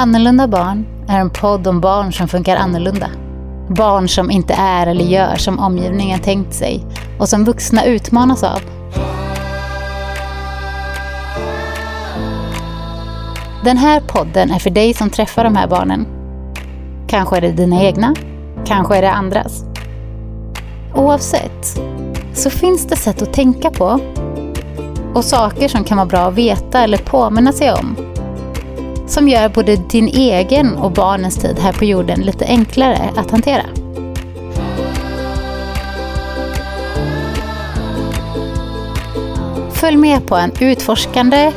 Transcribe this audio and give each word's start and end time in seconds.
Annorlunda 0.00 0.48
barn 0.48 0.86
är 1.08 1.20
en 1.20 1.30
podd 1.30 1.66
om 1.66 1.80
barn 1.80 2.12
som 2.12 2.28
funkar 2.28 2.56
annorlunda. 2.56 3.10
Barn 3.68 4.08
som 4.08 4.30
inte 4.30 4.54
är 4.54 4.86
eller 4.86 5.04
gör 5.04 5.36
som 5.36 5.58
omgivningen 5.58 6.20
tänkt 6.20 6.54
sig 6.54 6.84
och 7.18 7.28
som 7.28 7.44
vuxna 7.44 7.84
utmanas 7.84 8.42
av. 8.42 8.60
Den 13.64 13.76
här 13.76 14.00
podden 14.00 14.50
är 14.50 14.58
för 14.58 14.70
dig 14.70 14.94
som 14.94 15.10
träffar 15.10 15.44
de 15.44 15.56
här 15.56 15.68
barnen. 15.68 16.06
Kanske 17.08 17.36
är 17.36 17.40
det 17.40 17.52
dina 17.52 17.82
egna, 17.82 18.14
kanske 18.66 18.96
är 18.96 19.02
det 19.02 19.12
andras. 19.12 19.64
Oavsett 20.94 21.80
så 22.34 22.50
finns 22.50 22.86
det 22.86 22.96
sätt 22.96 23.22
att 23.22 23.32
tänka 23.32 23.70
på 23.70 24.00
och 25.14 25.24
saker 25.24 25.68
som 25.68 25.84
kan 25.84 25.96
vara 25.96 26.06
bra 26.06 26.20
att 26.20 26.34
veta 26.34 26.82
eller 26.82 26.98
påminna 26.98 27.52
sig 27.52 27.72
om 27.72 27.96
som 29.08 29.28
gör 29.28 29.48
både 29.48 29.76
din 29.76 30.08
egen 30.08 30.76
och 30.76 30.90
barnens 30.90 31.36
tid 31.36 31.58
här 31.58 31.72
på 31.72 31.84
jorden 31.84 32.20
lite 32.20 32.44
enklare 32.44 33.10
att 33.16 33.30
hantera. 33.30 33.64
Följ 39.72 39.96
med 39.96 40.26
på 40.26 40.36
en 40.36 40.52
utforskande, 40.60 41.52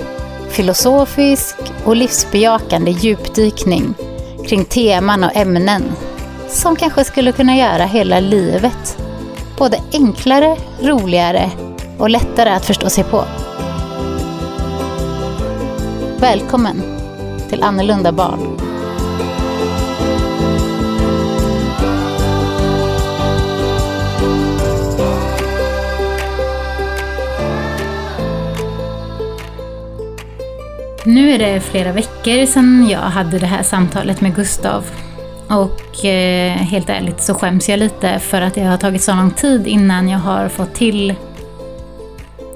filosofisk 0.50 1.56
och 1.86 1.96
livsbejakande 1.96 2.92
djupdykning 2.92 3.94
kring 4.48 4.66
teman 4.66 5.24
och 5.24 5.36
ämnen 5.36 5.84
som 6.50 6.76
kanske 6.76 7.04
skulle 7.04 7.32
kunna 7.32 7.58
göra 7.58 7.86
hela 7.86 8.20
livet 8.20 8.98
både 9.58 9.80
enklare, 9.94 10.58
roligare 10.82 11.52
och 11.98 12.10
lättare 12.10 12.50
att 12.50 12.66
förstå 12.66 12.90
sig 12.90 13.04
på. 13.04 13.24
Välkommen 16.20 17.01
till 17.52 17.64
Annorlunda 17.64 18.12
barn. 18.12 18.58
Nu 31.06 31.32
är 31.32 31.40
det 31.40 31.62
flera 31.62 31.92
veckor 31.92 32.46
sedan 32.46 32.88
jag 32.90 33.00
hade 33.00 33.40
det 33.40 33.46
här 33.46 33.64
samtalet 33.64 34.22
med 34.22 34.36
Gustav. 34.36 34.86
Och 35.48 36.06
eh, 36.06 36.52
helt 36.52 36.90
ärligt 36.90 37.22
så 37.22 37.34
skäms 37.34 37.70
jag 37.70 37.80
lite 37.80 38.20
för 38.20 38.42
att 38.42 38.54
det 38.54 38.64
har 38.64 38.78
tagit 38.78 39.02
så 39.02 39.16
lång 39.16 39.32
tid 39.32 39.68
innan 39.68 40.10
jag 40.10 40.20
har 40.20 40.50
fått 40.50 40.74
till 40.74 41.16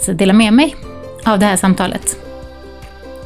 att 0.07 0.17
dela 0.17 0.33
med 0.33 0.53
mig 0.53 0.75
av 1.25 1.39
det 1.39 1.45
här 1.45 1.57
samtalet. 1.57 2.24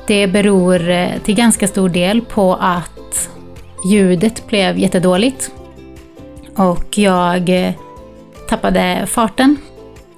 Det 0.10 0.28
beror 0.28 0.90
eh, 0.90 1.20
till 1.24 1.36
ganska 1.36 1.68
stor 1.68 1.90
del 1.90 2.22
på 2.22 2.56
att 2.56 3.30
ljudet 3.86 4.48
blev 4.48 4.78
jättedåligt. 4.78 5.52
Och 6.56 6.98
jag 6.98 7.50
eh, 7.50 7.74
tappade 8.48 9.06
farten. 9.08 9.58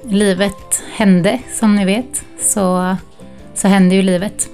Livet 0.03 0.83
hände, 0.95 1.39
som 1.53 1.75
ni 1.75 1.85
vet. 1.85 2.25
Så, 2.39 2.95
så 3.53 3.67
hände 3.67 3.95
ju 3.95 4.01
livet. 4.01 4.49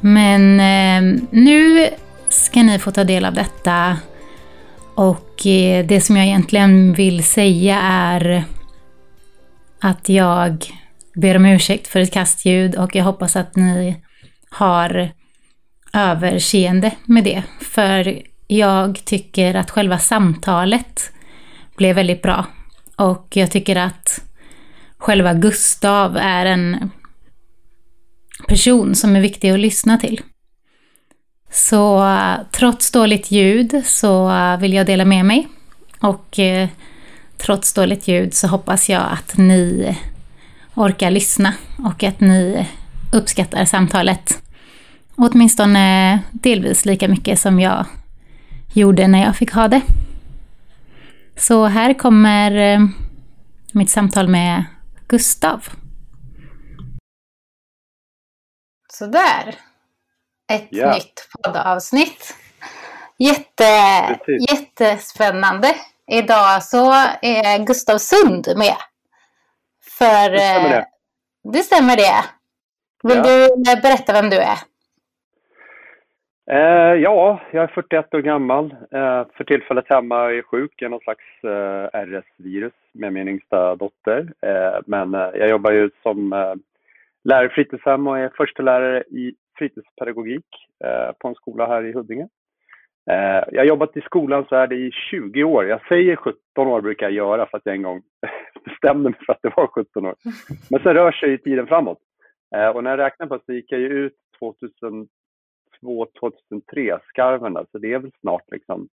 Men 0.00 0.60
eh, 0.60 1.20
nu 1.30 1.88
ska 2.28 2.62
ni 2.62 2.78
få 2.78 2.90
ta 2.90 3.04
del 3.04 3.24
av 3.24 3.34
detta. 3.34 3.96
Och 4.94 5.46
eh, 5.46 5.86
det 5.86 6.00
som 6.00 6.16
jag 6.16 6.26
egentligen 6.26 6.92
vill 6.92 7.24
säga 7.24 7.80
är 7.80 8.44
att 9.80 10.08
jag 10.08 10.79
ber 11.20 11.36
om 11.36 11.46
ursäkt 11.46 11.88
för 11.88 12.00
ett 12.00 12.12
kastljud 12.12 12.74
och 12.74 12.94
jag 12.94 13.04
hoppas 13.04 13.36
att 13.36 13.56
ni 13.56 13.96
har 14.50 15.10
överseende 15.92 16.92
med 17.04 17.24
det. 17.24 17.42
För 17.60 18.22
jag 18.46 19.04
tycker 19.04 19.54
att 19.54 19.70
själva 19.70 19.98
samtalet 19.98 21.12
blev 21.76 21.96
väldigt 21.96 22.22
bra. 22.22 22.46
Och 22.96 23.28
jag 23.30 23.50
tycker 23.50 23.76
att 23.76 24.22
själva 24.98 25.34
Gustav 25.34 26.16
är 26.16 26.46
en 26.46 26.90
person 28.48 28.94
som 28.94 29.16
är 29.16 29.20
viktig 29.20 29.50
att 29.50 29.60
lyssna 29.60 29.98
till. 29.98 30.20
Så 31.50 32.06
trots 32.52 32.90
dåligt 32.90 33.30
ljud 33.30 33.82
så 33.84 34.32
vill 34.60 34.72
jag 34.72 34.86
dela 34.86 35.04
med 35.04 35.24
mig. 35.24 35.48
Och 36.00 36.38
eh, 36.38 36.68
trots 37.36 37.72
dåligt 37.72 38.08
ljud 38.08 38.34
så 38.34 38.46
hoppas 38.46 38.88
jag 38.88 39.02
att 39.12 39.36
ni 39.36 39.96
orkar 40.80 41.10
lyssna 41.10 41.54
och 41.78 42.02
att 42.02 42.20
ni 42.20 42.66
uppskattar 43.12 43.64
samtalet. 43.64 44.42
Åtminstone 45.16 46.18
delvis 46.32 46.84
lika 46.84 47.08
mycket 47.08 47.40
som 47.40 47.60
jag 47.60 47.86
gjorde 48.74 49.08
när 49.08 49.22
jag 49.24 49.36
fick 49.36 49.52
ha 49.52 49.68
det. 49.68 49.82
Så 51.36 51.66
här 51.66 51.94
kommer 51.94 52.56
eh, 52.56 52.80
mitt 53.72 53.90
samtal 53.90 54.28
med 54.28 54.64
Gustav. 55.08 55.68
Sådär. 58.92 59.54
Ett 60.52 60.72
yeah. 60.72 60.94
nytt 60.94 61.28
poddavsnitt. 61.32 62.34
Jätte, 63.18 63.64
jättespännande. 64.50 65.74
Idag 66.12 66.62
så 66.64 66.92
är 67.22 67.66
Gustav 67.66 67.98
Sund 67.98 68.48
med. 68.56 68.76
För, 70.00 70.30
det 70.30 70.38
stämmer 70.38 70.68
det. 70.68 70.76
Eh, 70.76 71.52
det 71.52 71.58
stämmer 71.58 71.96
det. 71.96 72.16
Vill 73.02 73.16
ja. 73.16 73.22
du 73.22 73.44
eh, 73.44 73.82
berätta 73.82 74.12
vem 74.12 74.30
du 74.30 74.36
är? 74.36 74.58
Eh, 76.50 76.94
ja, 76.94 77.40
jag 77.52 77.64
är 77.64 77.68
41 77.74 78.14
år 78.14 78.18
gammal. 78.18 78.64
Eh, 78.72 79.26
för 79.36 79.44
tillfället 79.44 79.88
hemma 79.88 80.32
är 80.32 80.42
sjuk 80.42 80.82
i 80.82 80.88
någon 80.88 81.00
slags 81.00 81.44
eh, 81.44 82.00
RS-virus 82.06 82.72
med 82.92 83.12
min 83.12 83.28
yngsta 83.28 83.76
dotter. 83.76 84.32
Eh, 84.40 84.80
men 84.86 85.12
jag 85.12 85.48
jobbar 85.48 85.72
ju 85.72 85.90
som 86.02 86.30
lärare 87.24 87.46
i 87.46 87.48
fritidshem 87.48 88.06
och 88.06 88.18
är 88.18 88.28
förstelärare 88.36 89.02
i 89.02 89.34
fritidspedagogik 89.58 90.46
på 91.18 91.28
en 91.28 91.34
skola 91.34 91.66
här 91.66 91.84
i 91.84 91.92
Huddinge. 91.92 92.28
Jag 93.04 93.60
har 93.60 93.64
jobbat 93.64 93.96
i 93.96 94.00
skolan 94.00 94.44
så 94.48 94.56
är 94.56 94.66
det 94.66 94.76
i 94.76 94.90
20 95.10 95.44
år. 95.44 95.66
Jag 95.66 95.86
säger 95.88 96.16
17 96.16 96.38
år 96.56 96.80
brukar 96.80 97.06
jag 97.06 97.12
göra 97.12 97.46
för 97.46 97.58
att 97.58 97.66
jag 97.66 97.74
en 97.74 97.82
gång 97.82 98.02
bestämde 98.64 99.10
mig 99.10 99.18
för 99.26 99.32
att 99.32 99.42
det 99.42 99.52
var 99.56 99.66
17 99.66 100.06
år. 100.06 100.14
Men 100.70 100.82
sen 100.82 100.94
rör 100.94 101.12
sig 101.12 101.38
tiden 101.38 101.66
framåt. 101.66 101.98
Och 102.74 102.84
när 102.84 102.90
jag 102.90 102.98
räknar 102.98 103.26
på 103.26 103.36
det 103.36 103.42
så 103.46 103.52
gick 103.52 103.72
jag 103.72 103.80
ju 103.80 103.88
ut 103.88 104.16
2002, 104.38 105.08
2003, 106.20 106.98
skarven, 107.08 107.56
alltså 107.56 107.78
det 107.78 107.92
är 107.92 107.98
väl 107.98 108.12
snart 108.20 108.50
liksom, 108.50 108.88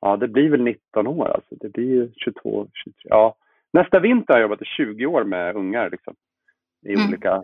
ja 0.00 0.16
det 0.16 0.28
blir 0.28 0.50
väl 0.50 0.62
19 0.62 1.06
år 1.06 1.28
alltså, 1.28 1.54
det 1.60 1.68
blir 1.68 1.88
ju 1.88 2.12
22, 2.16 2.68
23, 2.74 2.94
ja. 3.02 3.36
Nästa 3.72 4.00
vinter 4.00 4.34
har 4.34 4.40
jag 4.40 4.44
jobbat 4.44 4.62
i 4.62 4.64
20 4.64 5.06
år 5.06 5.24
med 5.24 5.56
ungar 5.56 5.90
liksom, 5.90 6.14
i 6.86 6.94
mm. 6.94 7.08
olika 7.08 7.42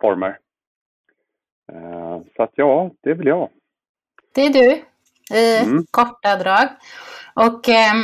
former. 0.00 0.38
Uh, 1.72 2.20
så 2.36 2.42
att 2.42 2.52
ja, 2.54 2.90
det 3.00 3.10
är 3.10 3.14
väl 3.14 3.26
jag. 3.26 3.50
Det 4.34 4.40
är 4.40 4.52
du, 4.52 4.82
i 5.34 5.56
mm. 5.56 5.84
korta 5.90 6.36
drag. 6.36 6.68
Och 7.34 7.68
eh, 7.68 7.94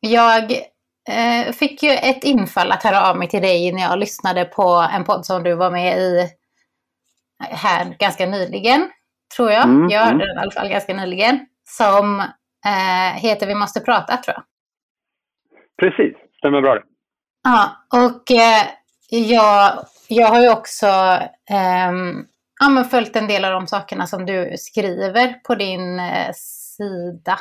jag 0.00 0.52
eh, 1.08 1.52
fick 1.52 1.82
ju 1.82 1.90
ett 1.90 2.24
infall 2.24 2.72
att 2.72 2.82
höra 2.82 3.10
av 3.10 3.18
mig 3.18 3.28
till 3.28 3.42
dig 3.42 3.72
när 3.72 3.82
jag 3.82 3.98
lyssnade 3.98 4.44
på 4.44 4.88
en 4.92 5.04
podd 5.04 5.26
som 5.26 5.42
du 5.42 5.54
var 5.54 5.70
med 5.70 5.98
i 5.98 6.28
här 7.40 7.96
ganska 7.98 8.26
nyligen, 8.26 8.90
tror 9.36 9.50
jag. 9.50 9.64
Mm, 9.64 9.88
jag 9.88 10.00
hörde 10.00 10.14
mm. 10.14 10.26
den 10.26 10.36
i 10.36 10.40
alla 10.40 10.50
fall 10.50 10.68
ganska 10.68 10.94
nyligen. 10.94 11.46
Som 11.68 12.20
eh, 12.66 13.20
heter 13.22 13.46
Vi 13.46 13.54
måste 13.54 13.80
prata, 13.80 14.16
tror 14.16 14.34
jag. 14.36 14.44
Precis, 15.80 16.16
stämmer 16.38 16.60
bra 16.60 16.74
det. 16.74 16.82
Ja, 17.42 17.70
och 17.92 18.30
eh, 18.30 18.66
jag, 19.10 19.84
jag 20.08 20.28
har 20.28 20.40
ju 20.40 20.50
också 20.50 20.86
eh, 21.50 21.92
ja, 22.60 22.68
men 22.68 22.84
följt 22.84 23.16
en 23.16 23.26
del 23.26 23.44
av 23.44 23.52
de 23.52 23.66
sakerna 23.66 24.06
som 24.06 24.26
du 24.26 24.54
skriver 24.58 25.34
på 25.44 25.54
din 25.54 26.00
eh, 26.00 26.30
sida 26.80 27.36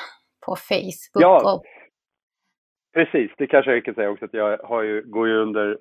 på 0.46 0.56
Facebook. 0.56 1.24
Ja, 1.24 1.54
och... 1.54 1.64
precis. 2.94 3.32
Det 3.38 3.48
kanske 3.48 3.72
jag 3.72 3.86
kan 3.86 3.96
säga 3.96 4.10
också 4.10 4.26
att 4.26 4.34
jag 4.34 4.58
har 4.58 4.82
ju, 4.82 5.02
går 5.06 5.28
ju 5.28 5.36
under 5.36 5.78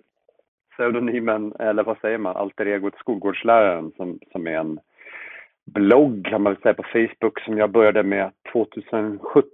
pseudonymen, 0.74 1.52
eller 1.58 1.82
vad 1.82 1.98
säger 1.98 2.18
man, 2.18 2.36
alter 2.36 2.66
egot 2.66 2.94
skolgårdsläraren 2.98 3.92
som, 3.96 4.18
som 4.32 4.46
är 4.46 4.56
en 4.56 4.78
blogg 5.66 6.26
kan 6.26 6.42
man 6.42 6.56
säga 6.56 6.74
på 6.74 6.82
Facebook 6.82 7.40
som 7.40 7.58
jag 7.58 7.70
började 7.70 8.02
med 8.02 8.32
2017. 8.52 9.44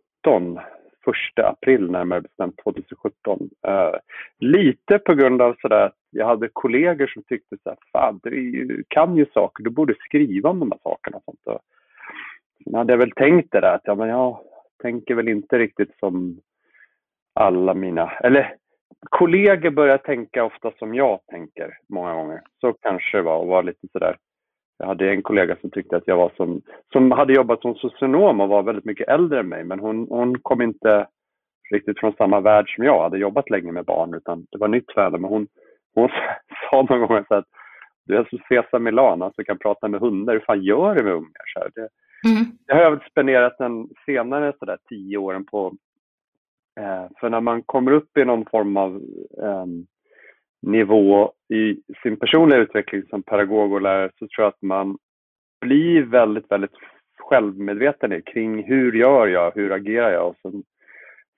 Första 1.04 1.48
april 1.48 1.90
närmare 1.90 2.20
bestämt 2.20 2.56
2017. 2.64 3.50
Uh, 3.68 3.72
eh, 3.72 3.94
lite 4.38 4.98
på 4.98 5.14
grund 5.14 5.42
av 5.42 5.56
sådär 5.60 5.86
att 5.86 5.96
jag 6.10 6.26
hade 6.26 6.48
kollegor 6.52 7.06
som 7.06 7.22
tyckte 7.22 7.56
så 7.62 7.68
här, 7.68 7.78
fan 7.92 8.20
du 8.22 8.84
kan 8.88 9.16
ju 9.16 9.26
saker, 9.34 9.64
du 9.64 9.70
borde 9.70 9.94
skriva 9.94 10.50
om 10.50 10.60
de 10.60 10.72
här 10.72 10.80
sakerna. 10.82 11.16
Och 11.16 11.22
sånt. 11.24 11.46
Och 11.46 11.60
sen 12.64 12.74
hade 12.74 12.92
jag 12.92 12.98
väl 12.98 13.10
tänkt 13.10 13.52
det 13.52 13.60
där 13.60 13.74
att 13.74 13.80
ja, 13.84 13.94
men 13.94 14.08
jag 14.08 14.38
tänker 14.82 15.14
väl 15.14 15.28
inte 15.28 15.58
riktigt 15.58 15.98
som 15.98 16.40
alla 17.34 17.74
mina, 17.74 18.10
eller 18.10 18.54
kollegor 19.10 19.70
börjar 19.70 19.98
tänka 19.98 20.44
ofta 20.44 20.72
som 20.78 20.94
jag 20.94 21.20
tänker 21.26 21.78
många 21.88 22.14
gånger. 22.14 22.40
Så 22.60 22.72
kanske 22.72 23.16
det 23.16 23.22
var 23.22 23.38
och 23.38 23.46
var 23.46 23.62
lite 23.62 23.88
sådär 23.92 24.16
jag 24.78 24.86
hade 24.86 25.10
en 25.10 25.22
kollega 25.22 25.56
som 25.60 25.70
tyckte 25.70 25.96
att 25.96 26.06
jag 26.06 26.16
var 26.16 26.32
som, 26.36 26.62
som 26.92 27.10
hade 27.10 27.32
jobbat 27.32 27.60
som 27.60 27.74
socionom 27.74 28.40
och 28.40 28.48
var 28.48 28.62
väldigt 28.62 28.84
mycket 28.84 29.08
äldre 29.08 29.40
än 29.40 29.48
mig, 29.48 29.64
men 29.64 29.80
hon, 29.80 30.06
hon 30.10 30.38
kom 30.38 30.62
inte 30.62 31.06
riktigt 31.70 32.00
från 32.00 32.12
samma 32.12 32.40
värld 32.40 32.74
som 32.74 32.84
jag, 32.84 33.02
hade 33.02 33.18
jobbat 33.18 33.50
länge 33.50 33.72
med 33.72 33.84
barn, 33.84 34.14
utan 34.14 34.46
det 34.50 34.58
var 34.58 34.68
nytt 34.68 34.92
för 34.92 35.04
henne. 35.04 35.18
Men 35.18 35.30
hon, 35.30 35.46
hon 35.94 36.08
sa 36.70 36.82
någon 36.82 37.00
gång 37.00 37.24
att 37.28 37.44
du 38.06 38.16
är 38.16 38.24
som 38.24 38.38
Cesar 38.48 38.78
Milan, 38.78 39.22
alltså 39.22 39.44
kan 39.44 39.58
prata 39.58 39.88
med 39.88 40.00
hundar, 40.00 40.32
hur 40.32 40.40
fan 40.40 40.62
gör 40.62 40.94
du 40.94 41.02
med 41.02 41.12
ungar? 41.12 41.44
Så 41.54 41.68
det, 41.74 41.88
mm. 42.24 42.44
det 42.66 42.74
har 42.74 42.80
jag 42.80 42.90
väl 42.90 43.10
spenderat 43.10 43.58
den 43.58 43.88
senare 44.06 44.52
så 44.58 44.64
där, 44.64 44.78
tio 44.88 45.18
åren 45.18 45.44
på. 45.44 45.74
Eh, 46.80 47.06
för 47.20 47.30
när 47.30 47.40
man 47.40 47.62
kommer 47.62 47.92
upp 47.92 48.16
i 48.18 48.24
någon 48.24 48.44
form 48.44 48.76
av 48.76 49.02
eh, 49.42 49.66
nivå 50.62 51.32
i 51.48 51.80
sin 52.02 52.16
personliga 52.16 52.58
utveckling 52.58 53.02
som 53.10 53.22
pedagog 53.22 53.72
och 53.72 53.82
lärare 53.82 54.10
så 54.18 54.26
tror 54.28 54.44
jag 54.44 54.48
att 54.48 54.62
man 54.62 54.98
blir 55.60 56.02
väldigt, 56.02 56.50
väldigt 56.50 56.74
självmedveten 57.18 58.22
kring 58.22 58.64
hur 58.64 58.92
gör 58.92 59.26
jag, 59.26 59.52
hur 59.54 59.72
agerar 59.72 60.12
jag? 60.12 60.28
Och 60.28 60.36
sen, 60.42 60.62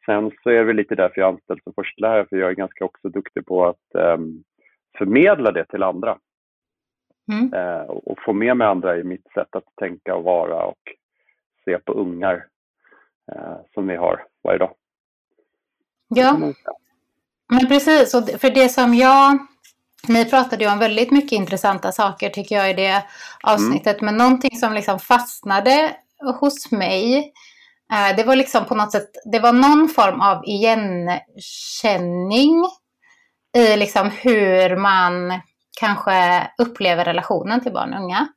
sen 0.06 0.30
så 0.42 0.50
är 0.50 0.64
det 0.64 0.72
lite 0.72 0.94
därför 0.94 1.20
jag 1.20 1.28
är 1.28 1.32
anställd 1.32 1.60
som 1.62 1.72
förstelärare, 1.72 2.26
för 2.28 2.36
jag 2.36 2.50
är 2.50 2.54
ganska 2.54 2.84
också 2.84 3.08
duktig 3.08 3.46
på 3.46 3.66
att 3.66 3.94
eh, 3.98 4.18
förmedla 4.98 5.52
det 5.52 5.64
till 5.64 5.82
andra. 5.82 6.18
Mm. 7.32 7.54
Uh, 7.54 7.90
och 7.90 8.18
få 8.24 8.32
med 8.32 8.56
mig 8.56 8.66
andra 8.66 8.98
i 8.98 9.04
mitt 9.04 9.26
sätt 9.34 9.56
att 9.56 9.64
tänka 9.80 10.14
och 10.14 10.24
vara 10.24 10.64
och 10.64 10.78
se 11.64 11.78
på 11.78 11.92
ungar 11.92 12.46
uh, 13.32 13.56
som 13.74 13.86
vi 13.86 13.96
har 13.96 14.24
varje 14.44 14.58
dag. 14.58 14.74
Ja, 16.08 16.38
men 17.48 17.68
precis, 17.68 18.14
och 18.14 18.28
för 18.40 18.50
det 18.50 18.68
som 18.68 18.94
jag... 18.94 19.38
Ni 20.08 20.30
pratade 20.30 20.64
ju 20.64 20.70
om 20.70 20.78
väldigt 20.78 21.10
mycket 21.10 21.32
intressanta 21.32 21.92
saker 21.92 22.30
tycker 22.30 22.56
jag 22.56 22.70
i 22.70 22.72
det 22.72 23.04
avsnittet. 23.42 24.02
Mm. 24.02 24.04
Men 24.04 24.16
någonting 24.16 24.56
som 24.56 24.72
liksom 24.72 24.98
fastnade 24.98 25.96
hos 26.40 26.72
mig. 26.72 27.32
Eh, 27.92 28.16
det 28.16 28.24
var 28.24 28.36
liksom 28.36 28.64
på 28.64 28.74
något 28.74 28.92
sätt, 28.92 29.10
det 29.32 29.38
var 29.38 29.52
någon 29.52 29.88
form 29.88 30.20
av 30.20 30.44
igenkänning 30.44 32.64
i 33.56 33.76
liksom 33.76 34.10
hur 34.10 34.76
man 34.76 35.40
kanske 35.80 36.48
upplever 36.58 37.04
relationen 37.04 37.60
till 37.60 37.72
barn 37.72 37.94
och 37.94 38.00
unga. 38.00 38.28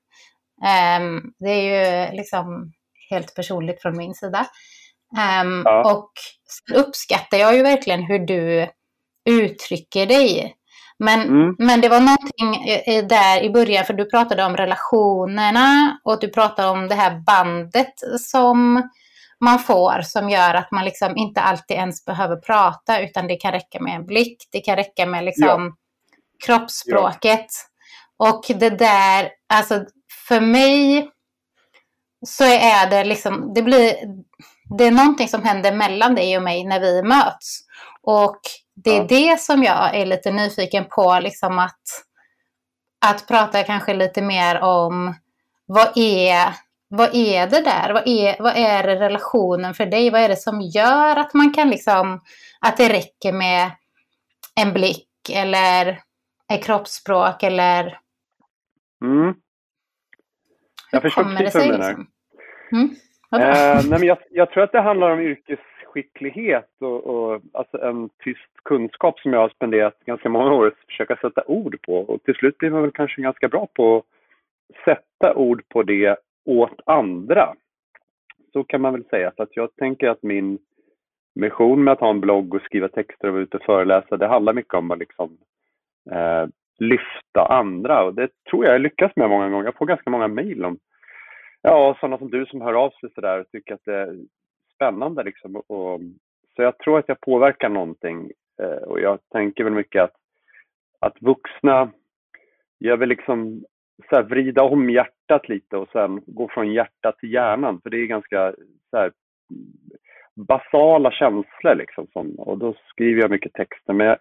Eh, 0.64 1.22
det 1.40 1.50
är 1.50 2.10
ju 2.10 2.18
liksom 2.18 2.74
helt 3.10 3.36
personligt 3.36 3.82
från 3.82 3.98
min 3.98 4.14
sida. 4.14 4.46
Eh, 5.18 5.50
ja. 5.64 5.92
Och 5.92 6.12
så 6.46 6.76
uppskattar 6.76 7.38
jag 7.38 7.56
ju 7.56 7.64
verkligen 7.64 8.04
hur 8.04 8.20
du 8.20 8.68
uttrycker 9.30 10.06
dig. 10.06 10.56
Men, 11.00 11.22
mm. 11.22 11.56
men 11.60 11.82
det 11.82 11.90
var 11.90 12.00
någonting 12.00 12.66
där 13.08 13.44
i 13.44 13.50
början, 13.50 13.86
för 13.86 13.94
du 13.94 14.06
pratade 14.06 14.46
om 14.46 14.58
relationerna 14.58 16.00
och 16.04 16.20
du 16.20 16.30
pratade 16.30 16.70
om 16.70 16.88
det 16.88 16.96
här 16.96 17.20
bandet 17.20 17.94
som 18.20 18.90
man 19.40 19.60
får 19.60 20.02
som 20.02 20.30
gör 20.30 20.54
att 20.54 20.72
man 20.72 20.86
liksom 20.86 21.18
inte 21.18 21.42
alltid 21.42 21.78
ens 21.78 22.06
behöver 22.06 22.36
prata 22.36 23.02
utan 23.02 23.28
det 23.28 23.36
kan 23.36 23.52
räcka 23.52 23.80
med 23.80 23.96
en 23.96 24.06
blick, 24.06 24.38
det 24.52 24.60
kan 24.60 24.76
räcka 24.76 25.06
med 25.06 25.26
liksom 25.26 25.48
ja. 25.48 25.74
Kroppsspråket. 26.46 27.48
Ja. 28.18 28.30
Och 28.30 28.46
det 28.60 28.70
där, 28.70 29.30
alltså 29.54 29.86
för 30.28 30.42
mig 30.42 31.10
så 32.28 32.44
är 32.44 32.90
det 32.90 33.04
liksom, 33.04 33.54
det 33.54 33.62
blir, 33.62 33.96
det 34.78 34.84
är 34.84 34.92
någonting 34.92 35.28
som 35.28 35.44
händer 35.44 35.72
mellan 35.72 36.16
dig 36.16 36.38
och 36.38 36.44
mig 36.44 36.64
när 36.64 36.80
vi 36.80 37.04
möts. 37.04 37.60
Och 38.02 38.40
det 38.76 38.90
är 38.90 39.02
ja. 39.02 39.08
det 39.10 39.42
som 39.42 39.64
jag 39.64 39.96
är 39.96 40.06
lite 40.06 40.32
nyfiken 40.32 40.86
på, 40.86 41.20
liksom 41.20 41.60
att, 41.60 41.82
att 43.06 43.28
prata 43.28 43.64
kanske 43.64 43.94
lite 43.94 44.22
mer 44.22 44.62
om 44.62 45.16
vad 45.66 45.92
är, 45.96 46.54
vad 46.90 47.16
är 47.16 47.48
det 47.48 47.62
där? 47.62 47.94
Vad 47.94 48.08
är, 48.08 48.36
vad 48.40 48.54
är 48.58 48.84
relationen 48.84 49.74
för 49.74 49.86
dig? 49.86 50.10
Vad 50.10 50.22
är 50.22 50.30
det 50.30 50.36
som 50.36 50.62
gör 50.62 51.16
att 51.16 51.34
man 51.34 51.54
kan 51.54 51.70
liksom, 51.70 52.22
att 52.60 52.78
det 52.78 52.90
räcker 52.90 53.34
med 53.34 53.72
en 54.56 54.74
blick 54.74 55.30
eller 55.30 56.02
kroppsspråk 56.58 57.44
eller... 57.44 58.00
Mm. 59.02 59.34
Jag 60.92 61.02
förstår 61.02 61.24
precis 61.24 61.56
vad 61.56 61.64
du 61.64 61.72
menar. 61.72 61.88
Liksom? 61.88 62.08
Mm. 62.72 62.90
Eh, 63.32 63.82
nej, 63.90 64.00
men 64.00 64.04
jag, 64.04 64.18
jag, 64.30 64.52
tror 64.52 64.64
att 64.64 64.72
det 64.72 64.82
handlar 64.82 65.10
om 65.10 65.20
yrkes 65.20 65.60
skicklighet 65.86 66.70
och, 66.80 67.04
och 67.04 67.42
alltså 67.54 67.82
en 67.82 68.10
tyst 68.24 68.64
kunskap 68.64 69.20
som 69.20 69.34
jag 69.34 69.40
har 69.40 69.50
spenderat 69.50 70.00
ganska 70.06 70.30
många 70.30 70.54
år 70.54 70.68
att 70.68 70.86
försöka 70.88 71.16
sätta 71.16 71.44
ord 71.48 71.82
på. 71.82 71.98
Och 72.00 72.24
till 72.24 72.36
slut 72.36 72.58
blir 72.58 72.70
man 72.70 72.82
väl 72.82 72.92
kanske 72.92 73.22
ganska 73.22 73.48
bra 73.48 73.68
på 73.74 73.98
att 73.98 74.06
sätta 74.86 75.36
ord 75.36 75.64
på 75.70 75.84
det 75.84 76.18
åt 76.46 76.80
andra. 76.86 77.54
Så 78.54 78.64
kan 78.64 78.82
man 78.82 78.94
väl 78.94 79.06
säga. 79.06 79.32
Så 79.36 79.44
att 79.44 79.56
jag 79.56 79.76
tänker 79.76 80.08
att 80.08 80.24
min 80.24 80.60
mission 81.36 81.84
med 81.84 81.92
att 81.92 82.00
ha 82.00 82.10
en 82.10 82.22
blogg 82.22 82.54
och 82.54 82.62
skriva 82.62 82.88
texter 82.88 83.28
och 83.28 83.34
vara 83.34 83.44
ute 83.44 83.58
och 83.58 83.64
föreläsa, 83.64 84.18
det 84.18 84.28
handlar 84.28 84.54
mycket 84.54 84.74
om 84.74 84.92
att 84.92 85.00
liksom, 85.00 85.38
eh, 86.12 86.48
lyfta 86.80 87.46
andra. 87.46 88.04
Och 88.04 88.14
det 88.14 88.30
tror 88.50 88.66
jag 88.66 88.74
jag 88.74 88.82
lyckas 88.82 89.12
med 89.16 89.30
många 89.30 89.50
gånger. 89.50 89.66
Jag 89.66 89.78
får 89.78 89.86
ganska 89.86 90.10
många 90.10 90.28
mejl 90.28 90.66
om 90.66 90.78
ja, 91.62 91.98
sådana 92.00 92.18
som 92.18 92.30
du 92.30 92.46
som 92.46 92.62
hör 92.62 92.74
av 92.74 92.90
sig 92.90 93.10
sådär 93.16 93.40
och 93.40 93.52
tycker 93.52 93.74
att 93.74 93.86
det 93.86 93.96
är 93.96 94.18
spännande. 94.76 95.24
Liksom. 95.24 95.56
Och, 95.56 96.00
så 96.56 96.62
jag 96.62 96.78
tror 96.78 97.00
att 97.00 97.08
jag 97.08 97.22
påverkar 97.22 97.70
någonting 97.70 98.32
eh, 98.62 98.84
och 98.88 99.00
jag 99.00 99.20
tänker 99.32 99.64
väl 99.64 99.74
mycket 99.74 100.04
att, 100.04 100.16
att 101.00 101.22
vuxna, 101.22 101.92
jag 102.78 102.98
vill 102.98 103.10
liksom 103.10 103.64
så 104.10 104.16
här, 104.16 104.24
vrida 104.24 104.64
om 104.64 104.90
hjärtat 104.90 105.50
lite 105.50 105.78
och 105.78 105.90
sen 105.92 106.22
gå 106.26 106.48
från 106.48 106.74
hjärtat 106.74 107.18
till 107.18 107.34
hjärnan. 107.34 107.82
För 107.82 107.90
det 107.90 107.98
är 107.98 108.06
ganska 108.06 108.54
så 108.90 108.98
här, 108.98 109.12
basala 110.48 111.12
känslor 111.12 111.76
liksom. 111.76 112.08
Som, 112.14 112.36
och 112.36 112.58
då 112.58 112.76
skriver 112.88 113.22
jag 113.22 113.32
mycket 113.32 113.54
texter. 113.54 113.94
Men 113.94 114.08
jag, 114.08 114.18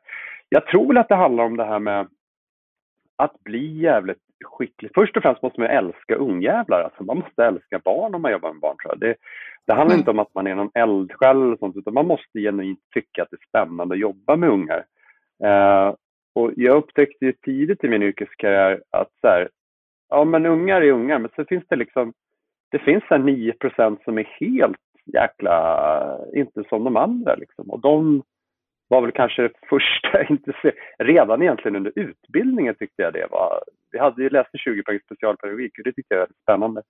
jag 0.49 0.67
tror 0.67 0.87
väl 0.87 0.97
att 0.97 1.09
det 1.09 1.15
handlar 1.15 1.45
om 1.45 1.57
det 1.57 1.65
här 1.65 1.79
med 1.79 2.09
att 3.17 3.45
bli 3.45 3.81
jävligt 3.81 4.23
skicklig. 4.45 4.91
Först 4.95 5.17
och 5.17 5.23
främst 5.23 5.43
måste 5.43 5.61
man 5.61 5.71
älska 5.71 6.15
ungjävlar. 6.15 6.83
Alltså 6.83 7.03
man 7.05 7.19
måste 7.19 7.45
älska 7.45 7.79
barn 7.85 8.15
om 8.15 8.23
man 8.23 8.33
jobbar 8.33 8.53
med 8.53 8.61
barn. 8.61 8.77
Tror 8.77 8.93
jag. 8.93 9.01
Det, 9.01 9.15
det 9.67 9.73
handlar 9.73 9.95
mm. 9.95 9.99
inte 9.99 10.11
om 10.11 10.19
att 10.19 10.35
man 10.35 10.47
är 10.47 10.55
någon 10.55 10.71
eldsjäl 10.75 11.43
eller 11.43 11.57
sånt, 11.57 11.77
utan 11.77 11.95
man 11.95 12.07
måste 12.07 12.41
genuint 12.41 12.81
tycka 12.95 13.23
att 13.23 13.31
det 13.31 13.37
är 13.37 13.49
spännande 13.49 13.95
att 13.95 14.01
jobba 14.01 14.37
med 14.37 14.49
ungar. 14.49 14.85
Uh, 15.45 15.95
och 16.35 16.53
jag 16.57 16.77
upptäckte 16.77 17.25
ju 17.25 17.33
tidigt 17.33 17.85
i 17.85 17.89
min 17.89 18.03
yrkeskarriär 18.03 18.83
att 18.91 19.11
så 19.21 19.29
här, 19.29 19.49
ja 20.09 20.25
men 20.25 20.47
ungar 20.47 20.81
är 20.81 20.93
ungar, 20.93 21.19
men 21.19 21.31
så 21.37 21.45
finns 21.45 21.65
det 21.69 21.77
liksom, 21.77 22.13
det 22.71 22.79
finns 22.79 23.05
så 23.09 23.15
9% 23.15 24.05
som 24.05 24.19
är 24.19 24.29
helt 24.41 24.81
jäkla, 25.13 26.19
inte 26.35 26.65
som 26.69 26.85
de 26.85 26.97
andra 26.97 27.35
liksom. 27.35 27.71
Och 27.71 27.81
de 27.81 28.23
var 28.89 29.03
väl 29.03 29.13
kanske 29.13 29.43
det 29.43 29.53
första, 29.69 30.25
inte 30.29 30.53
se, 30.63 30.73
redan 30.99 31.43
egentligen 31.43 31.77
under 31.77 31.93
utbildningen 31.95 32.75
tyckte 32.75 33.03
jag 33.03 33.13
det 33.13 33.27
var, 33.31 33.63
vi 33.93 33.99
hade 33.99 34.23
ju 34.23 34.29
läst 34.29 34.51
20 34.65 34.83
poäng 34.83 34.99
specialpedagogik 35.05 35.79
och 35.79 35.85
det 35.85 35.93
tyckte 35.93 36.15
jag 36.15 36.21
var 36.21 36.29
spännande. 36.43 36.83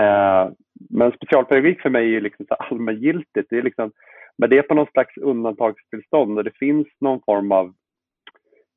Eh, 0.00 0.52
men 0.90 1.12
specialpedagogik 1.12 1.80
för 1.80 1.90
mig 1.90 2.02
är 2.04 2.10
ju 2.10 2.20
liksom 2.20 2.46
så 2.48 2.54
allmängiltigt. 2.54 3.50
Det 3.50 3.58
är 3.58 3.62
liksom, 3.62 3.92
men 4.38 4.50
det 4.50 4.58
är 4.58 4.62
på 4.62 4.74
någon 4.74 4.90
slags 4.92 5.16
undantagstillstånd 5.16 6.38
och 6.38 6.44
det 6.44 6.58
finns 6.58 6.86
någon 7.00 7.20
form 7.26 7.52
av, 7.52 7.74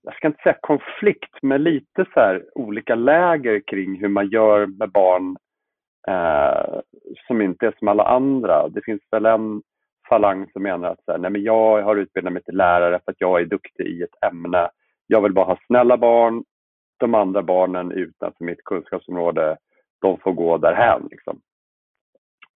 jag 0.04 0.16
ska 0.16 0.28
inte 0.28 0.44
säga 0.44 0.58
konflikt, 0.62 1.36
men 1.42 1.64
lite 1.64 2.06
så 2.14 2.20
här 2.20 2.44
olika 2.56 2.96
läger 2.96 3.62
kring 3.68 4.00
hur 4.00 4.08
man 4.08 4.30
gör 4.30 4.66
med 4.66 4.92
barn 4.92 5.38
eh, 6.08 6.80
som 7.28 7.42
inte 7.42 7.68
är 7.68 7.76
som 7.80 7.88
alla 7.88 8.04
andra. 8.04 8.70
Det 8.70 8.82
finns 8.82 9.02
väl 9.12 9.26
en 9.26 9.62
falang 10.10 10.50
som 10.52 10.64
menar 10.64 10.90
att 10.90 11.04
så 11.06 11.12
här, 11.12 11.20
nej 11.20 11.32
men 11.32 11.44
jag 11.44 11.82
har 11.82 11.96
utbildat 11.96 12.34
mig 12.34 12.44
till 12.44 12.58
lärare 12.58 13.00
för 13.06 13.12
att 13.12 13.22
jag 13.22 13.42
är 13.42 13.46
duktig 13.46 13.88
i 13.88 14.04
ett 14.04 14.24
ämne. 14.32 14.70
Jag 15.08 15.22
vill 15.22 15.34
bara 15.34 15.46
ha 15.46 15.60
snälla 15.68 15.98
barn. 15.98 16.44
De 17.00 17.16
andra 17.16 17.44
barnen 17.44 17.92
utanför 17.92 18.46
mitt 18.46 18.64
kunskapsområde 18.64 19.58
de 20.02 20.20
får 20.20 20.34
gå 20.34 20.58
därhän. 20.58 21.08
Liksom. 21.12 21.42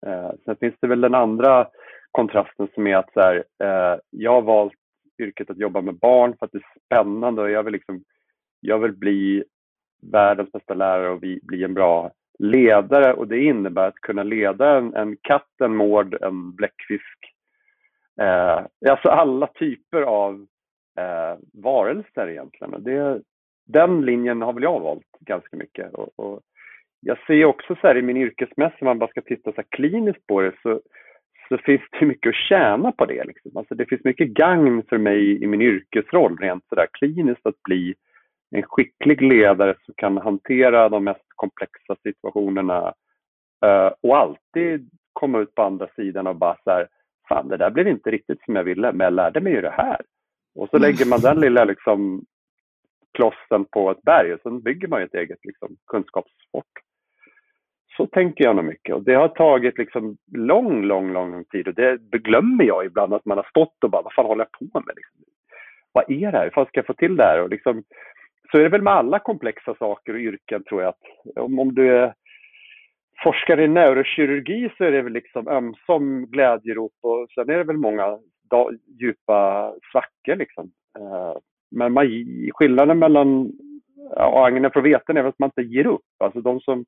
Eh, 0.07 0.31
sen 0.45 0.57
finns 0.57 0.75
det 0.81 0.87
väl 0.87 1.01
den 1.01 1.15
andra 1.15 1.69
kontrasten 2.11 2.69
som 2.75 2.87
är 2.87 2.97
att 2.97 3.13
så 3.13 3.21
här, 3.21 3.45
eh, 3.63 3.99
jag 4.11 4.33
har 4.33 4.43
valt 4.43 4.73
yrket 5.19 5.51
att 5.51 5.59
jobba 5.59 5.81
med 5.81 5.99
barn 5.99 6.37
för 6.39 6.47
att 6.47 6.53
det 6.53 6.59
är 6.59 6.75
spännande 6.87 7.43
och 7.43 7.51
jag 7.51 7.63
vill, 7.63 7.73
liksom, 7.73 8.05
jag 8.61 8.79
vill 8.79 8.93
bli 8.93 9.45
världens 10.13 10.53
bästa 10.53 10.75
lärare 10.75 11.11
och 11.11 11.21
bli 11.21 11.65
en 11.65 11.75
bra 11.75 12.11
ledare 12.41 13.13
och 13.13 13.29
det 13.29 13.39
innebär 13.39 13.89
att 13.89 13.95
kunna 13.95 14.23
leda 14.23 14.79
en, 14.79 14.95
en 14.95 15.17
katt, 15.17 15.61
en 15.61 15.77
mård, 15.77 16.17
en 16.23 16.57
bläckfisk. 16.57 17.19
Eh, 18.21 18.91
alltså 18.91 19.09
alla 19.09 19.47
typer 19.47 20.03
av 20.03 20.47
eh, 20.99 21.39
varelser 21.53 22.29
egentligen. 22.29 22.85
Det, 22.85 23.21
den 23.67 24.05
linjen 24.05 24.43
har 24.43 24.53
väl 24.53 24.63
jag 24.63 24.81
valt 24.81 25.07
ganska 25.21 25.57
mycket. 25.57 25.95
Och, 25.95 26.09
och 26.17 26.41
jag 27.01 27.19
ser 27.27 27.45
också 27.45 27.75
så 27.75 27.87
här 27.87 27.97
i 27.97 28.03
min 28.03 28.17
yrkesmässig, 28.17 28.83
om 28.83 28.87
man 28.87 28.99
bara 28.99 29.11
ska 29.11 29.21
titta 29.21 29.53
så 29.53 29.63
kliniskt 29.69 30.27
på 30.27 30.41
det, 30.41 30.53
så, 30.63 30.81
så 31.49 31.59
finns 31.59 31.83
det 32.01 32.07
mycket 32.07 32.31
att 32.31 32.49
tjäna 32.49 32.93
på 32.93 33.07
det. 33.07 33.25
Liksom. 33.25 33.57
Alltså 33.57 33.75
det 33.75 33.87
finns 33.87 34.05
mycket 34.05 34.29
gagn 34.29 34.83
för 34.89 34.99
mig 34.99 35.43
i 35.43 35.47
min 35.47 35.63
yrkesroll, 35.63 36.39
rent 36.39 36.65
så 36.69 36.75
där 36.75 36.87
kliniskt, 36.93 37.47
att 37.47 37.63
bli 37.63 37.95
en 38.51 38.63
skicklig 38.63 39.23
ledare 39.23 39.75
som 39.85 39.95
kan 39.97 40.17
hantera 40.17 40.89
de 40.89 41.05
mest 41.05 41.30
komplexa 41.41 41.97
situationerna 42.03 42.95
uh, 43.67 43.91
och 44.01 44.17
alltid 44.17 44.91
komma 45.13 45.39
ut 45.39 45.55
på 45.55 45.63
andra 45.63 45.89
sidan 45.97 46.27
och 46.27 46.37
bara 46.37 46.57
så 46.65 46.71
här, 46.71 46.89
fan 47.29 47.49
det 47.49 47.57
där 47.57 47.71
blev 47.71 47.89
inte 47.89 48.11
riktigt 48.11 48.45
som 48.45 48.57
jag 48.57 48.65
ville, 48.65 48.93
men 48.93 49.05
jag 49.05 49.13
lärde 49.13 49.41
mig 49.41 49.53
ju 49.53 49.61
det 49.61 49.71
här. 49.71 50.01
Och 50.55 50.69
så 50.71 50.79
lägger 50.79 51.07
man 51.07 51.21
den 51.21 51.41
lilla 51.41 51.65
liksom, 51.65 52.25
klossen 53.15 53.65
på 53.65 53.91
ett 53.91 54.03
berg 54.03 54.35
och 54.35 54.41
sen 54.43 54.61
bygger 54.61 54.89
man 54.89 55.03
ett 55.03 55.15
eget 55.15 55.45
liksom, 55.45 55.77
kunskapsfort. 55.87 56.75
Så 57.97 58.07
tänker 58.07 58.45
jag 58.45 58.57
nog 58.57 58.65
mycket 58.65 58.95
och 58.95 59.03
det 59.03 59.15
har 59.15 59.29
tagit 59.29 59.79
liksom 59.79 60.17
lång, 60.33 60.83
lång, 60.83 61.13
lång 61.13 61.45
tid 61.45 61.69
och 61.69 61.75
det 61.75 61.99
glömmer 62.19 62.65
jag 62.65 62.85
ibland 62.85 63.15
att 63.15 63.25
man 63.25 63.39
har 63.39 63.49
stått 63.51 63.85
och 63.85 63.91
bara, 63.91 64.03
vad 64.03 64.13
fan 64.13 64.27
håller 64.27 64.47
jag 64.51 64.71
på 64.73 64.81
med? 64.81 64.95
Liksom? 64.97 65.21
Vad 65.93 66.11
är 66.11 66.33
det 66.33 66.39
här? 66.39 66.45
Hur 66.45 66.51
fan 66.51 66.67
ska 66.67 66.79
jag 66.79 66.87
få 66.87 66.95
till 66.95 67.17
det 67.17 67.25
här? 67.25 67.43
Och 67.43 67.51
liksom, 67.51 67.83
så 68.51 68.59
är 68.59 68.63
det 68.63 68.69
väl 68.69 68.83
med 68.83 68.93
alla 68.93 69.19
komplexa 69.19 69.75
saker 69.75 70.13
och 70.13 70.21
yrken 70.21 70.65
tror 70.65 70.83
jag 70.83 70.89
att 70.89 71.37
om, 71.37 71.59
om 71.59 71.75
du 71.75 71.97
är 71.97 72.15
forskare 73.23 73.65
i 73.65 73.69
neurokirurgi 73.69 74.71
så 74.77 74.85
är 74.85 74.93
det 74.93 75.03
väl 75.03 75.13
liksom 75.13 75.49
ömsom 75.49 76.27
glädjerop 76.27 76.93
och 77.03 77.27
sen 77.35 77.51
är 77.51 77.59
det 77.59 77.65
väl 77.65 77.77
många 77.77 78.19
djupa 79.01 79.73
svackor 79.93 80.37
liksom. 80.37 80.71
Eh, 80.99 81.37
men 81.71 81.93
man, 81.93 82.07
skillnaden 82.55 82.99
mellan 82.99 83.53
ja, 84.17 84.47
agnen 84.47 84.71
från 84.71 84.83
veten 84.83 85.17
är 85.17 85.23
väl 85.23 85.29
att 85.29 85.39
man 85.39 85.51
inte 85.57 85.75
ger 85.75 85.87
upp. 85.87 86.03
Alltså 86.19 86.41
de 86.41 86.61
som 86.61 86.85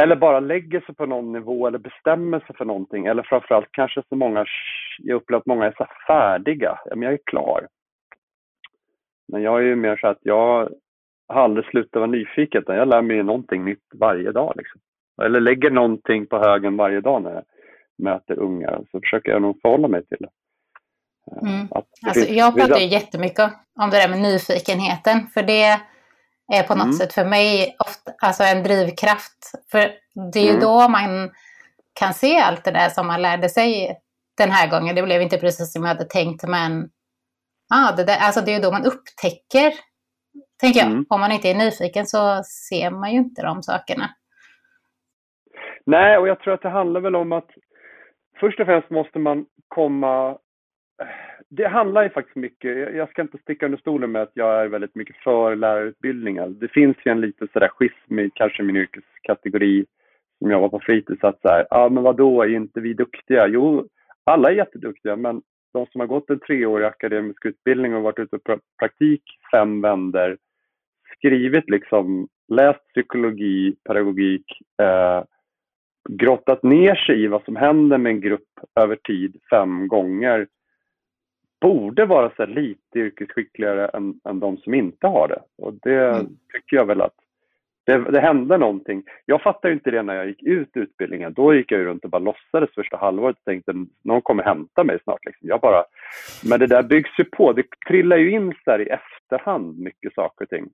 eller 0.00 0.16
bara 0.16 0.40
lägger 0.40 0.80
sig 0.80 0.94
på 0.94 1.06
någon 1.06 1.32
nivå 1.32 1.66
eller 1.66 1.78
bestämmer 1.78 2.40
sig 2.40 2.56
för 2.56 2.64
någonting. 2.64 3.06
Eller 3.06 3.22
framförallt 3.22 3.68
kanske 3.70 4.02
så 4.08 4.16
många, 4.16 4.44
jag 4.98 5.16
upplever 5.16 5.40
att 5.40 5.46
många 5.46 5.66
är 5.66 5.74
så 5.76 5.86
färdiga. 6.06 6.78
Ja, 6.84 6.96
men 6.96 7.02
jag 7.02 7.12
är 7.12 7.18
klar. 7.26 7.66
Men 9.28 9.42
jag 9.42 9.58
är 9.58 9.62
ju 9.62 9.76
mer 9.76 9.96
så 9.96 10.06
att 10.06 10.18
jag 10.22 10.68
har 11.28 11.42
aldrig 11.42 11.66
slutat 11.66 12.00
vara 12.00 12.06
nyfiken. 12.06 12.62
Jag 12.66 12.88
lär 12.88 13.02
mig 13.02 13.22
någonting 13.22 13.64
nytt 13.64 13.84
varje 13.94 14.32
dag. 14.32 14.52
Liksom. 14.56 14.80
Eller 15.22 15.40
lägger 15.40 15.70
någonting 15.70 16.26
på 16.26 16.38
högen 16.38 16.76
varje 16.76 17.00
dag 17.00 17.22
när 17.22 17.34
jag 17.34 17.44
möter 17.98 18.38
unga. 18.38 18.80
Så 18.90 19.00
försöker 19.00 19.30
jag 19.32 19.42
nog 19.42 19.60
förhålla 19.62 19.88
mig 19.88 20.06
till 20.06 20.18
det. 20.20 20.30
Mm. 21.42 21.68
Alltså, 22.06 22.32
jag 22.32 22.54
pratar 22.54 22.78
ju 22.78 22.86
jättemycket 22.86 23.52
om 23.80 23.90
det 23.90 23.96
där 23.96 24.08
med 24.08 24.20
nyfikenheten. 24.20 25.26
För 25.26 25.42
det 25.42 25.80
är 26.52 26.62
på 26.62 26.74
något 26.74 26.84
mm. 26.84 26.92
sätt 26.92 27.12
för 27.12 27.24
mig 27.24 27.76
ofta, 27.78 28.12
alltså 28.18 28.42
en 28.42 28.62
drivkraft. 28.62 29.52
För 29.70 29.90
det 30.32 30.38
är 30.38 30.44
ju 30.44 30.50
mm. 30.50 30.60
då 30.60 30.88
man 30.88 31.30
kan 31.92 32.14
se 32.14 32.38
allt 32.38 32.64
det 32.64 32.70
där 32.70 32.88
som 32.88 33.06
man 33.06 33.22
lärde 33.22 33.48
sig 33.48 33.96
den 34.36 34.50
här 34.50 34.70
gången. 34.70 34.94
Det 34.94 35.02
blev 35.02 35.22
inte 35.22 35.38
precis 35.38 35.72
som 35.72 35.82
jag 35.82 35.88
hade 35.88 36.04
tänkt 36.04 36.48
men 36.48 36.88
ah, 37.74 37.96
det, 37.96 38.04
där, 38.04 38.18
alltså 38.20 38.40
det 38.40 38.50
är 38.50 38.54
ju 38.54 38.62
då 38.62 38.72
man 38.72 38.86
upptäcker, 38.86 39.72
tänker 40.60 40.80
jag. 40.80 40.90
Mm. 40.90 41.06
Om 41.08 41.20
man 41.20 41.32
inte 41.32 41.48
är 41.48 41.54
nyfiken 41.54 42.06
så 42.06 42.42
ser 42.68 42.90
man 42.90 43.12
ju 43.12 43.18
inte 43.18 43.42
de 43.42 43.62
sakerna. 43.62 44.10
Nej, 45.86 46.18
och 46.18 46.28
jag 46.28 46.40
tror 46.40 46.54
att 46.54 46.62
det 46.62 46.68
handlar 46.68 47.00
väl 47.00 47.16
om 47.16 47.32
att 47.32 47.50
först 48.40 48.60
och 48.60 48.66
främst 48.66 48.90
måste 48.90 49.18
man 49.18 49.46
komma 49.68 50.38
det 51.48 51.68
handlar 51.68 52.02
ju 52.02 52.10
faktiskt 52.10 52.36
mycket, 52.36 52.94
jag 52.94 53.10
ska 53.10 53.22
inte 53.22 53.38
sticka 53.38 53.66
under 53.66 53.78
stolen 53.78 54.12
med 54.12 54.22
att 54.22 54.30
jag 54.34 54.62
är 54.62 54.68
väldigt 54.68 54.94
mycket 54.94 55.16
för 55.16 55.56
lärarutbildningar. 55.56 56.48
Det 56.48 56.68
finns 56.68 56.96
ju 57.04 57.12
en 57.12 57.20
liten 57.20 57.48
sådär 57.52 57.68
schism 57.68 58.18
i 58.18 58.30
kanske 58.34 58.62
min 58.62 58.76
yrkeskategori 58.76 59.86
som 60.38 60.50
jag 60.50 60.60
var 60.60 60.68
på 60.68 60.80
fritids 60.80 61.24
att 61.24 61.40
så 61.40 61.48
här, 61.48 61.66
ja 61.70 61.88
men 61.88 62.02
vadå, 62.02 62.42
är 62.42 62.48
inte 62.48 62.80
vi 62.80 62.94
duktiga? 62.94 63.46
Jo, 63.46 63.88
alla 64.24 64.50
är 64.50 64.54
jätteduktiga, 64.54 65.16
men 65.16 65.42
de 65.76 65.86
som 65.86 66.00
har 66.00 66.08
gått 66.08 66.30
en 66.30 66.40
treårig 66.40 66.86
akademisk 66.86 67.44
utbildning 67.44 67.94
och 67.94 68.02
varit 68.02 68.18
ute 68.18 68.38
på 68.38 68.58
praktik 68.78 69.22
fem 69.50 69.80
vänder, 69.80 70.36
skrivit 71.16 71.70
liksom, 71.70 72.28
läst 72.48 72.88
psykologi, 72.88 73.76
pedagogik, 73.84 74.44
eh, 74.82 75.24
grottat 76.08 76.62
ner 76.62 76.94
sig 76.94 77.24
i 77.24 77.26
vad 77.26 77.44
som 77.44 77.56
händer 77.56 77.98
med 77.98 78.10
en 78.10 78.20
grupp 78.20 78.48
över 78.74 78.96
tid 78.96 79.40
fem 79.50 79.88
gånger 79.88 80.46
borde 81.60 82.06
vara 82.06 82.32
så 82.36 82.46
lite 82.46 82.98
yrkesskickligare 82.98 83.88
än, 83.88 84.20
än 84.28 84.40
de 84.40 84.56
som 84.56 84.74
inte 84.74 85.06
har 85.06 85.28
det. 85.28 85.42
Och 85.58 85.74
det 85.82 86.08
mm. 86.08 86.26
tycker 86.26 86.76
jag 86.76 86.86
väl 86.86 87.00
att 87.00 87.14
det, 87.86 88.10
det 88.10 88.20
hände 88.20 88.58
någonting. 88.58 89.02
Jag 89.26 89.42
fattade 89.42 89.74
inte 89.74 89.90
det 89.90 90.02
när 90.02 90.14
jag 90.14 90.26
gick 90.26 90.42
ut 90.42 90.70
utbildningen. 90.74 91.32
Då 91.32 91.54
gick 91.54 91.72
jag 91.72 91.86
runt 91.86 92.04
och 92.04 92.10
bara 92.10 92.18
låtsades 92.18 92.74
första 92.74 92.96
halvåret 92.96 93.36
och 93.36 93.44
tänkte 93.44 93.72
någon 94.04 94.22
kommer 94.22 94.42
hämta 94.42 94.84
mig 94.84 94.98
snart. 95.04 95.24
Liksom. 95.26 95.48
Jag 95.48 95.60
bara, 95.60 95.84
men 96.48 96.60
det 96.60 96.66
där 96.66 96.82
byggs 96.82 97.18
ju 97.18 97.24
på. 97.24 97.52
Det 97.52 97.64
trillar 97.88 98.16
ju 98.16 98.30
in 98.30 98.54
så 98.64 98.78
i 98.78 98.88
efterhand 98.88 99.78
mycket 99.78 100.14
saker 100.14 100.44
och 100.44 100.48
ting. 100.48 100.68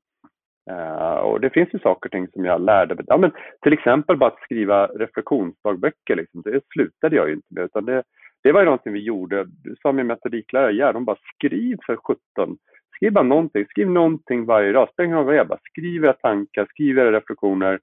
Uh, 0.71 1.19
och 1.19 1.41
det 1.41 1.51
finns 1.51 1.75
ju 1.75 1.79
saker 1.79 2.09
och 2.09 2.13
ting 2.13 2.29
som 2.29 2.45
jag 2.45 2.61
lärde 2.61 2.95
mig. 2.95 3.05
Ja, 3.09 3.17
men 3.17 3.33
till 3.63 3.73
exempel 3.73 4.17
bara 4.17 4.31
att 4.31 4.43
skriva 4.43 4.87
reflektionsdagböcker. 4.87 6.17
Liksom. 6.17 6.43
Det 6.43 6.61
slutade 6.73 7.17
jag 7.17 7.29
ju 7.29 7.35
inte 7.35 7.55
med. 7.55 7.65
Utan 7.65 7.85
det, 7.85 8.03
det 8.43 8.53
var 8.53 8.61
ju 8.61 8.65
någonting 8.65 8.93
vi 8.93 9.03
gjorde. 9.03 9.45
Du 9.45 9.77
sa 9.83 9.93
min 9.93 10.07
metodiklärare, 10.07 10.73
ja, 10.73 10.93
de 10.93 11.05
bara 11.05 11.17
skriv 11.35 11.79
för 11.87 11.97
17. 11.97 12.57
Skriv 13.03 13.13
bara 13.13 13.25
någonting. 13.25 13.67
Skriv 13.67 13.91
någonting 13.91 14.45
varje 14.45 14.73
dag. 14.73 14.89
Spelar 14.93 15.17
av 15.17 15.25
vad. 15.25 15.49
Bara 15.49 15.59
skriv 15.71 16.05
era 16.05 16.13
tankar, 16.13 16.67
skriv 16.71 16.99
era 16.99 17.13
reflektioner. 17.13 17.81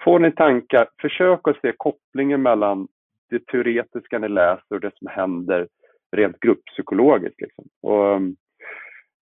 Får 0.00 0.18
ni 0.18 0.32
tankar, 0.32 0.88
försök 1.00 1.48
att 1.48 1.60
se 1.60 1.72
kopplingen 1.76 2.42
mellan 2.42 2.88
det 3.30 3.46
teoretiska 3.46 4.18
ni 4.18 4.28
läser 4.28 4.74
och 4.74 4.80
det 4.80 4.90
som 4.98 5.06
händer 5.06 5.68
rent 6.16 6.40
grupppsykologiskt. 6.40 7.40
Liksom. 7.40 7.64
Och, 7.82 8.14
um, 8.14 8.36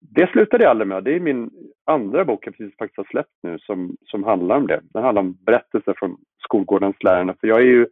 det 0.00 0.30
slutade 0.30 0.64
jag 0.64 0.70
aldrig 0.70 0.88
med. 0.88 1.04
Det 1.04 1.14
är 1.16 1.20
min 1.20 1.50
andra 1.84 2.24
bok 2.24 2.46
jag 2.46 2.56
precis 2.56 2.76
faktiskt 2.76 2.96
har 2.96 3.04
släppt 3.04 3.38
nu 3.42 3.58
som, 3.58 3.96
som 4.04 4.24
handlar 4.24 4.56
om 4.56 4.66
det. 4.66 4.80
Den 4.82 5.02
handlar 5.02 5.22
om 5.22 5.36
berättelser 5.46 5.94
från 5.98 6.16
skolgårdens 6.38 7.02
lärare. 7.02 7.34
För 7.40 7.48
jag 7.48 7.58
är 7.58 7.66
ju 7.66 7.86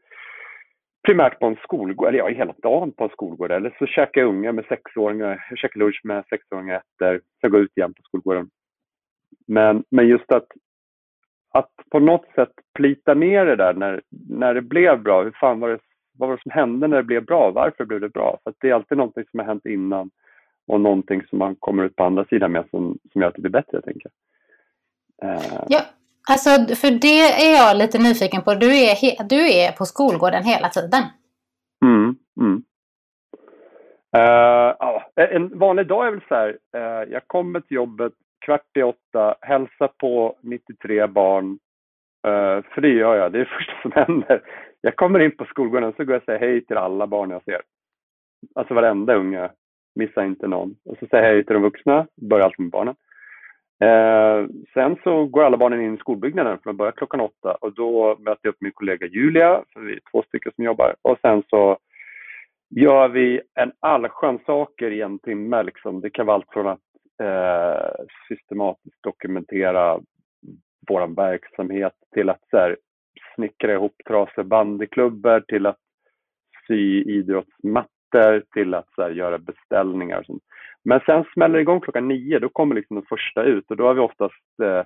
primärt 1.03 1.39
på 1.39 1.47
en 1.47 1.57
skolgård, 1.57 2.09
eller 2.09 2.19
ja, 2.19 2.29
hela 2.29 2.55
dagen 2.63 2.93
på 2.93 3.05
en 3.05 3.11
skolgård. 3.11 3.53
Eller 3.53 3.77
så 3.79 3.87
käkar 3.87 4.21
jag 4.21 4.29
unga 4.29 4.53
med 4.53 4.65
sexåringar, 4.65 5.47
jag 5.51 5.59
käkar 5.59 5.81
lunch 5.81 6.01
med 6.05 6.25
sexåringar 6.31 6.77
efter, 6.77 7.19
så 7.19 7.39
jag 7.41 7.53
går 7.53 7.61
ut 7.61 7.77
igen 7.77 7.95
på 7.95 8.03
skolgården. 8.03 8.51
Men, 9.47 9.85
men 9.91 10.09
just 10.09 10.33
att, 10.33 10.47
att 11.53 11.71
på 11.91 11.99
något 11.99 12.27
sätt 12.35 12.53
plita 12.75 13.15
ner 13.15 13.47
det 13.47 13.57
där 13.57 13.75
när, 13.75 14.03
när 14.29 14.55
det 14.55 14.63
blev 14.63 15.03
bra. 15.03 15.23
Hur 15.23 15.37
fan 15.41 15.61
var 15.61 15.69
det, 15.69 15.79
vad 16.19 16.29
var 16.29 16.37
det 16.37 16.43
som 16.43 16.51
hände 16.51 16.89
när 16.89 16.97
det 16.97 17.03
blev 17.03 17.25
bra? 17.25 17.51
Varför 17.51 17.85
blev 17.85 18.01
det 18.01 18.09
bra? 18.09 18.39
För 18.45 18.55
det 18.61 18.71
är 18.71 18.75
alltid 18.75 18.99
någonting 18.99 19.25
som 19.31 19.41
har 19.41 19.47
hänt 19.47 19.67
innan 19.67 20.11
och 20.67 20.81
någonting 20.81 21.23
som 21.23 21.39
man 21.39 21.57
kommer 21.57 21.85
ut 21.85 21.97
på 21.97 22.05
andra 22.05 22.25
sidan 22.25 22.53
med 22.53 22.65
som, 22.71 22.99
som 23.13 23.21
gör 23.21 23.29
att 23.29 23.35
det 23.35 23.43
blir 23.43 23.51
bättre, 23.51 23.71
jag 23.73 23.85
tänker. 23.85 24.11
Uh, 25.25 25.65
ja, 25.69 25.81
Alltså, 26.31 26.51
för 26.51 26.91
det 26.91 27.21
är 27.47 27.57
jag 27.57 27.77
lite 27.77 27.99
nyfiken 27.99 28.43
på. 28.43 28.55
Du 28.55 28.67
är, 28.67 29.29
du 29.29 29.53
är 29.53 29.73
på 29.73 29.85
skolgården 29.85 30.45
hela 30.45 30.69
tiden. 30.69 31.03
Mm, 31.85 32.17
mm. 32.41 32.63
Uh, 34.17 34.77
ja, 34.79 35.11
en 35.15 35.59
vanlig 35.59 35.87
dag 35.87 36.07
är 36.07 36.11
väl 36.11 36.21
så 36.29 36.35
här, 36.35 36.49
uh, 36.77 37.13
jag 37.13 37.23
kommer 37.27 37.61
till 37.61 37.75
jobbet 37.75 38.13
kvart 38.45 38.77
i 38.77 38.83
åtta, 38.83 39.35
hälsar 39.41 39.89
på 39.99 40.37
93 40.41 41.07
barn. 41.07 41.59
Eh, 42.27 42.33
uh, 42.33 42.63
för 42.75 42.81
det 42.81 42.89
gör 42.89 43.17
jag, 43.17 43.33
det 43.33 43.39
är 43.39 43.45
det 43.45 43.51
första 43.59 43.73
som 43.83 43.93
händer. 43.93 44.43
Jag 44.81 44.97
kommer 44.97 45.21
in 45.21 45.37
på 45.37 45.45
skolgården 45.45 45.93
så 45.97 46.05
går 46.05 46.15
jag 46.15 46.21
och 46.21 46.25
säger 46.25 46.41
hej 46.41 46.65
till 46.65 46.77
alla 46.77 47.07
barn 47.07 47.31
jag 47.31 47.45
ser. 47.45 47.63
Alltså 48.55 48.75
varenda 48.75 49.15
unge, 49.15 49.51
missa 49.95 50.25
inte 50.25 50.47
någon. 50.47 50.77
Och 50.85 50.97
så 50.99 51.07
säger 51.07 51.25
jag 51.25 51.33
hej 51.33 51.45
till 51.45 51.55
de 51.55 51.63
vuxna, 51.63 52.07
börjar 52.17 52.45
alltid 52.45 52.61
med 52.61 52.71
barnen. 52.71 52.95
Eh, 53.83 54.47
sen 54.75 54.97
så 55.05 55.27
går 55.27 55.43
alla 55.43 55.57
barnen 55.57 55.81
in 55.81 55.95
i 55.95 55.99
skolbyggnaden 55.99 56.59
för 56.59 56.71
de 56.71 56.77
börjar 56.77 56.93
klockan 56.93 57.21
åtta 57.21 57.55
och 57.61 57.75
då 57.75 58.17
möter 58.19 58.41
jag 58.43 58.51
upp 58.53 58.61
min 58.61 58.73
kollega 58.73 59.07
Julia, 59.07 59.65
för 59.73 59.81
vi 59.81 59.93
är 59.93 60.01
två 60.13 60.23
stycken 60.23 60.53
som 60.57 60.65
jobbar. 60.65 60.95
Och 61.03 61.19
sen 61.23 61.43
så 61.51 61.79
gör 62.71 63.09
vi 63.09 63.41
en 63.55 63.73
allskön 63.81 64.39
saker 64.47 64.91
i 64.91 65.01
en 65.01 65.19
timme. 65.19 65.63
Liksom. 65.63 66.01
Det 66.01 66.11
kan 66.11 66.27
vara 66.27 66.35
allt 66.35 66.53
från 66.53 66.67
att 66.67 66.81
eh, 67.23 68.05
systematiskt 68.29 69.03
dokumentera 69.03 70.01
vår 70.89 71.17
verksamhet 71.17 71.95
till 72.15 72.31
att 72.31 72.41
så 72.51 72.57
här, 72.57 72.77
snickra 73.35 73.73
ihop 73.73 73.95
trasiga 74.09 74.45
bandyklubbor 74.45 75.41
till 75.41 75.67
att 75.67 75.79
sy 76.67 77.03
idrottsmattor 78.15 78.43
till 78.53 78.75
att 78.75 78.89
så 78.95 79.03
här, 79.03 79.11
göra 79.11 79.39
beställningar. 79.39 80.19
Och 80.19 80.27
sånt. 80.27 80.43
Men 80.85 81.01
sen 81.07 81.25
smäller 81.35 81.55
det 81.55 81.63
igång 81.63 81.81
klockan 81.81 82.09
nio, 82.09 82.39
då 82.39 82.49
kommer 82.49 82.75
liksom 82.75 82.97
den 82.97 83.07
första 83.09 83.43
ut 83.43 83.71
och 83.71 83.77
då 83.77 83.87
har 83.87 83.95
vi 83.95 84.01
oftast, 84.01 84.61
eh, 84.63 84.85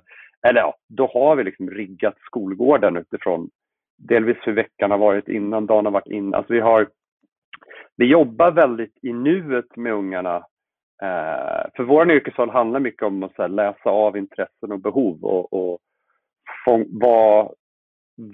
eller 0.49 0.61
ja, 0.61 0.75
då 0.89 1.07
har 1.13 1.35
vi 1.35 1.43
liksom 1.43 1.69
riggat 1.69 2.17
skolgården 2.19 2.97
utifrån 2.97 3.49
delvis 3.97 4.37
hur 4.41 4.53
veckan 4.53 4.91
har 4.91 4.97
varit 4.97 5.27
innan, 5.27 5.65
dagen 5.65 5.85
har 5.85 5.91
varit 5.91 6.11
innan. 6.11 6.33
Alltså 6.33 6.53
vi, 6.53 6.59
har, 6.59 6.87
vi 7.97 8.05
jobbar 8.05 8.51
väldigt 8.51 8.97
i 9.01 9.13
nuet 9.13 9.75
med 9.75 9.93
ungarna. 9.93 10.35
Eh, 11.01 11.65
för 11.75 11.83
vår 11.83 12.11
yrkesroll 12.11 12.49
handlar 12.49 12.79
mycket 12.79 13.03
om 13.03 13.23
att 13.23 13.37
här, 13.37 13.47
läsa 13.47 13.89
av 13.89 14.17
intressen 14.17 14.71
och 14.71 14.79
behov 14.79 15.23
och, 15.23 15.53
och 15.53 15.79
vara 16.87 17.49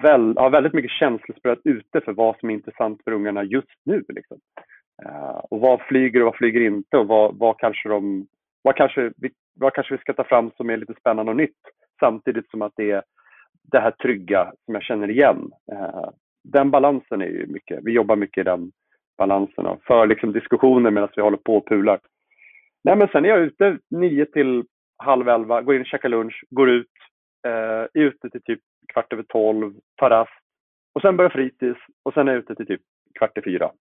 väl, 0.02 0.38
ha 0.38 0.50
väldigt 0.50 0.74
mycket 0.74 0.92
känslospråk 0.92 1.60
ute 1.64 2.02
för 2.02 2.14
vad 2.14 2.40
som 2.40 2.50
är 2.50 2.54
intressant 2.54 3.04
för 3.04 3.12
ungarna 3.12 3.44
just 3.44 3.80
nu. 3.86 4.04
Liksom. 4.08 4.38
Uh, 5.06 5.42
och 5.50 5.60
vad 5.60 5.82
flyger 5.82 6.20
och 6.20 6.26
vad 6.26 6.36
flyger 6.36 6.62
inte 6.62 6.98
och 6.98 7.08
vad, 7.08 7.38
vad 7.38 7.60
kanske 7.60 7.90
de, 7.90 8.28
vad 8.62 8.76
kanske, 8.76 9.12
vad 9.56 9.74
kanske 9.74 9.94
vi 9.94 10.02
ska 10.02 10.14
ta 10.14 10.24
fram 10.24 10.52
som 10.58 10.70
är 10.70 10.78
lite 10.78 10.94
spännande 11.00 11.32
och 11.32 11.38
nytt 11.38 11.62
samtidigt 12.00 12.50
som 12.50 12.62
att 12.62 12.74
det 12.76 12.92
är 12.92 13.04
det 13.72 13.80
här 13.80 13.92
trygga 13.92 14.52
som 14.66 14.74
jag 14.74 14.84
känner 14.84 15.10
igen. 15.10 15.52
Eh, 15.72 16.10
den 16.44 16.72
balansen 16.72 17.22
är 17.22 17.26
ju 17.26 17.48
mycket, 17.48 17.80
vi 17.84 17.92
jobbar 17.92 18.16
mycket 18.16 18.42
i 18.42 18.44
den 18.44 18.72
balansen 19.18 19.66
och 19.66 19.84
för 19.84 20.08
liksom 20.08 20.34
diskussioner 20.34 20.92
medan 20.92 21.10
vi 21.16 21.22
håller 21.22 21.38
på 21.38 21.56
och 21.56 21.68
pular. 21.68 22.00
Nej, 22.84 22.96
men 22.96 23.08
sen 23.08 23.26
är 23.26 23.30
jag 23.30 23.40
ute 23.40 23.78
nio 23.90 24.26
till 24.26 24.64
halv 24.98 25.30
elva, 25.30 25.62
går 25.62 25.76
in 25.76 25.82
och 25.82 25.88
käkar 25.88 26.10
lunch, 26.10 26.44
går 26.50 26.70
ut, 26.70 26.92
eh, 27.48 27.52
är 27.94 28.02
ute 28.02 28.30
till 28.30 28.42
typ 28.42 28.60
kvart 28.94 29.14
över 29.14 29.24
tolv, 29.24 29.74
tar 29.96 30.10
rast 30.10 30.32
och 30.96 31.02
sen 31.02 31.18
börjar 31.18 31.30
fritids 31.30 31.80
och 32.04 32.14
sen 32.14 32.28
är 32.28 32.32
jag 32.32 32.40
ute 32.40 32.56
till 32.56 32.68
typ 32.68 32.82
kvart 33.20 33.38
i 33.38 33.42
fyra, 33.42 33.72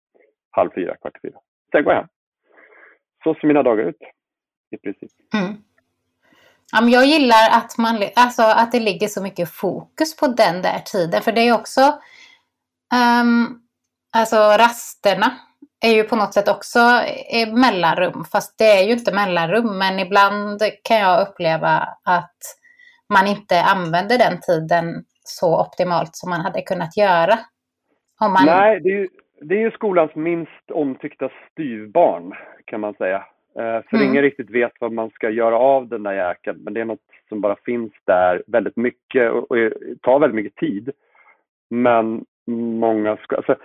halv 0.52 0.71
fyra, 0.75 0.97
kvart 0.97 1.16
i 1.16 1.21
fyra. 1.28 1.38
Sen 1.73 1.85
går 1.85 1.92
jag 1.92 2.00
hem. 2.00 2.09
Så 3.25 3.35
ser 3.35 3.49
mina 3.49 3.62
dagar 3.62 3.85
ut 3.85 3.99
i 4.71 4.76
princip. 4.76 5.11
Mm. 5.35 5.56
Ja, 6.73 6.80
men 6.80 6.90
jag 6.90 7.06
gillar 7.06 7.50
att, 7.50 7.78
man, 7.78 8.02
alltså, 8.16 8.42
att 8.42 8.73
det 8.73 8.80
ligger 8.80 9.09
så 9.09 9.23
mycket 9.23 9.50
fokus 9.50 10.16
på 10.16 10.26
den 10.26 10.62
där 10.62 10.78
tiden. 10.78 11.23
För 11.23 11.32
det 11.32 11.40
är 11.40 11.54
också, 11.54 11.80
um, 13.23 13.62
alltså 14.12 14.37
rasterna 14.37 15.38
är 15.80 15.92
ju 15.94 16.04
på 16.04 16.16
något 16.16 16.35
sätt 16.35 16.49
också 16.49 17.02
mellanrum. 17.52 18.25
Fast 18.32 18.59
det 18.59 18.64
är 18.64 18.82
ju 18.82 18.92
inte 18.92 19.14
mellanrum. 19.14 19.78
Men 19.78 19.99
ibland 19.99 20.62
kan 20.82 20.99
jag 20.99 21.28
uppleva 21.28 21.88
att 22.04 22.37
man 23.09 23.26
inte 23.26 23.62
använder 23.62 24.18
den 24.18 24.40
tiden 24.40 25.04
så 25.25 25.61
optimalt 25.61 26.16
som 26.16 26.30
man 26.30 26.40
hade 26.40 26.62
kunnat 26.62 26.97
göra. 26.97 27.38
Man... 28.21 28.47
Nej, 28.47 28.80
det 28.80 28.88
är, 28.88 28.92
ju, 28.92 29.09
det 29.42 29.54
är 29.54 29.61
ju 29.61 29.70
skolans 29.70 30.14
minst 30.14 30.70
omtyckta 30.70 31.30
styvbarn 31.50 32.34
kan 32.64 32.80
man 32.80 32.94
säga. 32.94 33.25
Eh, 33.58 33.82
för 33.90 33.96
mm. 33.96 34.08
ingen 34.08 34.22
riktigt 34.22 34.50
vet 34.50 34.72
vad 34.80 34.92
man 34.92 35.11
ska 35.11 35.30
göra 35.30 35.58
av 35.58 35.88
den 35.88 36.02
där 36.02 36.12
jäkeln. 36.12 36.58
Men 36.64 36.75
det 36.75 36.80
är 36.80 36.84
något 36.84 37.00
som 37.28 37.40
bara 37.40 37.56
finns 37.64 37.92
där 38.04 38.42
väldigt 38.46 38.76
mycket 38.76 39.32
och, 39.32 39.50
och 39.50 39.56
tar 40.00 40.18
väldigt 40.18 40.37
mycket 40.37 40.56
tid. 40.56 40.90
Men 41.70 42.25
många 42.46 43.16
ska... 43.16 43.37
Alltså, 43.37 43.56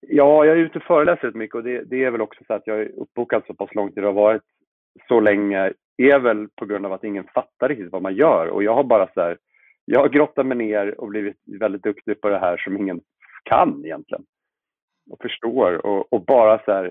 ja, 0.00 0.44
jag 0.44 0.56
är 0.56 0.60
ute 0.60 0.78
och 0.78 0.84
föreläser 0.84 1.26
rätt 1.26 1.34
mycket 1.34 1.54
och 1.54 1.62
det, 1.62 1.82
det, 1.82 2.04
är 2.04 2.10
väl 2.10 2.20
också 2.20 2.44
så 2.46 2.54
att 2.54 2.66
jag 2.66 2.80
är 2.80 2.90
uppbokad 2.96 3.42
så 3.46 3.54
pass 3.54 3.74
lång 3.74 3.92
tid 3.92 4.04
och 4.04 4.14
har 4.14 4.22
varit 4.22 4.42
så 5.08 5.20
länge 5.20 5.72
är 5.96 6.18
väl 6.18 6.48
på 6.56 6.66
grund 6.66 6.86
av 6.86 6.92
att 6.92 7.04
ingen 7.04 7.24
fattar 7.34 7.68
riktigt 7.68 7.92
vad 7.92 8.02
man 8.02 8.14
gör. 8.14 8.46
Och 8.46 8.62
jag 8.62 8.74
har 8.74 8.84
bara 8.84 9.08
så 9.14 9.20
här, 9.20 9.38
jag 9.84 10.00
har 10.00 10.08
grottat 10.08 10.46
mig 10.46 10.56
ner 10.56 11.00
och 11.00 11.08
blivit 11.08 11.36
väldigt 11.60 11.82
duktig 11.82 12.20
på 12.20 12.28
det 12.28 12.38
här 12.38 12.56
som 12.56 12.76
ingen 12.76 13.00
kan 13.42 13.84
egentligen. 13.84 14.24
Och 15.10 15.18
förstår 15.22 15.86
och, 15.86 16.12
och 16.12 16.24
bara 16.24 16.58
så 16.64 16.72
här, 16.72 16.90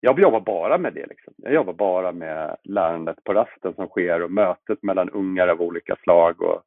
jag 0.00 0.20
jobbar 0.20 0.40
bara 0.40 0.78
med 0.78 0.94
det. 0.94 1.06
Liksom. 1.06 1.34
Jag 1.36 1.54
jobbar 1.54 1.72
bara 1.72 2.12
med 2.12 2.56
lärandet 2.64 3.24
på 3.24 3.34
rasten 3.34 3.74
som 3.74 3.86
sker 3.86 4.22
och 4.22 4.30
mötet 4.30 4.82
mellan 4.82 5.10
ungar 5.10 5.48
av 5.48 5.62
olika 5.62 5.96
slag 6.02 6.42
och 6.42 6.62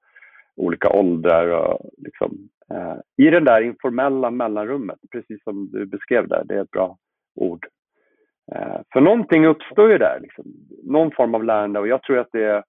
olika 0.56 0.90
åldrar. 0.90 1.48
Och 1.48 1.90
liksom, 1.98 2.50
eh, 2.72 2.96
I 3.18 3.30
det 3.30 3.40
där 3.40 3.62
informella 3.62 4.32
mellanrummet, 4.32 5.00
precis 5.12 5.44
som 5.44 5.70
du 5.72 5.86
beskrev 5.86 6.28
där, 6.28 6.44
det 6.46 6.56
är 6.56 6.62
ett 6.62 6.72
bra 6.72 6.98
ord. 7.36 7.68
Eh, 8.56 8.82
för 8.94 9.02
någonting 9.02 9.46
uppstår 9.46 9.92
ju 9.92 9.98
där, 9.98 10.20
liksom. 10.22 10.46
någon 10.84 11.12
form 11.12 11.36
av 11.36 11.44
lärande 11.44 11.80
och 11.80 11.88
jag 11.88 12.04
tror 12.04 12.18
att 12.18 12.32
det 12.32 12.44
är, 12.44 12.64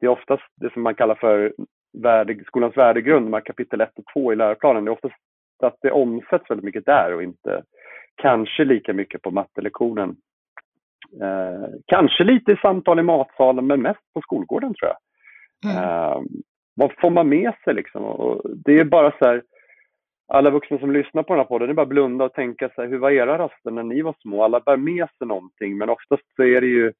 det 0.00 0.06
är 0.06 0.10
oftast 0.10 0.42
det 0.56 0.72
som 0.72 0.82
man 0.82 0.94
kallar 0.94 1.14
för 1.14 1.54
värde, 2.02 2.44
skolans 2.46 2.76
värdegrund, 2.76 3.26
de 3.26 3.32
här 3.32 3.40
kapitel 3.40 3.80
1 3.80 3.98
och 3.98 4.04
2 4.12 4.32
i 4.32 4.36
läroplanen. 4.36 4.84
Det 4.84 4.90
är 4.90 4.92
oftast 4.92 5.14
att 5.62 5.76
det 5.82 5.90
omsätts 5.90 6.50
väldigt 6.50 6.64
mycket 6.64 6.86
där 6.86 7.14
och 7.14 7.22
inte 7.22 7.62
Kanske 8.16 8.64
lika 8.64 8.92
mycket 8.92 9.22
på 9.22 9.30
mattelektionen. 9.30 10.16
Eh, 11.22 11.68
kanske 11.86 12.24
lite 12.24 12.52
i 12.52 12.56
samtal 12.56 12.98
i 12.98 13.02
matsalen, 13.02 13.66
men 13.66 13.82
mest 13.82 14.12
på 14.14 14.20
skolgården 14.20 14.74
tror 14.74 14.90
jag. 14.90 14.98
Mm. 15.72 15.84
Eh, 15.84 16.22
vad 16.74 16.92
får 17.00 17.10
man 17.10 17.28
med 17.28 17.52
sig 17.64 17.74
liksom? 17.74 18.04
Och 18.04 18.42
det 18.64 18.78
är 18.78 18.84
bara 18.84 19.10
så 19.10 19.24
här, 19.24 19.42
alla 20.28 20.50
vuxna 20.50 20.78
som 20.78 20.92
lyssnar 20.92 21.22
på 21.22 21.32
den 21.32 21.40
här 21.40 21.48
podden, 21.48 21.68
det 21.68 21.72
är 21.72 21.74
bara 21.74 21.86
blunda 21.86 22.24
och 22.24 22.32
tänka 22.32 22.70
så 22.74 22.82
här, 22.82 22.88
hur 22.88 22.98
var 22.98 23.10
era 23.10 23.38
raster 23.38 23.70
när 23.70 23.82
ni 23.82 24.02
var 24.02 24.14
små? 24.22 24.44
Alla 24.44 24.60
bär 24.60 24.76
med 24.76 25.08
sig 25.18 25.26
någonting, 25.26 25.78
men 25.78 25.88
oftast 25.88 26.22
så 26.36 26.42
är 26.42 26.60
det 26.60 26.66
ju 26.66 26.92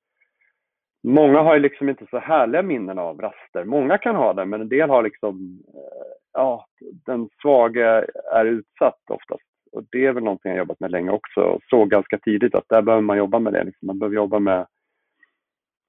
Många 1.06 1.42
har 1.42 1.54
ju 1.54 1.60
liksom 1.60 1.88
inte 1.88 2.06
så 2.10 2.18
härliga 2.18 2.62
minnen 2.62 2.98
av 2.98 3.20
raster. 3.20 3.64
Många 3.64 3.98
kan 3.98 4.16
ha 4.16 4.32
det, 4.32 4.44
men 4.44 4.60
en 4.60 4.68
del 4.68 4.90
har 4.90 5.02
liksom, 5.02 5.62
eh, 5.74 6.23
ja, 6.34 6.66
den 7.06 7.28
svaga 7.42 8.04
är 8.32 8.44
utsatt 8.44 9.00
oftast 9.10 9.42
och 9.74 9.84
det 9.90 10.06
är 10.06 10.12
väl 10.12 10.24
någonting 10.24 10.50
jag 10.50 10.58
jobbat 10.58 10.80
med 10.80 10.90
länge 10.90 11.10
också 11.10 11.40
och 11.40 11.60
såg 11.70 11.90
ganska 11.90 12.18
tidigt 12.18 12.54
att 12.54 12.68
där 12.68 12.82
behöver 12.82 13.02
man 13.02 13.16
jobba 13.16 13.38
med 13.38 13.52
det. 13.52 13.64
Liksom. 13.64 13.86
Man 13.86 13.98
behöver 13.98 14.16
jobba 14.16 14.38
med 14.38 14.66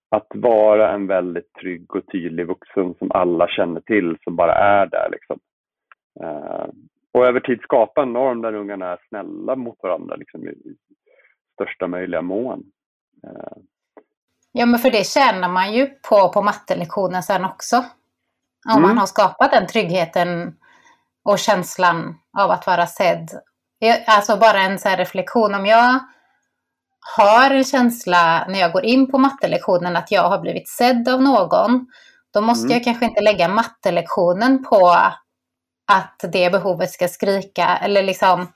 att 0.10 0.28
vara 0.34 0.94
en 0.94 1.08
väldigt 1.08 1.54
trygg 1.54 1.96
och 1.96 2.12
tydlig 2.12 2.48
vuxen 2.48 2.96
som 3.00 3.12
alla 3.12 3.48
känner 3.48 3.82
till, 3.82 4.18
som 4.24 4.36
bara 4.36 4.54
är 4.54 4.86
där. 4.86 5.10
Liksom. 5.12 5.40
Eh, 6.22 6.68
och 7.12 7.26
över 7.26 7.40
tid 7.40 7.60
skapa 7.62 8.02
en 8.02 8.14
norm 8.14 8.42
där 8.42 8.54
ungarna 8.54 8.86
är 8.86 9.00
snälla 9.10 9.56
mot 9.56 9.84
varandra 9.84 10.16
liksom, 10.16 10.48
i, 10.48 10.76
största 11.54 11.88
möjliga 11.88 12.22
mån. 12.22 12.64
Eh. 13.24 13.58
Ja, 14.52 14.66
men 14.66 14.80
för 14.80 14.92
det 14.92 15.06
känner 15.06 15.50
man 15.50 15.74
ju 15.74 15.86
på, 16.10 16.32
på 16.34 16.42
mattelektionen 16.42 17.24
sen 17.24 17.46
också. 17.46 17.84
Om 18.70 18.78
mm. 18.78 18.82
man 18.82 18.98
har 18.98 19.06
skapat 19.06 19.52
den 19.52 19.68
tryggheten 19.68 20.54
och 21.26 21.40
känslan 21.40 22.16
av 22.38 22.52
att 22.52 22.68
vara 22.68 22.88
sedd 22.88 23.30
Alltså 24.08 24.38
bara 24.38 24.60
en 24.62 24.80
så 24.80 24.90
reflektion. 24.90 25.56
Om 25.56 25.66
jag 25.66 26.00
har 27.18 27.52
en 27.52 27.64
känsla 27.64 28.46
när 28.50 28.60
jag 28.60 28.72
går 28.72 28.86
in 28.86 29.12
på 29.12 29.18
mattelektionen 29.18 29.96
att 29.96 30.12
jag 30.12 30.30
har 30.30 30.40
blivit 30.40 30.70
sedd 30.70 31.10
av 31.10 31.22
någon, 31.22 31.88
då 32.34 32.42
måste 32.42 32.66
mm. 32.66 32.74
jag 32.78 32.84
kanske 32.84 33.06
inte 33.06 33.22
lägga 33.22 33.48
mattelektionen 33.48 34.64
på 34.64 34.88
att 35.88 36.20
det 36.32 36.52
behovet 36.52 36.92
ska 36.92 37.08
skrika. 37.08 37.78
Eller 37.78 38.04
liksom, 38.04 38.48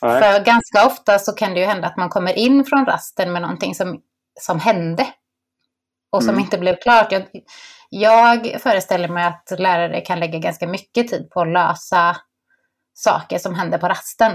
för 0.00 0.44
ganska 0.44 0.86
ofta 0.86 1.18
så 1.18 1.32
kan 1.32 1.54
det 1.54 1.60
ju 1.60 1.66
hända 1.66 1.88
att 1.88 1.96
man 1.96 2.08
kommer 2.08 2.38
in 2.38 2.64
från 2.64 2.86
rasten 2.86 3.32
med 3.32 3.42
någonting 3.42 3.74
som, 3.74 4.00
som 4.40 4.60
hände 4.60 5.06
och 6.10 6.22
som 6.22 6.30
mm. 6.30 6.40
inte 6.40 6.58
blev 6.58 6.76
klart. 6.76 7.12
Jag, 7.12 7.26
jag 8.00 8.60
föreställer 8.60 9.08
mig 9.08 9.24
att 9.24 9.60
lärare 9.60 10.00
kan 10.00 10.20
lägga 10.20 10.38
ganska 10.38 10.66
mycket 10.66 11.08
tid 11.08 11.30
på 11.30 11.40
att 11.40 11.48
lösa 11.48 12.16
saker 12.92 13.38
som 13.38 13.54
händer 13.54 13.78
på 13.78 13.86
rasten. 13.86 14.32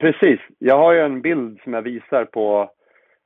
Precis. 0.00 0.40
Jag 0.58 0.78
har 0.78 0.92
ju 0.92 1.00
en 1.00 1.22
bild 1.22 1.60
som 1.64 1.74
jag 1.74 1.82
visar 1.82 2.24
på, 2.24 2.70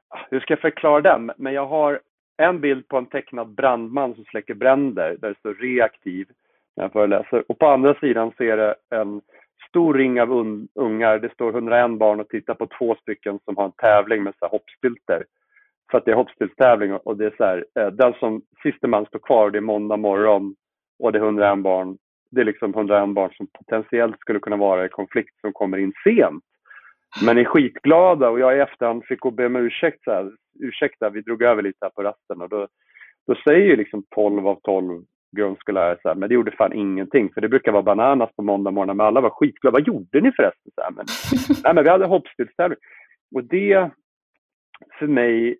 ah, 0.08 0.26
hur 0.30 0.40
ska 0.40 0.52
jag 0.52 0.60
förklara 0.60 1.00
den? 1.00 1.32
Men 1.36 1.52
jag 1.52 1.66
har 1.66 2.00
en 2.36 2.60
bild 2.60 2.88
på 2.88 2.96
en 2.98 3.06
tecknad 3.06 3.54
brandman 3.54 4.14
som 4.14 4.24
släcker 4.24 4.54
bränder 4.54 5.16
där 5.20 5.28
det 5.28 5.38
står 5.38 5.54
reaktiv 5.54 6.26
när 6.76 6.84
jag 6.84 6.92
föreläser. 6.92 7.44
Och 7.48 7.58
på 7.58 7.66
andra 7.66 7.94
sidan 7.94 8.32
ser 8.38 8.44
är 8.44 8.56
det 8.56 8.74
en 8.96 9.20
stor 9.68 9.94
ring 9.94 10.20
av 10.20 10.30
ungar. 10.74 11.18
Det 11.18 11.32
står 11.32 11.50
101 11.50 11.98
barn 11.98 12.20
och 12.20 12.28
tittar 12.28 12.54
på 12.54 12.66
två 12.78 12.96
stycken 13.02 13.38
som 13.44 13.56
har 13.56 13.64
en 13.64 13.72
tävling 13.72 14.22
med 14.22 14.34
så 14.38 14.46
hoppstylter. 14.46 15.24
För 15.92 15.98
att 15.98 16.04
det 16.04 16.10
är 16.10 16.16
hoppstylttävling 16.16 16.92
och 16.92 17.16
det 17.16 17.26
är 17.26 17.34
så 17.36 17.44
här, 17.44 17.64
eh, 17.78 17.86
den 17.86 18.14
som 18.14 18.42
siste 18.62 18.86
man 18.86 19.06
står 19.06 19.18
kvar, 19.18 19.50
det 19.50 19.58
är 19.58 19.60
måndag 19.60 19.96
morgon 19.96 20.54
och 20.98 21.12
det 21.12 21.18
är 21.18 21.22
101 21.22 21.62
barn 21.62 21.98
det 22.32 22.40
är 22.40 22.44
liksom 22.44 22.74
101 22.74 23.14
barn 23.14 23.30
som 23.36 23.46
potentiellt 23.46 24.20
skulle 24.20 24.38
kunna 24.38 24.56
vara 24.56 24.86
i 24.86 24.88
konflikt 24.88 25.40
som 25.40 25.52
kommer 25.52 25.78
in 25.78 25.92
sent. 26.04 26.44
Men 27.24 27.38
är 27.38 27.44
skitglada 27.44 28.28
och 28.28 28.40
jag 28.40 28.56
i 28.56 28.60
efterhand 28.60 29.04
fick 29.04 29.20
gå 29.20 29.28
och 29.28 29.34
be 29.34 29.46
om 29.46 29.56
ursäkt. 29.56 30.04
Så 30.04 30.10
här, 30.10 30.32
ursäkta, 30.60 31.10
vi 31.10 31.20
drog 31.20 31.42
över 31.42 31.62
lite 31.62 31.78
här 31.80 31.90
på 31.90 32.02
rasten. 32.02 32.42
Och 32.42 32.48
då, 32.48 32.68
då 33.26 33.34
säger 33.44 33.66
ju 33.66 33.76
liksom 33.76 34.04
12 34.14 34.46
av 34.46 34.60
12 34.62 35.04
grundskollärare 35.36 35.98
så 36.02 36.08
här, 36.08 36.14
men 36.14 36.28
det 36.28 36.34
gjorde 36.34 36.50
fan 36.50 36.72
ingenting. 36.72 37.32
För 37.34 37.40
det 37.40 37.48
brukar 37.48 37.72
vara 37.72 37.82
bananas 37.82 38.30
på 38.36 38.42
måndag 38.42 38.70
morgon, 38.70 38.96
men 38.96 39.06
alla 39.06 39.20
var 39.20 39.30
skitglada. 39.30 39.72
Vad 39.72 39.86
gjorde 39.86 40.20
ni 40.20 40.32
förresten? 40.32 40.72
Så 40.74 40.82
här, 40.82 40.90
men, 40.90 41.06
nej, 41.64 41.74
men 41.74 41.84
vi 41.84 41.90
hade 41.90 42.06
hoppspelstävling. 42.06 42.78
Och 43.34 43.44
det, 43.44 43.90
för 44.98 45.06
mig, 45.06 45.58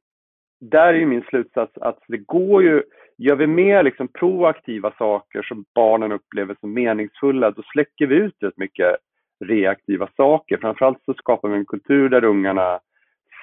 där 0.71 0.95
är 0.95 0.99
ju 0.99 1.07
min 1.07 1.23
slutsats 1.23 1.79
att 1.79 1.99
det 2.09 2.19
går 2.19 2.63
ju 2.63 2.83
Gör 3.23 3.37
vi 3.37 3.47
mer 3.47 3.83
liksom 3.83 4.09
proaktiva 4.09 4.93
saker 4.99 5.43
som 5.43 5.65
barnen 5.75 6.13
upplever 6.13 6.57
som 6.61 6.75
meningsfulla, 6.75 7.51
då 7.51 7.63
släcker 7.63 8.07
vi 8.07 8.15
ut 8.15 8.37
rätt 8.41 8.57
mycket 8.57 8.97
reaktiva 9.45 10.09
saker. 10.17 10.57
Framförallt 10.57 11.05
så 11.05 11.15
skapar 11.15 11.49
vi 11.49 11.57
en 11.57 11.67
kultur 11.67 12.09
där 12.09 12.25
ungarna 12.25 12.81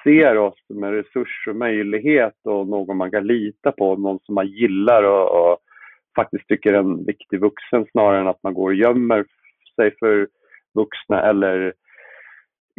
ser 0.04 0.36
oss 0.36 0.54
som 0.66 0.84
en 0.84 0.92
resurs 0.92 1.48
och 1.48 1.56
möjlighet 1.56 2.34
och 2.44 2.68
någon 2.68 2.96
man 2.96 3.10
kan 3.10 3.26
lita 3.26 3.72
på, 3.72 3.96
någon 3.96 4.18
som 4.22 4.34
man 4.34 4.46
gillar 4.46 5.02
och, 5.02 5.50
och 5.50 5.58
faktiskt 6.16 6.48
tycker 6.48 6.72
är 6.72 6.78
en 6.78 7.04
viktig 7.04 7.40
vuxen 7.40 7.86
snarare 7.90 8.20
än 8.20 8.28
att 8.28 8.42
man 8.42 8.54
går 8.54 8.68
och 8.68 8.74
gömmer 8.74 9.24
sig 9.76 9.96
för 9.98 10.28
vuxna 10.74 11.22
eller 11.22 11.72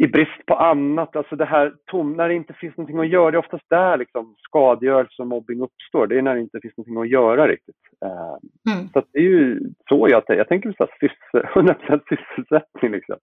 i 0.02 0.08
brist 0.08 0.46
på 0.46 0.54
annat, 0.54 1.16
alltså 1.16 1.36
det 1.36 1.44
här 1.44 1.74
tom, 1.86 2.12
när 2.12 2.28
det 2.28 2.34
inte 2.34 2.52
finns 2.52 2.76
någonting 2.76 2.98
att 2.98 3.08
göra, 3.08 3.30
det 3.30 3.36
är 3.36 3.46
oftast 3.46 3.64
där 3.70 3.96
liksom 3.96 4.34
skadegörelse 4.38 5.22
och 5.22 5.28
mobbing 5.28 5.60
uppstår. 5.60 6.06
Det 6.06 6.18
är 6.18 6.22
när 6.22 6.34
det 6.34 6.40
inte 6.40 6.60
finns 6.60 6.76
någonting 6.76 7.02
att 7.02 7.08
göra 7.08 7.48
riktigt. 7.48 7.76
Uh, 8.04 8.72
mm. 8.72 8.88
Så 8.92 9.02
det 9.12 9.18
är 9.18 9.22
ju 9.22 9.60
så 9.88 10.06
jag, 10.10 10.22
jag 10.26 10.48
tänker 10.48 10.72
så 10.72 10.86
här, 11.32 11.42
100% 11.42 12.00
sysselsättning 12.08 12.92
liksom. 12.92 13.16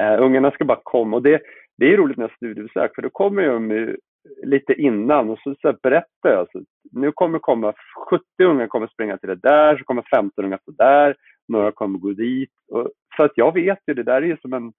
Uh, 0.00 0.22
ungarna 0.24 0.50
ska 0.50 0.64
bara 0.64 0.80
komma 0.82 1.16
och 1.16 1.22
det, 1.22 1.40
det 1.78 1.92
är 1.92 1.96
roligt 1.96 2.16
med 2.16 2.30
studiebesök 2.36 2.94
för 2.94 3.02
då 3.02 3.10
kommer 3.10 3.42
de 3.46 3.96
lite 4.42 4.72
innan 4.72 5.30
och 5.30 5.38
så, 5.38 5.54
så 5.62 5.74
berättar 5.82 6.30
jag. 6.30 6.46
Så, 6.52 6.62
nu 6.92 7.12
kommer 7.12 7.38
komma 7.38 7.72
70 8.10 8.24
unga 8.44 8.68
kommer 8.68 8.86
springa 8.86 9.16
till 9.16 9.28
det 9.28 9.40
där, 9.42 9.78
så 9.78 9.84
kommer 9.84 10.04
15 10.14 10.44
unga 10.44 10.58
till 10.58 10.76
där, 10.76 11.16
några 11.48 11.72
kommer 11.72 11.98
gå 11.98 12.12
dit. 12.12 12.52
Och, 12.72 12.90
så 13.16 13.22
att 13.22 13.32
jag 13.34 13.54
vet 13.54 13.78
ju, 13.86 13.94
det 13.94 14.02
där 14.02 14.22
är 14.22 14.26
ju 14.26 14.36
som 14.36 14.52
en, 14.52 14.72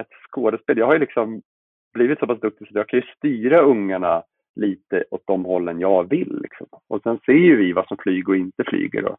ett 0.00 0.12
skådespel. 0.30 0.78
Jag 0.78 0.86
har 0.86 0.92
ju 0.92 0.98
liksom 0.98 1.42
blivit 1.94 2.18
så 2.18 2.26
pass 2.26 2.40
duktig 2.40 2.68
så 2.68 2.78
jag 2.78 2.88
kan 2.88 3.00
ju 3.00 3.06
styra 3.16 3.60
ungarna 3.60 4.22
lite 4.56 5.04
åt 5.10 5.22
de 5.26 5.44
hållen 5.44 5.80
jag 5.80 6.08
vill. 6.08 6.38
Liksom. 6.42 6.66
Och 6.88 7.02
sen 7.02 7.18
ser 7.26 7.32
ju 7.32 7.56
vi 7.56 7.72
vad 7.72 7.88
som 7.88 7.96
flyger 7.96 8.28
och 8.28 8.36
inte 8.36 8.64
flyger 8.64 9.04
och 9.04 9.16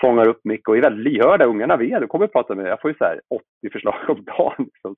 fångar 0.00 0.28
upp 0.28 0.40
mycket 0.44 0.68
och 0.68 0.76
är 0.76 0.82
väldigt 0.82 1.12
lyhörda. 1.12 1.44
Ungarna 1.44 1.76
vet, 1.76 2.00
de 2.00 2.08
kommer 2.08 2.24
att 2.24 2.32
prata 2.32 2.54
med 2.54 2.62
mig. 2.62 2.70
Jag 2.70 2.80
får 2.80 2.90
ju 2.90 2.96
så 2.98 3.04
80 3.28 3.44
förslag 3.72 3.94
om 4.08 4.24
dagen. 4.24 4.54
Liksom. 4.58 4.96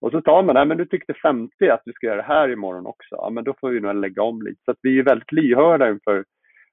Och 0.00 0.10
så 0.10 0.20
tar 0.20 0.42
man, 0.42 0.54
nej 0.54 0.66
men 0.66 0.76
du 0.76 0.86
tyckte 0.86 1.14
50 1.14 1.68
att 1.68 1.82
du 1.84 1.92
ska 1.92 2.06
göra 2.06 2.16
det 2.16 2.34
här 2.34 2.48
imorgon 2.48 2.86
också. 2.86 3.14
Ja 3.14 3.30
men 3.30 3.44
då 3.44 3.54
får 3.60 3.70
vi 3.70 3.80
nog 3.80 3.94
lägga 3.94 4.22
om 4.22 4.42
lite. 4.42 4.60
Så 4.64 4.70
att 4.70 4.78
vi 4.82 4.98
är 4.98 5.02
väldigt 5.02 5.32
lyhörda 5.32 5.90
inför 5.90 6.24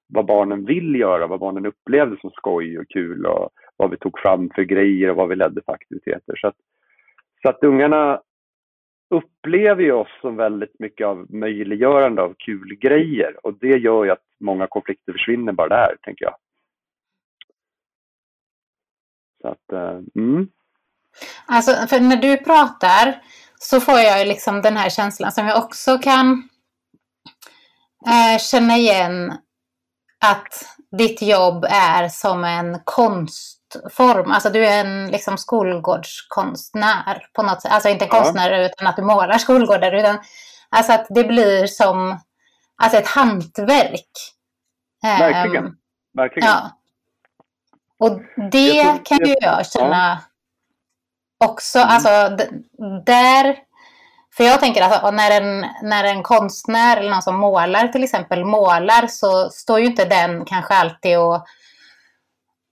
vad 0.08 0.26
barnen 0.26 0.66
vill 0.66 0.96
göra, 0.96 1.28
vad 1.28 1.40
barnen 1.40 1.66
upplevde 1.66 2.18
som 2.22 2.32
skoj 2.32 2.80
och 2.80 2.90
kul 2.90 3.26
och 3.26 3.50
vad 3.78 3.92
vi 3.92 3.98
tog 3.98 4.20
fram 4.20 4.50
för 4.56 4.64
grejer 4.64 5.10
och 5.10 5.16
vad 5.16 5.30
vi 5.30 5.36
ledde 5.36 5.62
för 5.66 5.74
aktiviteter. 5.74 6.36
Så 6.36 6.48
att, 6.48 6.56
så 7.46 7.50
att 7.50 7.64
ungarna 7.64 8.22
upplever 9.10 9.84
ju 9.84 9.92
oss 9.92 10.08
som 10.22 10.36
väldigt 10.36 10.80
mycket 10.80 11.08
av 11.08 11.26
möjliggörande 11.30 12.22
av 12.22 12.36
kul 12.38 12.76
grejer 12.76 13.46
och 13.46 13.54
det 13.60 13.78
gör 13.78 14.04
ju 14.04 14.12
att 14.12 14.24
många 14.40 14.68
konflikter 14.68 15.14
försvinner 15.14 15.54
bara 15.54 15.68
där, 15.68 15.98
tänker 16.02 16.26
jag. 16.26 16.36
Så 19.42 19.48
att, 19.48 19.74
uh, 19.74 20.02
mm. 20.16 20.48
Alltså, 21.46 21.72
för 21.88 22.00
när 22.00 22.18
du 22.18 22.38
pratar 22.38 23.22
så 23.60 23.80
får 23.80 24.00
jag 24.00 24.28
liksom 24.28 24.62
den 24.62 24.78
här 24.78 24.90
känslan 24.90 25.32
som 25.32 25.48
jag 25.48 25.64
också 25.64 25.98
kan 25.98 26.50
eh, 28.08 28.40
känna 28.40 28.78
igen 28.78 29.34
att 30.26 30.78
ditt 30.98 31.22
jobb 31.22 31.66
är 31.70 32.08
som 32.08 32.44
en 32.44 32.80
konst 32.84 33.55
konstform. 33.82 34.32
Alltså 34.32 34.50
du 34.50 34.66
är 34.66 34.86
en 34.86 35.08
liksom 35.12 35.38
skolgårdskonstnär 35.38 37.28
på 37.34 37.44
något 37.44 37.62
sätt. 37.62 37.72
Alltså 37.72 37.90
inte 37.90 38.06
en 38.06 38.10
ja. 38.14 38.18
konstnär 38.18 38.66
utan 38.66 38.88
att 38.88 38.96
du 38.96 39.02
målar 39.02 39.38
skolgårdar. 39.38 39.92
Utan, 39.92 40.20
alltså 40.70 40.94
att 40.94 41.08
det 41.10 41.24
blir 41.24 41.68
som 41.68 42.20
alltså 42.84 43.00
ett 43.00 43.08
hantverk. 43.08 44.12
Verkligen. 45.04 45.66
Um, 45.66 45.78
Verkligen. 46.14 46.50
Ja. 46.50 46.72
Och 48.00 48.22
det 48.52 48.84
tror, 48.84 49.06
kan 49.06 49.28
ju 49.28 49.36
jag 49.42 49.66
känna 49.66 50.20
ja. 51.40 51.48
också. 51.48 51.80
Mm. 51.80 51.90
Alltså 51.90 52.38
där 53.06 53.56
för 54.38 54.44
jag 54.44 54.60
tänker 54.60 54.82
att 54.82 55.14
när 55.14 55.42
en, 55.42 55.66
när 55.82 56.04
en 56.04 56.24
konstnär 56.24 56.98
eller 56.98 57.10
någon 57.10 57.22
som 57.22 57.36
målar 57.36 57.88
till 57.88 58.04
exempel 58.04 58.46
målar 58.46 59.08
så 59.08 59.50
står 59.50 59.80
ju 59.80 59.86
inte 59.86 60.06
den 60.06 60.46
kanske 60.46 60.74
alltid 60.74 61.20
och, 61.20 61.46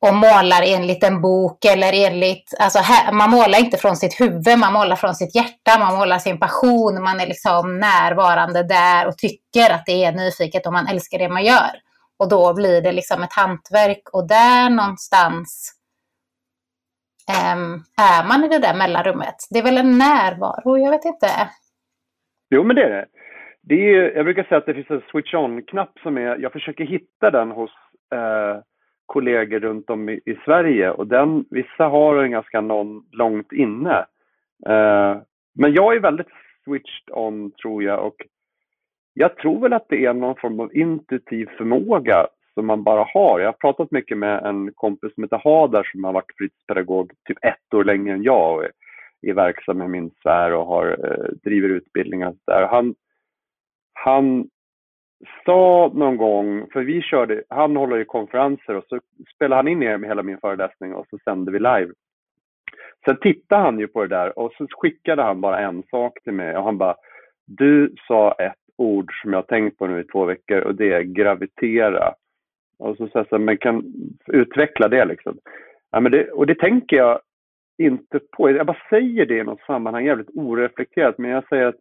och 0.06 0.16
målar 0.16 0.62
enligt 0.76 1.04
en 1.04 1.22
bok 1.22 1.66
eller 1.66 1.92
enligt, 2.08 2.54
alltså 2.60 2.80
här, 2.80 3.14
man 3.14 3.30
målar 3.30 3.60
inte 3.60 3.78
från 3.78 3.96
sitt 3.96 4.22
huvud, 4.22 4.60
man 4.60 4.74
målar 4.74 4.96
från 4.96 5.16
sitt 5.16 5.36
hjärta, 5.36 5.80
man 5.80 5.96
målar 6.00 6.18
sin 6.18 6.40
passion, 6.40 7.04
man 7.04 7.20
är 7.20 7.28
liksom 7.28 7.80
närvarande 7.80 8.64
där 8.64 9.08
och 9.08 9.18
tycker 9.18 9.68
att 9.74 9.86
det 9.86 10.06
är 10.06 10.12
nyfiket 10.12 10.66
och 10.68 10.74
man 10.74 10.88
älskar 10.88 11.20
det 11.20 11.30
man 11.30 11.46
gör. 11.46 11.74
Och 12.20 12.30
då 12.30 12.54
blir 12.54 12.82
det 12.82 12.92
liksom 12.92 13.24
ett 13.24 13.34
hantverk 13.34 14.04
och 14.14 14.28
där 14.28 14.70
någonstans 14.70 15.72
äm, 17.38 17.74
är 18.12 18.28
man 18.28 18.44
i 18.44 18.48
det 18.48 18.60
där 18.60 18.76
mellanrummet? 18.78 19.36
Det 19.50 19.60
är 19.60 19.64
väl 19.64 19.78
en 19.78 19.98
närvaro, 19.98 20.78
jag 20.78 20.92
vet 20.92 21.06
inte. 21.06 21.28
Jo, 22.50 22.64
men 22.64 22.76
det 22.76 22.84
är 22.84 22.90
det. 22.90 23.06
det 23.62 23.76
är, 23.76 24.16
jag 24.16 24.26
brukar 24.26 24.44
säga 24.44 24.58
att 24.58 24.66
det 24.66 24.74
finns 24.74 24.90
en 24.90 25.02
switch 25.12 25.34
on-knapp 25.34 26.00
som 26.04 26.18
är, 26.18 26.38
jag 26.38 26.52
försöker 26.52 26.84
hitta 26.84 27.32
den 27.32 27.52
hos 27.52 27.72
eh, 28.16 28.62
kollegor 29.14 29.60
runt 29.60 29.90
om 29.90 30.10
i, 30.10 30.20
i, 30.26 30.36
Sverige 30.46 30.92
och 30.92 31.08
den, 31.08 31.46
vissa 31.50 31.84
har 31.84 32.16
den 32.16 32.32
ganska 32.32 32.62
någon, 32.62 33.04
långt 33.12 33.52
inne. 33.52 34.06
Eh, 34.66 35.18
men 35.56 35.74
jag 35.74 35.96
är 35.96 36.00
väldigt 36.00 36.28
switched 36.64 37.10
on 37.12 37.52
tror 37.52 37.84
jag 37.84 38.06
och 38.06 38.16
jag 39.14 39.38
tror 39.38 39.60
väl 39.60 39.74
att 39.74 39.90
det 39.90 40.06
är 40.06 40.14
någon 40.14 40.36
form 40.36 40.60
av 40.60 40.76
intuitiv 40.76 41.50
förmåga 41.58 42.28
som 42.54 42.66
man 42.68 42.84
bara 42.84 43.04
har. 43.14 43.40
Jag 43.40 43.48
har 43.48 43.54
pratat 43.54 43.92
mycket 43.92 44.18
med 44.18 44.46
en 44.46 44.74
kompis 44.74 45.14
som 45.14 45.24
heter 45.24 45.42
Hadar 45.44 45.90
som 45.92 46.04
har 46.04 46.14
varit 46.14 46.38
fritidspedagog 46.38 47.12
typ 47.28 47.38
ett 47.42 47.74
år 47.74 47.84
längre 47.84 48.14
än 48.14 48.24
jag 48.24 48.56
och 48.56 48.64
är, 48.64 48.72
är 49.22 49.34
verksam 49.34 49.82
i 49.82 49.88
min 49.88 50.10
sfär 50.10 50.54
och 50.54 50.66
har, 50.66 50.88
eh, 50.88 51.34
driver 51.44 51.70
utbildningar. 51.70 52.34
Där. 52.48 52.68
Han, 52.68 52.96
han 53.94 54.48
sa 55.46 55.92
någon 55.94 56.18
gång, 56.18 56.68
för 56.74 56.84
vi 56.84 57.02
körde, 57.02 57.44
han 57.50 57.76
håller 57.76 57.98
ju 57.98 58.06
konferenser 58.06 58.76
och 58.76 58.86
så 58.90 59.00
spelade 59.36 59.60
han 59.60 59.68
in 59.68 59.82
hela 59.82 60.24
min 60.24 60.38
föreläsning 60.38 60.94
och 60.94 61.08
så 61.10 61.18
sände 61.24 61.52
vi 61.52 61.60
live. 61.60 61.92
Sen 63.06 63.18
tittade 63.22 63.62
han 63.62 63.80
ju 63.80 63.88
på 63.88 64.02
det 64.02 64.16
där 64.16 64.40
och 64.40 64.54
så 64.58 64.68
skickade 64.70 65.24
han 65.24 65.42
bara 65.42 65.60
en 65.60 65.84
sak 65.84 66.24
till 66.24 66.34
mig 66.34 66.58
och 66.58 66.64
han 66.64 66.78
bara, 66.78 66.96
du 67.46 67.96
sa 68.08 68.32
ett 68.32 68.54
ord 68.78 69.12
som 69.22 69.34
jag 69.34 69.38
har 69.38 69.44
tänkt 69.44 69.78
på 69.78 69.88
nu 69.88 70.00
i 70.00 70.04
två 70.04 70.26
veckor 70.26 70.60
och 70.62 70.76
det 70.76 70.94
är 70.94 71.02
gravitera. 71.02 72.14
Och 72.80 72.98
så 72.98 73.08
säger 73.08 73.28
jag, 73.30 73.42
men 73.42 73.58
kan 73.58 73.94
utveckla 74.28 74.88
det 74.88 75.06
liksom. 75.06 75.38
Ja, 75.92 76.00
men 76.00 76.12
det, 76.12 76.32
och 76.32 76.48
det 76.48 76.56
tänker 76.56 76.98
jag 76.98 77.20
inte 77.78 78.20
på. 78.20 78.52
Jag 78.52 78.66
bara 78.66 78.78
säger 78.90 79.26
det 79.26 79.38
i 79.38 79.44
något 79.44 79.62
sammanhang 79.62 80.06
jävligt 80.06 80.36
oreflekterat, 80.36 81.18
men 81.18 81.32
jag 81.32 81.48
säger 81.48 81.66
att 81.66 81.80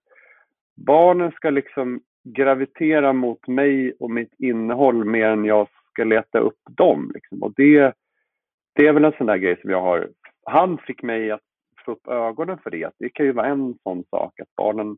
barnen 0.87 1.33
ska 1.33 1.51
liksom 1.51 2.01
gravitera 2.25 3.13
mot 3.13 3.49
mig 3.49 3.93
och 4.01 4.11
mitt 4.11 4.35
innehåll 4.39 5.05
mer 5.05 5.29
än 5.29 5.45
jag 5.45 5.69
ska 5.93 6.05
leta 6.05 6.39
upp 6.39 6.61
dem. 6.71 7.11
Liksom. 7.15 7.43
Och 7.43 7.53
det, 7.57 7.93
det 8.75 8.87
är 8.87 8.93
väl 8.93 9.05
en 9.05 9.13
sån 9.19 9.27
där 9.27 9.37
grej 9.37 9.61
som 9.61 9.71
jag 9.71 9.81
har. 9.81 10.09
Han 10.45 10.79
fick 10.79 11.03
mig 11.03 11.31
att 11.31 11.41
få 11.85 11.93
upp 11.93 12.09
ögonen 12.09 12.59
för 12.59 12.71
det. 12.71 12.91
Det 12.99 13.09
kan 13.09 13.27
ju 13.27 13.33
vara 13.33 13.47
en 13.47 13.75
sån 13.83 14.05
sak 14.11 14.41
att 14.41 14.57
barnen 14.57 14.97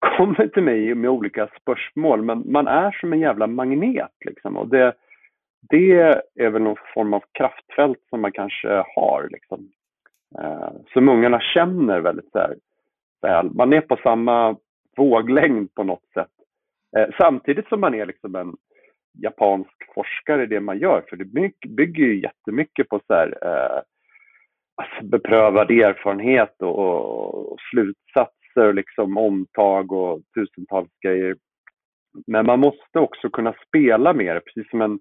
kommer 0.16 0.46
till 0.46 0.62
mig 0.62 0.94
med 0.94 1.10
olika 1.10 1.48
spörsmål, 1.60 2.22
men 2.22 2.52
man 2.52 2.66
är 2.66 2.90
som 2.90 3.12
en 3.12 3.20
jävla 3.20 3.46
magnet. 3.46 4.16
Liksom. 4.24 4.56
Och 4.56 4.68
det, 4.68 4.94
det 5.70 6.22
är 6.34 6.50
väl 6.50 6.62
någon 6.62 6.76
form 6.94 7.14
av 7.14 7.24
kraftfält 7.32 7.98
som 8.10 8.20
man 8.20 8.32
kanske 8.32 8.84
har. 8.96 9.28
Liksom. 9.30 9.68
Eh, 10.38 10.72
som 10.92 11.08
ungarna 11.08 11.40
känner 11.40 12.00
väldigt 12.00 12.30
så 12.32 12.38
här, 12.38 12.56
väl. 13.22 13.50
Man 13.50 13.72
är 13.72 13.80
på 13.80 13.96
samma 14.02 14.56
våglängd 14.96 15.74
på 15.74 15.84
något 15.84 16.06
sätt. 16.14 16.31
Eh, 16.96 17.08
samtidigt 17.18 17.68
som 17.68 17.80
man 17.80 17.94
är 17.94 18.06
liksom 18.06 18.34
en 18.34 18.56
japansk 19.22 19.94
forskare 19.94 20.42
i 20.42 20.46
det 20.46 20.60
man 20.60 20.78
gör, 20.78 21.04
för 21.08 21.16
det 21.16 21.24
bygger 21.68 22.04
ju 22.04 22.20
jättemycket 22.20 22.88
på 22.88 23.00
så 23.06 23.14
här, 23.14 23.38
eh, 23.42 23.82
alltså 24.76 25.04
beprövad 25.04 25.70
erfarenhet 25.70 26.62
och, 26.62 26.78
och, 26.78 27.52
och 27.52 27.60
slutsatser 27.70 28.66
och 28.66 28.74
liksom 28.74 29.18
omtag 29.18 29.92
och 29.92 30.20
tusentals 30.34 30.90
grejer. 31.02 31.36
Men 32.26 32.46
man 32.46 32.60
måste 32.60 32.98
också 32.98 33.30
kunna 33.30 33.54
spela 33.66 34.12
mer, 34.12 34.40
precis 34.40 34.70
som 34.70 34.80
en, 34.80 34.98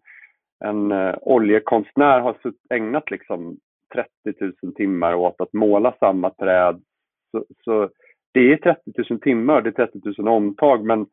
en 0.65 0.91
uh, 0.91 1.15
oljekonstnär 1.21 2.19
har 2.19 2.35
ägnat 2.69 3.11
liksom 3.11 3.57
30 3.93 4.53
000 4.61 4.73
timmar 4.75 5.13
åt 5.13 5.41
att 5.41 5.53
måla 5.53 5.93
samma 5.99 6.29
träd. 6.29 6.81
Så, 7.31 7.45
så 7.63 7.89
det 8.33 8.53
är 8.53 8.57
30 8.57 8.81
000 9.09 9.21
timmar, 9.21 9.61
det 9.61 9.69
är 9.69 9.85
30 9.85 9.99
000 10.17 10.27
omtag, 10.27 10.85
men, 10.85 11.05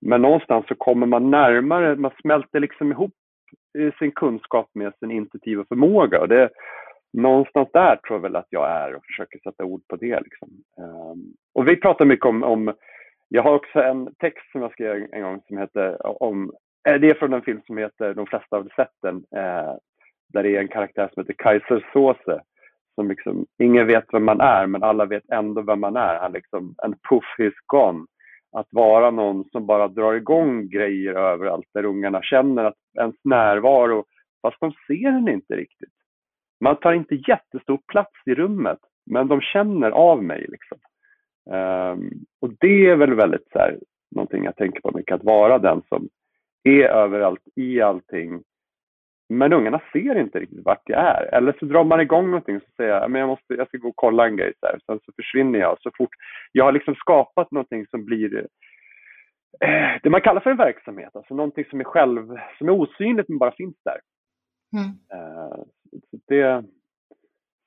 men 0.00 0.22
någonstans 0.22 0.66
så 0.68 0.74
kommer 0.74 1.06
man 1.06 1.30
närmare, 1.30 1.96
man 1.96 2.10
smälter 2.20 2.60
liksom 2.60 2.90
ihop 2.90 3.12
eh, 3.78 3.94
sin 3.98 4.12
kunskap 4.12 4.70
med 4.74 4.92
sin 4.98 5.10
intuitiva 5.10 5.64
förmåga. 5.68 6.20
Och 6.20 6.28
det, 6.28 6.50
någonstans 7.12 7.68
där 7.72 7.96
tror 7.96 8.16
jag 8.16 8.22
väl 8.22 8.36
att 8.36 8.46
jag 8.50 8.70
är 8.70 8.94
och 8.94 9.04
försöker 9.04 9.38
sätta 9.38 9.64
ord 9.64 9.82
på 9.88 9.96
det. 9.96 10.20
Liksom. 10.20 10.48
Ehm, 10.78 11.32
och 11.54 11.68
vi 11.68 11.76
pratar 11.76 12.04
mycket 12.04 12.26
om, 12.26 12.42
om, 12.42 12.74
jag 13.28 13.42
har 13.42 13.54
också 13.54 13.82
en 13.82 14.14
text 14.18 14.52
som 14.52 14.62
jag 14.62 14.72
skrev 14.72 15.06
en 15.12 15.22
gång 15.22 15.40
som 15.48 15.58
heter 15.58 16.22
om, 16.22 16.52
eh, 16.88 16.94
det 16.94 17.10
är 17.10 17.14
från 17.14 17.32
en 17.32 17.42
film 17.42 17.60
som 17.66 17.78
heter 17.78 18.14
De 18.14 18.26
flesta 18.26 18.56
har 18.56 18.68
sett 18.76 18.94
den, 19.02 19.16
eh, 19.16 19.74
där 20.32 20.42
det 20.42 20.56
är 20.56 20.60
en 20.60 20.68
karaktär 20.68 21.10
som 21.14 21.22
heter 21.22 21.34
Kaiser 21.38 21.86
Soze 21.92 22.40
som 22.94 23.08
liksom, 23.08 23.46
ingen 23.58 23.86
vet 23.86 24.04
vem 24.12 24.24
man 24.24 24.40
är 24.40 24.66
men 24.66 24.82
alla 24.82 25.04
vet 25.04 25.30
ändå 25.32 25.62
vem 25.62 25.80
man 25.80 25.96
är. 25.96 26.18
Han 26.18 26.32
liksom, 26.32 26.74
en 26.84 26.94
poof, 27.08 27.24
is 27.38 27.54
gone. 27.66 28.06
Att 28.56 28.68
vara 28.70 29.10
någon 29.10 29.44
som 29.44 29.66
bara 29.66 29.88
drar 29.88 30.14
igång 30.14 30.68
grejer 30.68 31.14
överallt 31.14 31.66
där 31.74 31.84
ungarna 31.84 32.22
känner 32.22 32.64
att 32.64 32.76
ens 32.98 33.16
närvaro, 33.24 34.04
fast 34.42 34.60
de 34.60 34.72
ser 34.86 35.12
den 35.12 35.28
inte 35.28 35.56
riktigt. 35.56 35.92
Man 36.60 36.76
tar 36.76 36.92
inte 36.92 37.14
jättestor 37.14 37.78
plats 37.92 38.14
i 38.26 38.34
rummet 38.34 38.78
men 39.06 39.28
de 39.28 39.40
känner 39.40 39.90
av 39.90 40.24
mig. 40.24 40.46
Liksom. 40.48 40.78
Um, 41.50 42.10
och 42.40 42.50
det 42.60 42.86
är 42.86 42.96
väl 42.96 43.14
väldigt 43.14 43.48
så 43.52 43.58
här, 43.58 43.78
någonting 44.10 44.44
jag 44.44 44.56
tänker 44.56 44.80
på 44.80 44.96
mycket, 44.96 45.14
att 45.14 45.24
vara 45.24 45.58
den 45.58 45.82
som 45.88 46.08
är 46.64 46.84
överallt 46.84 47.42
i 47.56 47.80
allting 47.80 48.42
men 49.28 49.52
ungarna 49.52 49.80
ser 49.92 50.18
inte 50.18 50.38
riktigt 50.38 50.64
vart 50.64 50.82
jag 50.84 51.00
är. 51.00 51.34
Eller 51.34 51.56
så 51.58 51.64
drar 51.66 51.84
man 51.84 52.00
igång 52.00 52.26
någonting 52.26 52.56
och 52.56 52.62
säger 52.76 52.90
jag, 52.90 53.10
men 53.10 53.20
jag, 53.20 53.28
måste, 53.28 53.54
jag 53.54 53.68
ska 53.68 53.78
gå 53.78 53.88
och 53.88 53.96
kolla 53.96 54.26
en 54.26 54.36
grej. 54.36 54.52
Så 54.60 54.66
här. 54.66 54.78
Sen 54.86 55.00
så 55.04 55.12
försvinner 55.16 55.58
jag. 55.58 55.76
Så 55.80 55.90
fort 55.96 56.10
jag 56.52 56.64
har 56.64 56.72
liksom 56.72 56.94
skapat 56.94 57.50
någonting 57.50 57.86
som 57.86 58.04
blir 58.04 58.36
eh, 59.60 59.96
det 60.02 60.10
man 60.10 60.20
kallar 60.20 60.40
för 60.40 60.50
en 60.50 60.56
verksamhet, 60.56 61.16
alltså 61.16 61.34
någonting 61.34 61.64
som 61.64 61.80
är 61.80 61.84
själv, 61.84 62.38
som 62.58 62.68
är 62.68 62.72
osynligt 62.72 63.28
men 63.28 63.38
bara 63.38 63.52
finns 63.52 63.76
där. 63.84 64.00
Mm. 64.76 64.88
Eh, 65.12 65.58
det, 66.28 66.64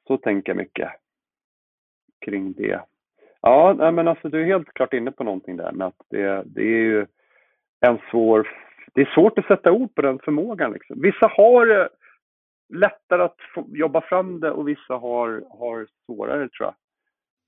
så 0.08 0.18
tänker 0.18 0.50
jag 0.50 0.58
mycket 0.58 0.90
kring 2.26 2.54
det. 2.54 2.82
Ja, 3.42 3.92
men 3.92 4.08
alltså 4.08 4.30
du 4.30 4.42
är 4.42 4.46
helt 4.46 4.74
klart 4.74 4.94
inne 4.94 5.12
på 5.12 5.24
någonting 5.24 5.58
där 5.58 5.72
med 5.72 5.88
att 5.88 6.02
det, 6.10 6.44
det 6.46 6.62
är 6.62 6.84
ju 6.84 7.06
en 7.80 8.00
svår, 8.12 8.48
det 8.94 9.02
är 9.02 9.14
svårt 9.14 9.40
att 9.40 9.46
sätta 9.46 9.72
ord 9.72 9.96
på 9.96 10.02
den 10.02 10.20
förmågan 10.20 10.74
liksom. 10.74 11.02
Vissa 11.02 11.28
har 11.28 11.90
lättare 12.74 13.22
att 13.22 13.38
jobba 13.68 14.02
fram 14.02 14.40
det 14.40 14.52
och 14.52 14.68
vissa 14.68 14.94
har, 14.94 15.44
har 15.60 15.88
svårare 16.06 16.50
tror 16.50 16.68
jag. 16.68 16.76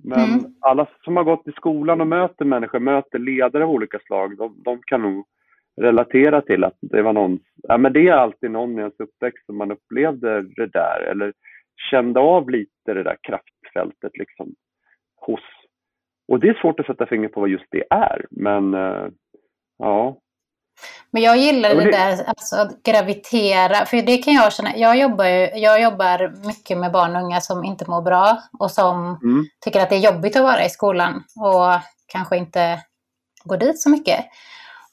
Men 0.04 0.39
mm. 0.39 0.56
alla 0.60 0.88
som 1.04 1.17
har 1.17 1.23
gått 1.23 1.47
i 1.47 1.51
skolan 1.51 2.01
och 2.01 2.08
möter 2.08 2.45
människor, 2.45 2.80
möter 2.80 3.19
ledare 3.19 3.63
av 3.63 3.69
olika 3.69 3.99
slag, 3.99 4.38
de, 4.38 4.62
de, 4.63 4.82
kan 4.86 5.01
nog 5.01 5.25
relatera 5.82 6.41
till 6.41 6.63
att 6.63 6.77
det 6.82 7.01
var 7.01 7.13
någon, 7.13 7.39
ja 7.56 7.77
men 7.77 7.93
det 7.93 8.08
är 8.08 8.13
alltid 8.13 8.51
någon 8.51 8.77
i 8.77 8.80
ens 8.80 8.99
uppväxt 8.99 9.45
som 9.45 9.58
man 9.58 9.71
upplevde 9.71 10.41
det 10.41 10.65
där 10.65 11.01
eller 11.12 11.34
kände 11.91 12.19
av 12.19 12.49
lite 12.49 12.93
det 12.93 13.04
där 13.04 13.17
kraftfältet 13.21 14.17
liksom 14.17 14.56
hos. 15.15 15.41
Och 16.27 16.39
det 16.39 16.49
är 16.49 16.54
svårt 16.62 16.80
att 16.80 16.86
sätta 16.86 17.06
fingret 17.06 17.32
på 17.32 17.39
vad 17.39 17.49
just 17.49 17.71
det 17.71 17.84
är, 17.89 18.25
men 18.32 18.73
uh, 18.73 19.10
ja. 19.77 20.17
Men 21.12 21.22
jag 21.22 21.38
gillar 21.38 21.76
det 21.76 21.91
där, 21.91 22.24
alltså 22.28 22.56
att 22.56 22.84
gravitera, 22.84 23.86
för 23.86 24.02
det 24.02 24.17
kan 24.17 24.34
jag 24.34 24.54
känna, 24.54 24.78
jag 24.78 24.98
jobbar, 24.98 25.26
ju, 25.26 25.50
jag 25.56 25.82
jobbar 25.82 26.48
mycket 26.48 26.78
med 26.78 26.91
barn 26.91 27.15
och 27.15 27.22
unga 27.22 27.41
som 27.41 27.63
inte 27.63 27.89
mår 27.89 28.02
bra 28.02 28.44
och 28.60 28.72
som 28.72 29.20
mm. 29.24 29.46
tycker 29.60 29.82
att 29.82 29.89
det 29.89 29.96
är 29.96 30.13
jobbigt 30.13 30.36
att 30.36 30.44
vara 30.44 30.65
i 30.65 30.70
skolan 30.70 31.24
och 31.36 31.80
kanske 32.08 32.38
inte 32.38 32.80
går 33.44 33.58
dit 33.58 33.82
så 33.82 33.89
mycket. 33.89 34.26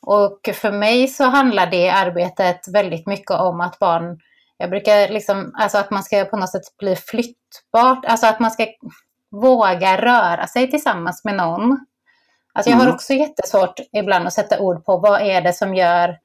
Och 0.01 0.51
för 0.55 0.73
mig 0.73 1.09
så 1.09 1.25
handlar 1.25 1.67
det 1.67 1.91
arbetet 1.91 2.69
väldigt 2.69 3.07
mycket 3.07 3.31
om 3.31 3.61
att 3.61 3.79
barn, 3.79 4.21
jag 4.57 4.71
brukar 4.71 5.09
liksom, 5.09 5.53
alltså 5.55 5.79
att 5.79 5.91
man 5.91 6.03
ska 6.03 6.25
på 6.25 6.37
något 6.37 6.51
sätt 6.51 6.77
bli 6.79 6.97
flyttbart, 6.97 8.05
alltså 8.05 8.27
att 8.27 8.41
man 8.41 8.51
ska 8.51 8.67
våga 9.31 10.03
röra 10.03 10.47
sig 10.47 10.71
tillsammans 10.71 11.25
med 11.25 11.35
någon. 11.35 11.87
Alltså 12.59 12.71
jag 12.71 12.77
har 12.77 12.85
mm. 12.85 12.95
också 12.95 13.13
jättesvårt 13.13 13.81
ibland 13.93 14.27
att 14.27 14.33
sätta 14.33 14.61
ord 14.61 14.85
på 14.85 14.97
vad 14.97 15.21
är 15.21 15.41
det 15.41 15.53
som 15.53 15.75
gör 15.75 16.19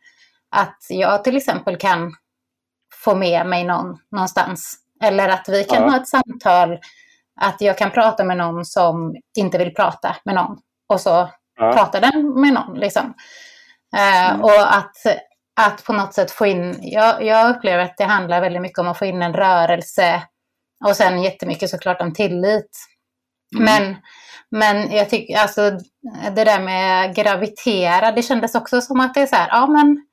att 0.56 0.78
jag 0.90 1.24
till 1.24 1.38
exempel 1.38 1.78
kan 1.78 2.14
få 3.04 3.16
med 3.16 3.46
mig 3.46 3.64
någon 3.64 3.98
någonstans. 4.12 4.78
Eller 5.04 5.30
att 5.30 5.50
vi 5.50 5.64
kan 5.64 5.84
ja. 5.84 5.90
ha 5.90 5.98
ett 5.98 6.08
samtal, 6.08 6.80
att 7.42 7.62
jag 7.62 7.78
kan 7.78 7.92
prata 7.92 8.24
med 8.24 8.38
någon 8.38 8.66
som 8.66 9.16
inte 9.38 9.58
vill 9.58 9.74
prata 9.74 10.16
med 10.26 10.36
någon. 10.36 10.58
Och 10.88 11.02
så 11.02 11.30
ja. 11.60 11.74
pratar 11.74 12.02
den 12.02 12.42
med 12.42 12.54
någon. 12.54 12.80
Liksom. 12.80 13.14
Eh, 13.96 14.30
mm. 14.30 14.42
och 14.42 14.76
att, 14.76 14.96
att 15.62 15.84
på 15.84 15.94
något 15.94 16.14
sätt 16.14 16.32
få 16.32 16.46
in, 16.46 16.80
jag, 16.82 17.24
jag 17.24 17.56
upplever 17.56 17.84
att 17.84 17.98
det 17.98 18.04
handlar 18.04 18.42
väldigt 18.42 18.62
mycket 18.62 18.80
om 18.80 18.88
att 18.88 19.00
få 19.00 19.06
in 19.06 19.22
en 19.22 19.34
rörelse 19.34 20.24
och 20.86 20.96
sen 20.96 21.24
jättemycket 21.24 21.70
såklart 21.70 22.02
om 22.02 22.14
tillit. 22.14 22.93
Mm. 23.56 23.64
Men, 23.64 23.96
men 24.52 24.92
jag 24.92 25.10
tycker 25.10 25.38
alltså 25.38 25.72
det 26.36 26.44
där 26.44 26.60
med 26.60 27.16
gravitera, 27.16 28.12
det 28.12 28.22
kändes 28.24 28.56
också 28.56 28.82
som 28.82 29.00
att 29.00 29.14
det 29.14 29.22
är 29.22 29.26
så 29.26 29.36
här, 29.36 29.48
ja 29.48 29.68
men, 29.68 30.06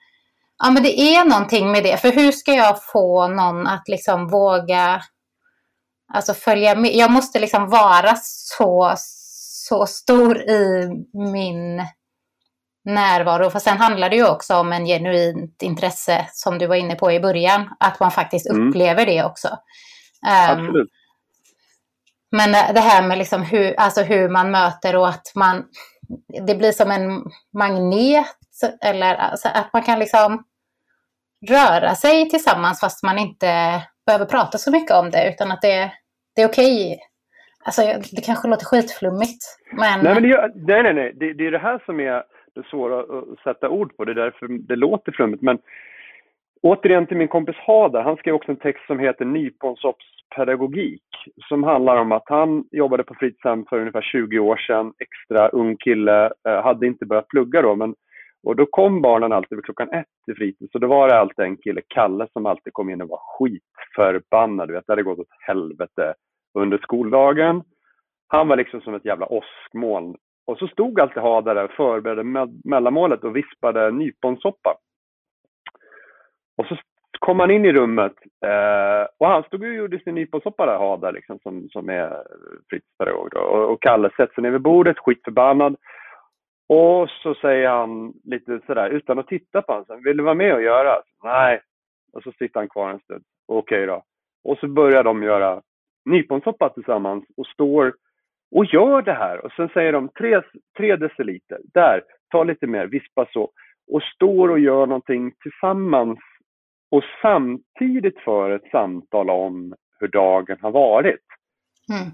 ja 0.58 0.70
men 0.70 0.82
det 0.82 1.00
är 1.00 1.24
någonting 1.24 1.72
med 1.72 1.84
det. 1.84 1.96
För 1.96 2.12
hur 2.12 2.32
ska 2.32 2.52
jag 2.52 2.84
få 2.84 3.28
någon 3.28 3.66
att 3.66 3.88
liksom 3.88 4.28
våga 4.28 5.02
alltså 6.14 6.34
följa 6.34 6.74
med? 6.74 6.94
Jag 6.94 7.10
måste 7.10 7.38
liksom 7.38 7.68
vara 7.70 8.16
så, 8.22 8.94
så 8.96 9.86
stor 9.86 10.38
i 10.38 10.88
min 11.14 11.86
närvaro. 12.84 13.50
För 13.50 13.58
sen 13.58 13.76
handlar 13.76 14.10
det 14.10 14.16
ju 14.16 14.28
också 14.28 14.54
om 14.54 14.72
en 14.72 14.86
genuint 14.86 15.62
intresse 15.62 16.26
som 16.32 16.58
du 16.58 16.66
var 16.66 16.76
inne 16.76 16.94
på 16.94 17.12
i 17.12 17.20
början. 17.20 17.68
Att 17.80 18.00
man 18.00 18.10
faktiskt 18.10 18.50
mm. 18.50 18.68
upplever 18.68 19.06
det 19.06 19.24
också. 19.24 19.48
Um, 19.48 20.58
Absolut. 20.58 20.90
Men 22.30 22.52
det 22.74 22.80
här 22.80 23.08
med 23.08 23.18
liksom 23.18 23.42
hur, 23.42 23.74
alltså 23.76 24.02
hur 24.02 24.28
man 24.28 24.50
möter 24.50 24.96
och 24.96 25.08
att 25.08 25.32
man, 25.34 25.64
det 26.46 26.54
blir 26.54 26.72
som 26.72 26.90
en 26.90 27.24
magnet 27.52 28.26
eller 28.84 29.14
alltså 29.14 29.48
att 29.48 29.72
man 29.72 29.82
kan 29.82 29.98
liksom 29.98 30.44
röra 31.48 31.94
sig 31.94 32.28
tillsammans 32.28 32.80
fast 32.80 33.02
man 33.02 33.18
inte 33.18 33.46
behöver 34.06 34.26
prata 34.26 34.58
så 34.58 34.70
mycket 34.70 34.96
om 34.96 35.10
det 35.10 35.28
utan 35.28 35.52
att 35.52 35.62
det, 35.62 35.92
det 36.36 36.42
är 36.42 36.48
okej. 36.48 36.86
Okay. 36.86 36.98
Alltså 37.64 37.82
det 38.16 38.22
kanske 38.26 38.48
låter 38.48 38.66
skitflummigt. 38.66 39.42
Men... 39.72 40.00
Nej, 40.04 40.14
men 40.14 40.22
det, 40.22 40.50
nej, 40.54 40.82
nej, 40.82 40.94
nej. 40.94 41.12
Det, 41.14 41.32
det 41.32 41.46
är 41.46 41.50
det 41.50 41.58
här 41.58 41.82
som 41.86 42.00
är 42.00 42.22
det 42.54 42.66
svåra 42.70 43.00
att 43.00 43.38
sätta 43.44 43.68
ord 43.68 43.96
på. 43.96 44.04
Det 44.04 44.12
är 44.12 44.14
därför 44.24 44.48
det 44.48 44.76
låter 44.76 45.12
flummigt. 45.12 45.42
Men 45.42 45.58
återigen 46.62 47.06
till 47.06 47.16
min 47.16 47.28
kompis 47.28 47.56
Hada. 47.56 48.02
Han 48.02 48.16
skrev 48.16 48.34
också 48.34 48.50
en 48.50 48.56
text 48.56 48.86
som 48.86 48.98
heter 48.98 49.24
pedagogik 50.36 51.02
som 51.48 51.64
handlar 51.64 51.96
om 51.96 52.12
att 52.12 52.28
han 52.28 52.64
jobbade 52.70 53.04
på 53.04 53.14
fritidshem 53.14 53.64
för 53.68 53.80
ungefär 53.80 54.02
20 54.02 54.38
år 54.38 54.56
sedan. 54.56 54.92
Extra 54.98 55.48
ung 55.48 55.76
kille, 55.76 56.32
eh, 56.48 56.62
hade 56.62 56.86
inte 56.86 57.06
börjat 57.06 57.28
plugga 57.28 57.62
då. 57.62 57.74
Men, 57.74 57.94
och 58.42 58.56
då 58.56 58.66
kom 58.66 59.02
barnen 59.02 59.32
alltid 59.32 59.56
vid 59.56 59.64
klockan 59.64 59.90
ett 59.90 60.06
till 60.24 60.36
fritids. 60.36 60.74
Och 60.74 60.80
då 60.80 60.86
var 60.86 61.08
det 61.08 61.18
alltid 61.18 61.44
en 61.44 61.56
kille, 61.56 61.80
Kalle, 61.88 62.26
som 62.32 62.46
alltid 62.46 62.72
kom 62.72 62.90
in 62.90 63.02
och 63.02 63.08
var 63.08 63.20
skitförbannad. 63.38 64.68
Du 64.68 64.74
vet, 64.74 64.86
det 64.86 64.92
hade 64.92 65.02
gått 65.02 65.18
åt 65.18 65.36
helvete 65.46 66.14
under 66.54 66.78
skoldagen. 66.78 67.62
Han 68.28 68.48
var 68.48 68.56
liksom 68.56 68.80
som 68.80 68.94
ett 68.94 69.04
jävla 69.04 69.26
åskmoln 69.26 70.16
och 70.50 70.58
så 70.58 70.68
stod 70.68 71.00
alltid 71.00 71.22
Hada 71.22 71.54
där 71.54 71.64
och 71.64 71.70
förberedde 71.70 72.48
mellanmålet 72.64 73.24
och 73.24 73.36
vispade 73.36 73.90
nyponsoppa. 73.90 74.76
Och 76.56 76.66
så 76.66 76.76
kom 77.20 77.40
han 77.40 77.50
in 77.50 77.64
i 77.64 77.72
rummet 77.72 78.12
eh, 78.44 79.06
och 79.18 79.26
han 79.26 79.42
stod 79.42 79.62
och 79.62 79.74
gjorde 79.74 79.98
sin 79.98 80.14
nyponsoppa 80.14 80.66
där, 80.66 80.78
Hada, 80.78 81.10
liksom, 81.10 81.38
som, 81.38 81.68
som 81.68 81.88
är 81.88 82.22
fritidspedagog. 82.70 83.36
Och, 83.36 83.72
och 83.72 83.82
Kalle 83.82 84.10
sätter 84.10 84.34
sig 84.34 84.42
ner 84.42 84.50
vid 84.50 84.62
bordet, 84.62 84.98
skitförbannad. 84.98 85.76
Och 86.68 87.10
så 87.10 87.34
säger 87.34 87.68
han 87.68 88.12
lite 88.24 88.60
sådär, 88.66 88.90
utan 88.90 89.18
att 89.18 89.26
titta 89.26 89.62
på 89.62 89.72
honom, 89.72 90.02
vill 90.04 90.16
du 90.16 90.22
vara 90.22 90.34
med 90.34 90.54
och 90.54 90.62
göra? 90.62 91.02
Nej. 91.24 91.60
Och 92.12 92.22
så 92.22 92.32
sitter 92.32 92.60
han 92.60 92.68
kvar 92.68 92.90
en 92.90 93.00
stund. 93.00 93.24
Okej 93.48 93.86
då. 93.86 94.02
Och 94.44 94.58
så 94.58 94.68
börjar 94.68 95.04
de 95.04 95.22
göra 95.22 95.62
nyponsoppa 96.04 96.68
tillsammans 96.68 97.24
och 97.36 97.46
står 97.46 97.94
och 98.50 98.64
gör 98.64 99.02
det 99.02 99.12
här. 99.12 99.44
Och 99.44 99.52
sen 99.52 99.68
säger 99.68 99.92
de 99.92 100.08
tre, 100.08 100.42
tre 100.76 100.96
deciliter, 100.96 101.58
där, 101.74 102.02
ta 102.30 102.44
lite 102.44 102.66
mer, 102.66 102.86
vispa 102.86 103.26
så. 103.32 103.50
Och 103.92 104.02
står 104.02 104.48
och 104.48 104.58
gör 104.58 104.86
någonting 104.86 105.32
tillsammans 105.42 106.18
och 106.90 107.04
samtidigt 107.22 108.20
för 108.20 108.50
ett 108.50 108.70
samtal 108.70 109.30
om 109.30 109.74
hur 110.00 110.08
dagen 110.08 110.56
har 110.60 110.70
varit. 110.70 111.26
Mm. 111.90 112.10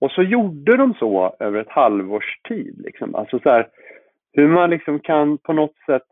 Och 0.00 0.10
så 0.10 0.22
gjorde 0.22 0.76
de 0.76 0.94
så 0.94 1.36
över 1.40 1.60
ett 1.60 1.70
halvårs 1.70 2.40
tid. 2.48 2.80
Liksom. 2.84 3.14
Alltså 3.14 3.38
så 3.38 3.48
här, 3.48 3.68
hur 4.32 4.48
man 4.48 4.70
liksom 4.70 5.00
kan 5.00 5.38
på 5.38 5.52
något 5.52 5.76
sätt 5.86 6.06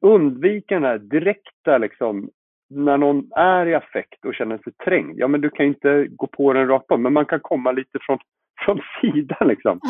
undvika 0.00 0.74
den 0.74 0.84
här 0.84 0.98
direkta 0.98 1.78
liksom, 1.78 2.30
när 2.70 2.98
någon 2.98 3.30
är 3.36 3.66
i 3.66 3.74
affekt 3.74 4.24
och 4.24 4.34
känner 4.34 4.58
sig 4.58 4.72
trängd, 4.72 5.18
ja 5.18 5.28
men 5.28 5.40
du 5.40 5.50
kan 5.50 5.66
inte 5.66 6.06
gå 6.10 6.26
på 6.26 6.52
den 6.52 6.68
rakt 6.68 6.86
på, 6.86 6.96
men 6.96 7.12
man 7.12 7.26
kan 7.26 7.40
komma 7.40 7.72
lite 7.72 7.98
från 8.00 8.18
från 8.64 8.80
sidan 9.00 9.48
liksom. 9.48 9.80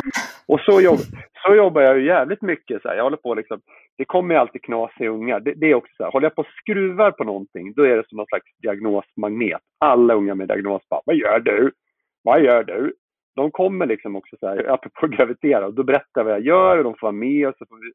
Och 0.47 0.59
så, 0.59 0.81
jobb, 0.81 0.99
så 1.45 1.55
jobbar 1.55 1.81
jag 1.81 1.99
ju 1.99 2.05
jävligt 2.05 2.41
mycket. 2.41 2.81
Så 2.81 2.87
här. 2.87 2.95
Jag 2.95 3.03
håller 3.03 3.17
på 3.17 3.33
liksom, 3.33 3.61
det 3.97 4.05
kommer 4.05 4.35
ju 4.35 4.41
alltid 4.41 4.61
knasiga 4.61 5.09
ungar. 5.09 5.39
Det, 5.39 5.53
det, 5.53 5.71
är 5.71 5.75
också 5.75 5.93
så 5.97 6.03
här, 6.03 6.11
håller 6.11 6.25
jag 6.25 6.35
på 6.35 6.41
och 6.41 6.47
skruvar 6.61 7.11
på 7.11 7.23
någonting, 7.23 7.73
då 7.73 7.83
är 7.83 7.97
det 7.97 8.07
som 8.09 8.17
någon 8.17 8.27
slags 8.27 8.45
diagnosmagnet. 8.61 9.61
Alla 9.79 10.13
unga 10.13 10.35
med 10.35 10.47
diagnos 10.47 10.81
bara, 10.89 11.01
vad 11.05 11.15
gör 11.15 11.39
du? 11.39 11.71
Vad 12.23 12.41
gör 12.43 12.63
du? 12.63 12.93
De 13.35 13.51
kommer 13.51 13.85
liksom 13.85 14.15
också 14.15 14.35
så 14.39 14.47
här, 14.47 14.57
apropå 14.73 15.05
att 15.05 15.11
gravitera, 15.11 15.65
och 15.65 15.73
då 15.73 15.83
berättar 15.83 16.07
jag 16.13 16.23
vad 16.23 16.33
jag 16.33 16.45
gör 16.45 16.77
och 16.77 16.83
de 16.83 16.95
får 16.95 17.07
vara 17.07 17.11
med 17.11 17.47
och 17.47 17.55
så 17.57 17.65
får 17.65 17.75
vi 17.75 17.91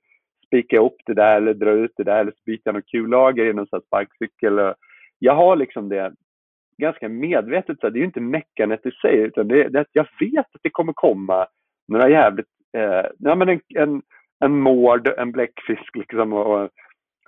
spika 0.46 0.80
upp 0.80 0.96
det 1.06 1.14
där 1.14 1.36
eller 1.36 1.54
dra 1.54 1.70
ut 1.70 1.92
det 1.96 2.04
där 2.04 2.20
eller 2.20 2.32
så 2.32 2.42
byter 2.46 2.60
jag 2.64 2.74
något 2.74 2.86
kullager 2.86 3.44
i 3.44 3.52
någon 3.52 3.66
sparkcykel. 3.66 4.74
Jag 5.18 5.34
har 5.34 5.56
liksom 5.56 5.88
det 5.88 6.12
ganska 6.78 7.08
medvetet, 7.08 7.80
så 7.80 7.90
det 7.90 7.96
är 7.96 8.00
ju 8.00 8.06
inte 8.06 8.20
meckandet 8.20 8.86
i 8.86 8.90
sig, 8.90 9.16
utan 9.16 9.48
det, 9.48 9.68
det, 9.68 9.84
jag 9.92 10.06
vet 10.20 10.46
att 10.54 10.60
det 10.62 10.70
kommer 10.70 10.92
komma 10.92 11.46
några 11.88 12.08
jävligt, 12.08 12.46
eh, 12.76 13.06
ja 13.18 13.34
men 13.34 13.48
en, 13.48 13.60
en, 13.74 14.02
en 14.44 14.58
mård, 14.58 15.08
en 15.18 15.32
bläckfisk 15.32 15.96
liksom 15.96 16.32
och, 16.32 16.62
och 16.62 16.70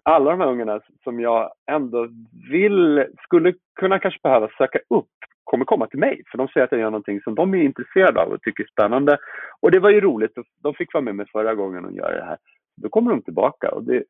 alla 0.02 0.30
de 0.30 0.40
här 0.40 0.48
ungarna 0.48 0.80
som 1.04 1.20
jag 1.20 1.50
ändå 1.70 2.08
vill, 2.50 3.06
skulle 3.22 3.54
kunna 3.80 3.98
kanske 3.98 4.20
behöva 4.22 4.48
söka 4.58 4.78
upp 4.90 5.08
kommer 5.44 5.64
komma 5.64 5.86
till 5.86 5.98
mig. 5.98 6.22
För 6.30 6.38
de 6.38 6.48
säger 6.48 6.64
att 6.64 6.72
jag 6.72 6.80
gör 6.80 6.90
någonting 6.90 7.20
som 7.20 7.34
de 7.34 7.54
är 7.54 7.62
intresserade 7.62 8.20
av 8.20 8.28
och 8.32 8.42
tycker 8.42 8.64
är 8.64 8.68
spännande. 8.68 9.18
Och 9.60 9.70
det 9.70 9.80
var 9.80 9.90
ju 9.90 10.00
roligt. 10.00 10.32
De 10.62 10.74
fick 10.74 10.94
vara 10.94 11.04
med 11.04 11.14
mig 11.14 11.26
förra 11.32 11.54
gången 11.54 11.84
och 11.84 11.92
göra 11.92 12.16
det 12.16 12.24
här. 12.24 12.36
Då 12.82 12.88
kommer 12.88 13.10
de 13.10 13.22
tillbaka. 13.22 13.70
Och 13.70 13.84
det, 13.84 14.04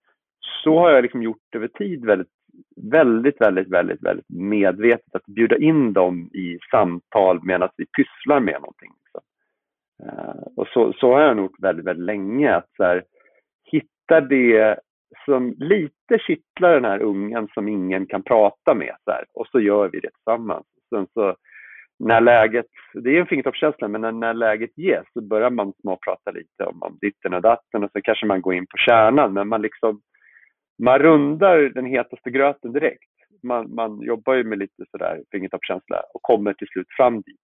så 0.65 0.79
har 0.79 0.91
jag 0.91 1.03
liksom 1.03 1.23
gjort 1.23 1.55
över 1.55 1.69
tid 1.69 2.05
väldigt 2.05 2.29
väldigt, 2.77 3.41
väldigt, 3.41 3.69
väldigt, 3.69 4.03
väldigt 4.03 4.29
medvetet 4.29 5.15
att 5.15 5.27
bjuda 5.27 5.57
in 5.57 5.93
dem 5.93 6.31
i 6.35 6.59
samtal 6.71 7.41
medan 7.43 7.69
vi 7.77 7.87
pysslar 7.87 8.41
med 8.41 8.55
någonting. 8.55 8.93
Så. 9.13 9.21
Uh, 10.05 10.43
och 10.57 10.69
så, 10.69 10.93
så 10.93 11.13
har 11.13 11.21
jag 11.21 11.39
gjort 11.39 11.63
väldigt, 11.63 11.87
väldigt 11.87 12.07
länge. 12.07 12.55
Att 12.55 12.69
så 12.77 12.85
här, 12.85 13.05
hitta 13.65 14.21
det 14.21 14.79
som 15.25 15.55
lite 15.59 16.19
kittlar 16.19 16.75
den 16.75 16.85
här 16.85 17.03
ungen 17.03 17.49
som 17.55 17.69
ingen 17.69 18.07
kan 18.07 18.23
prata 18.23 18.75
med. 18.75 18.97
Så 19.05 19.11
här, 19.11 19.25
och 19.35 19.47
så 19.47 19.61
gör 19.61 19.89
vi 19.89 20.01
det 20.01 20.11
tillsammans. 20.11 20.67
Sen 20.89 21.07
så, 21.15 21.37
när 21.99 22.21
läget, 22.21 22.67
det 22.95 23.17
är 23.17 23.21
en 23.21 23.27
fingertoppskänsla, 23.27 23.89
men 23.89 24.01
när, 24.01 24.13
när 24.13 24.35
läget 24.35 24.79
ges 24.79 25.05
så 25.13 25.21
börjar 25.21 25.51
man 25.51 25.73
småprata 25.81 26.31
lite 26.31 26.65
om, 26.65 26.83
om 26.83 26.99
ditten 27.01 27.35
och 27.35 27.43
datten 27.43 27.85
och 27.85 27.91
så 27.93 28.01
kanske 28.03 28.27
man 28.27 28.41
går 28.41 28.55
in 28.55 28.67
på 28.67 28.77
kärnan. 28.77 29.33
Men 29.33 29.49
man 29.49 29.63
liksom, 29.63 30.01
man 30.79 30.99
rundar 30.99 31.59
den 31.59 31.87
hetaste 31.87 32.31
gröten 32.31 32.73
direkt. 32.73 33.11
Man, 33.43 33.75
man 33.75 34.01
jobbar 34.01 34.35
ju 34.35 34.45
med 34.45 34.59
lite 34.59 34.85
sådär 34.91 35.23
fingertoppskänsla 35.31 36.03
och 36.15 36.23
kommer 36.23 36.53
till 36.53 36.69
slut 36.69 36.87
fram 36.97 37.21
dit. 37.21 37.41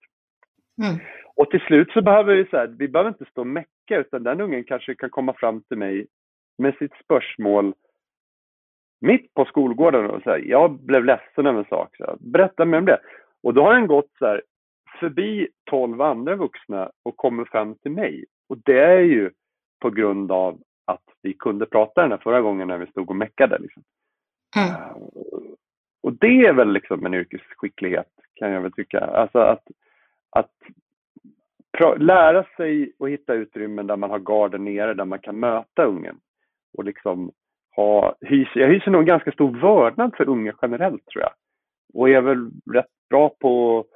Mm. 0.83 0.99
Och 1.37 1.51
till 1.51 1.61
slut 1.61 1.91
så 1.93 2.03
behöver 2.03 2.35
vi, 2.35 2.45
så 2.45 2.57
här, 2.57 2.67
vi 2.67 2.89
behöver 2.89 3.11
inte 3.11 3.25
stå 3.31 3.41
och 3.41 3.47
mecka 3.47 3.97
utan 3.97 4.23
den 4.23 4.41
ungen 4.41 4.65
kanske 4.65 4.95
kan 4.95 5.11
komma 5.11 5.35
fram 5.37 5.63
till 5.63 5.79
mig 5.79 6.07
med 6.59 6.75
sitt 6.75 6.93
spörsmål 7.05 7.75
mitt 9.01 9.35
på 9.35 9.45
skolgården 9.45 10.11
och 10.11 10.23
säga 10.23 10.39
jag 10.39 10.81
blev 10.81 11.05
ledsen 11.05 11.47
över 11.47 11.59
en 11.59 11.65
sak. 11.65 11.97
Så 11.97 12.17
Berätta 12.21 12.65
mer 12.65 12.79
om 12.79 12.85
det. 12.85 13.01
Och 13.43 13.55
då 13.55 13.63
har 13.63 13.75
den 13.75 13.87
gått 13.87 14.11
så 14.19 14.27
här, 14.27 14.43
förbi 15.01 15.49
tolv 15.71 16.03
andra 16.03 16.37
vuxna 16.37 16.91
och 17.03 17.17
kommer 17.17 17.45
fram 17.45 17.75
till 17.75 17.91
mig. 17.91 18.25
Och 18.49 18.59
det 18.65 18.81
är 18.81 19.01
ju 19.01 19.31
på 19.81 19.91
grund 19.91 20.33
av 20.33 20.59
att 20.91 21.05
vi 21.23 21.33
kunde 21.33 21.67
prata 21.67 22.03
den 22.03 22.11
här 22.11 22.19
förra 22.19 22.41
gången 22.41 22.69
när 22.69 22.79
vi 22.79 22.87
stod 22.87 23.11
och 23.11 23.17
meckade. 23.17 23.59
Liksom. 23.59 23.83
Mm. 24.57 24.71
Uh, 24.71 24.97
och 26.03 26.13
det 26.13 26.47
är 26.47 26.53
väl 26.53 26.73
liksom 26.73 27.07
en 27.07 27.15
yrkesskicklighet 27.15 28.09
kan 28.35 28.51
jag 28.51 28.61
väl 28.61 28.73
tycka. 28.73 29.01
Alltså 29.01 29.39
att, 29.39 29.63
att 30.31 30.53
lära 31.99 32.45
sig 32.57 32.93
att 32.99 33.09
hitta 33.09 33.35
utrymmen 33.35 33.87
där 33.87 33.97
man 33.97 34.11
har 34.11 34.19
garden 34.19 34.65
nere, 34.65 34.95
där 34.95 35.05
man 35.05 35.19
kan 35.19 35.41
möta 35.41 35.85
ungen. 35.85 36.17
Och 36.79 36.85
liksom 36.85 37.33
ha, 37.77 38.15
jag 38.55 38.69
hyser 38.69 38.91
nog 38.91 39.07
ganska 39.07 39.33
stor 39.33 39.61
vördnad 39.61 40.17
för 40.17 40.29
unga 40.29 40.55
generellt 40.63 41.07
tror 41.07 41.23
jag. 41.23 41.33
Och 41.95 42.09
är 42.09 42.21
väl 42.21 42.51
rätt 42.73 43.09
bra 43.11 43.29
på 43.41 43.79
att 43.79 43.87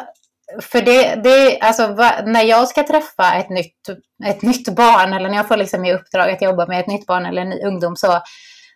för 0.60 0.82
det, 0.82 1.14
det 1.14 1.58
alltså, 1.60 1.86
när 2.26 2.42
jag 2.42 2.68
ska 2.68 2.82
träffa 2.82 3.34
ett 3.34 3.50
nytt, 3.50 3.88
ett 4.26 4.42
nytt 4.42 4.68
barn 4.68 5.12
eller 5.12 5.28
när 5.28 5.36
jag 5.36 5.48
får 5.48 5.56
liksom 5.56 5.84
i 5.84 5.94
uppdrag 5.94 6.30
att 6.30 6.42
jobba 6.42 6.66
med 6.66 6.80
ett 6.80 6.86
nytt 6.86 7.06
barn 7.06 7.26
eller 7.26 7.42
en 7.42 7.48
ny 7.48 7.62
ungdom 7.62 7.96
så, 7.96 8.20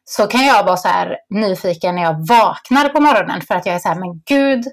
så 0.04 0.26
kan 0.26 0.46
jag 0.46 0.64
vara 0.64 0.76
så 0.76 0.88
här 0.88 1.16
nyfiken 1.30 1.94
när 1.94 2.02
jag 2.02 2.26
vaknar 2.26 2.88
på 2.88 3.00
morgonen 3.00 3.40
för 3.40 3.54
att 3.54 3.66
jag 3.66 3.74
är 3.74 3.78
så 3.78 3.88
här, 3.88 4.00
men 4.00 4.22
gud, 4.26 4.64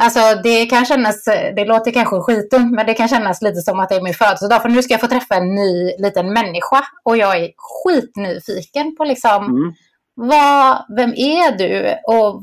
Alltså 0.00 0.20
det 0.42 0.66
kan 0.66 0.86
kännas, 0.86 1.24
det 1.56 1.64
låter 1.64 1.90
kanske 1.90 2.20
skitdumt, 2.20 2.72
men 2.72 2.86
det 2.86 2.94
kan 2.94 3.08
kännas 3.08 3.42
lite 3.42 3.60
som 3.60 3.80
att 3.80 3.88
det 3.88 3.94
är 3.94 4.02
min 4.02 4.14
födelsedag. 4.14 4.62
För 4.62 4.68
nu 4.68 4.82
ska 4.82 4.94
jag 4.94 5.00
få 5.00 5.06
träffa 5.06 5.34
en 5.34 5.54
ny 5.54 5.92
liten 5.98 6.32
människa 6.32 6.84
och 7.04 7.16
jag 7.16 7.36
är 7.36 7.50
skitnyfiken 7.56 8.96
på 8.96 9.04
liksom, 9.04 9.44
mm. 9.44 9.74
vad, 10.14 10.84
vem 10.96 11.10
är 11.16 11.58
du? 11.58 11.94
Och 12.06 12.42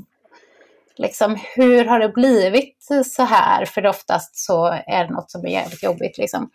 liksom, 1.00 1.38
hur 1.56 1.86
har 1.86 2.00
det 2.00 2.10
blivit 2.10 2.88
så 3.06 3.24
här? 3.24 3.66
För 3.66 3.86
oftast 3.86 4.46
så 4.46 4.66
är 4.66 5.04
det 5.04 5.14
något 5.14 5.32
som 5.32 5.46
är 5.46 5.50
jävligt 5.50 5.84
jobbigt. 5.84 6.18
Liksom. 6.18 6.50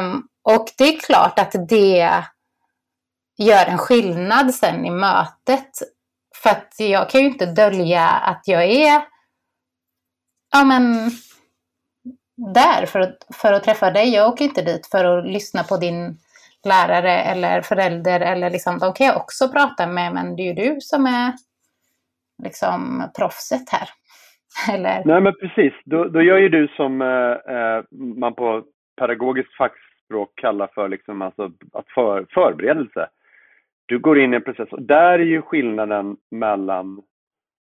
Um, 0.00 0.28
och 0.42 0.68
det 0.78 0.84
är 0.84 1.00
klart 1.00 1.38
att 1.38 1.68
det 1.68 2.22
gör 3.38 3.66
en 3.66 3.78
skillnad 3.78 4.54
sen 4.54 4.86
i 4.86 4.90
mötet. 4.90 5.70
För 6.42 6.50
att 6.50 6.74
jag 6.78 7.10
kan 7.10 7.20
ju 7.20 7.26
inte 7.26 7.46
dölja 7.46 8.08
att 8.08 8.42
jag 8.44 8.64
är 8.64 9.02
ja, 10.52 10.64
men, 10.64 11.10
där 12.54 12.86
för 12.86 13.00
att, 13.00 13.26
för 13.34 13.52
att 13.52 13.64
träffa 13.64 13.90
dig. 13.90 14.08
Jag 14.08 14.28
åker 14.28 14.44
inte 14.44 14.62
dit 14.62 14.86
för 14.86 15.04
att 15.04 15.26
lyssna 15.26 15.64
på 15.64 15.76
din 15.76 16.18
lärare 16.64 17.18
eller 17.18 17.62
förälder. 17.62 18.20
Eller 18.20 18.50
liksom, 18.50 18.78
de 18.78 18.92
kan 18.94 19.06
jag 19.06 19.16
också 19.16 19.48
prata 19.48 19.86
med, 19.86 20.14
men 20.14 20.36
det 20.36 20.42
är 20.42 20.44
ju 20.44 20.74
du 20.74 20.80
som 20.80 21.06
är 21.06 21.32
liksom 22.44 23.10
proffset 23.18 23.68
här. 23.70 23.88
Eller? 24.74 25.02
Nej, 25.04 25.20
men 25.20 25.34
precis. 25.34 25.72
Då, 25.84 26.04
då 26.04 26.22
gör 26.22 26.38
ju 26.38 26.48
du 26.48 26.68
som 26.68 27.02
eh, 27.02 27.56
eh, 27.56 27.84
man 27.90 28.34
på 28.34 28.64
pedagogiskt 29.00 29.56
fackspråk 29.56 30.32
kallar 30.34 30.66
för 30.74 30.88
liksom, 30.88 31.22
alltså, 31.22 31.52
att 31.72 31.88
för, 31.94 32.26
förberedelse. 32.30 33.08
Du 33.86 33.98
går 33.98 34.18
in 34.18 34.32
i 34.32 34.36
en 34.36 34.42
process. 34.42 34.68
Och 34.72 34.82
där 34.82 35.18
är 35.18 35.24
ju 35.24 35.42
skillnaden 35.42 36.16
mellan 36.30 37.02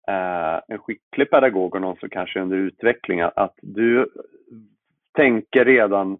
eh, 0.07 0.61
en 0.67 0.77
skicklig 0.77 1.29
pedagog 1.29 1.75
och 1.75 1.81
någon 1.81 1.97
som 1.97 2.09
kanske 2.09 2.39
är 2.39 2.43
under 2.43 2.57
utveckling, 2.57 3.21
att 3.21 3.55
du 3.61 4.09
tänker 5.15 5.65
redan, 5.65 6.17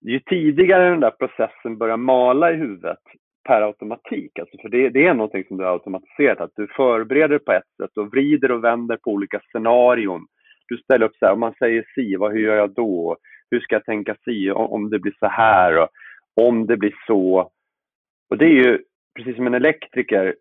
ju 0.00 0.20
tidigare 0.20 0.90
den 0.90 1.00
där 1.00 1.10
processen 1.10 1.78
börjar 1.78 1.96
mala 1.96 2.52
i 2.52 2.56
huvudet 2.56 2.98
per 3.44 3.62
automatik, 3.62 4.38
alltså 4.38 4.56
för 4.62 4.68
det, 4.68 4.88
det 4.88 5.06
är 5.06 5.14
någonting 5.14 5.44
som 5.48 5.56
du 5.56 5.64
har 5.64 5.72
automatiserat, 5.72 6.40
att 6.40 6.56
du 6.56 6.66
förbereder 6.66 7.38
på 7.38 7.52
ett 7.52 7.76
sätt 7.82 7.96
och 7.96 8.10
vrider 8.10 8.50
och 8.50 8.64
vänder 8.64 8.96
på 8.96 9.10
olika 9.10 9.40
scenarion. 9.40 10.26
Du 10.68 10.76
ställer 10.76 11.06
upp 11.06 11.16
så 11.16 11.26
här, 11.26 11.32
om 11.32 11.40
man 11.40 11.54
säger 11.58 11.84
si, 11.94 12.16
vad, 12.16 12.32
hur 12.32 12.40
gör 12.40 12.56
jag 12.56 12.74
då? 12.74 13.16
Hur 13.50 13.60
ska 13.60 13.74
jag 13.74 13.84
tänka 13.84 14.16
si 14.24 14.50
om, 14.50 14.66
om 14.66 14.90
det 14.90 14.98
blir 14.98 15.14
så 15.18 15.26
här? 15.26 15.78
Och 15.78 15.88
om 16.40 16.66
det 16.66 16.76
blir 16.76 16.94
så. 17.06 17.50
Och 18.30 18.38
det 18.38 18.44
är 18.44 18.64
ju, 18.64 18.78
precis 19.16 19.36
som 19.36 19.46
en 19.46 19.54
elektriker, 19.54 20.34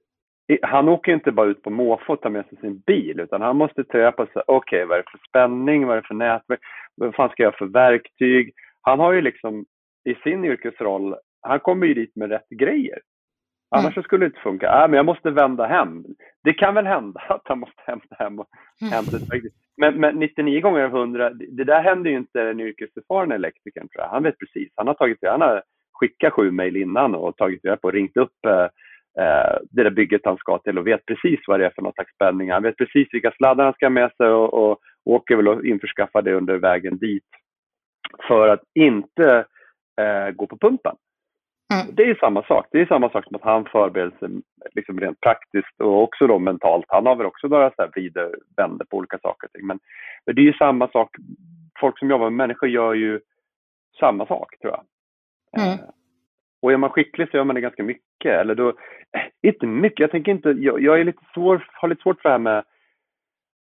han 0.61 0.89
åker 0.89 1.13
inte 1.13 1.31
bara 1.31 1.49
ut 1.49 1.61
på 1.61 1.69
måfå 1.69 2.13
och 2.13 2.21
tar 2.21 2.29
med 2.29 2.45
sig 2.45 2.57
sin 2.57 2.79
bil, 2.79 3.19
utan 3.19 3.41
han 3.41 3.55
måste 3.55 3.83
träna 3.83 4.11
på 4.11 4.25
sig, 4.25 4.41
okej, 4.47 4.57
okay, 4.57 4.85
vad 4.85 4.97
är 4.97 5.03
det 5.03 5.11
för 5.11 5.27
spänning, 5.29 5.85
vad 5.85 5.97
är 5.97 6.01
det 6.01 6.07
för 6.07 6.15
nätverk, 6.15 6.59
vad 6.95 7.15
fan 7.15 7.29
ska 7.29 7.43
jag 7.43 7.57
för 7.57 7.65
verktyg? 7.65 8.53
Han 8.81 8.99
har 8.99 9.13
ju 9.13 9.21
liksom 9.21 9.65
i 10.09 10.15
sin 10.15 10.45
yrkesroll, 10.45 11.15
han 11.41 11.59
kommer 11.59 11.87
ju 11.87 11.93
dit 11.93 12.15
med 12.15 12.29
rätt 12.29 12.49
grejer. 12.49 12.99
Annars 13.71 13.97
mm. 13.97 14.03
skulle 14.03 14.25
det 14.25 14.27
inte 14.27 14.39
funka. 14.39 14.83
Äh, 14.83 14.87
men 14.87 14.93
jag 14.93 15.05
måste 15.05 15.31
vända 15.31 15.65
hem. 15.65 16.05
Det 16.43 16.53
kan 16.53 16.75
väl 16.75 16.85
hända 16.85 17.19
att 17.29 17.41
han 17.43 17.59
måste 17.59 17.81
hämta 17.85 18.15
hem 18.19 18.39
och 18.39 18.47
mm. 18.81 18.93
hämta 18.93 19.17
ett. 19.17 19.43
Men, 19.77 19.99
men 19.99 20.15
99 20.15 20.61
gånger 20.61 20.83
av 20.83 20.95
100, 20.95 21.29
det 21.29 21.63
där 21.63 21.81
händer 21.81 22.09
ju 22.09 22.17
inte 22.17 22.43
den 22.43 22.59
yrkeserfarna 22.59 23.35
elektrikern 23.35 23.87
tror 23.87 24.03
jag. 24.03 24.09
Han 24.09 24.23
vet 24.23 24.39
precis. 24.39 24.73
Han 24.75 24.87
har 24.87 24.93
tagit 24.93 25.17
han 25.21 25.41
har 25.41 25.63
skickat 25.93 26.33
sju 26.33 26.51
mejl 26.51 26.77
innan 26.77 27.15
och 27.15 27.37
tagit 27.37 27.65
reda 27.65 27.77
på 27.77 27.87
och 27.87 27.93
ringt 27.93 28.17
upp 28.17 28.45
eh, 28.47 28.63
eh, 29.23 29.57
det 29.71 29.83
där 29.83 29.89
bygget 29.89 30.21
han 30.23 30.37
ska 30.37 30.57
till 30.57 30.77
och 30.77 30.87
vet 30.87 31.05
precis 31.05 31.39
vad 31.47 31.59
det 31.59 31.65
är 31.65 31.73
för 31.75 31.81
någon 31.81 31.93
slags 31.93 32.13
spänning. 32.13 32.51
Han 32.51 32.63
vet 32.63 32.77
precis 32.77 33.07
vilka 33.11 33.31
sladdar 33.31 33.63
han 33.63 33.73
ska 33.73 33.85
ha 33.85 33.89
med 33.89 34.11
sig 34.17 34.27
och, 34.27 34.53
och 34.53 34.79
åker 35.05 35.35
väl 35.35 35.47
och 35.47 35.65
införskaffar 35.65 36.21
det 36.21 36.33
under 36.33 36.57
vägen 36.57 36.97
dit 36.97 37.29
för 38.27 38.47
att 38.47 38.63
inte 38.75 39.45
eh, 40.01 40.31
gå 40.31 40.47
på 40.47 40.57
pumpen. 40.57 40.95
Mm. 41.73 41.95
Det 41.95 42.03
är 42.03 42.15
samma 42.15 42.43
sak. 42.43 42.67
Det 42.71 42.81
är 42.81 42.85
samma 42.85 43.09
sak 43.09 43.25
som 43.25 43.35
att 43.35 43.43
han 43.43 43.65
förbereder 43.65 44.17
sig 44.19 44.29
liksom 44.75 44.99
rent 44.99 45.21
praktiskt 45.21 45.81
och 45.81 46.03
också 46.03 46.27
då 46.27 46.39
mentalt. 46.39 46.85
Han 46.87 47.05
har 47.05 47.15
väl 47.15 47.25
också 47.25 47.47
några 47.47 47.69
så 47.69 47.75
här 47.77 47.87
vrider, 47.87 48.35
vänder 48.57 48.85
på 48.85 48.97
olika 48.97 49.17
saker 49.17 49.47
och 49.47 49.51
ting. 49.51 49.67
Men, 49.67 49.79
men 50.25 50.35
det 50.35 50.41
är 50.41 50.45
ju 50.45 50.53
samma 50.53 50.87
sak. 50.87 51.15
Folk 51.79 51.99
som 51.99 52.09
jobbar 52.09 52.29
med 52.29 52.37
människor 52.37 52.69
gör 52.69 52.93
ju 52.93 53.19
samma 53.99 54.25
sak, 54.25 54.59
tror 54.61 54.73
jag. 54.73 54.83
Mm. 55.63 55.73
Eh, 55.73 55.85
och 56.61 56.71
är 56.71 56.77
man 56.77 56.89
skicklig 56.89 57.29
så 57.29 57.37
gör 57.37 57.43
man 57.43 57.55
det 57.55 57.61
ganska 57.61 57.83
mycket. 57.83 58.31
Eller 58.39 58.55
då, 58.55 58.69
eh, 58.69 58.73
inte 59.41 59.65
mycket, 59.65 59.99
jag 59.99 60.11
tänker 60.11 60.31
inte, 60.31 60.49
jag, 60.49 60.81
jag 60.81 60.99
är 60.99 61.03
lite 61.03 61.23
svår, 61.33 61.67
har 61.73 61.87
lite 61.87 62.01
svårt 62.01 62.21
för 62.21 62.29
det 62.29 62.33
här 62.33 62.39
med 62.39 62.63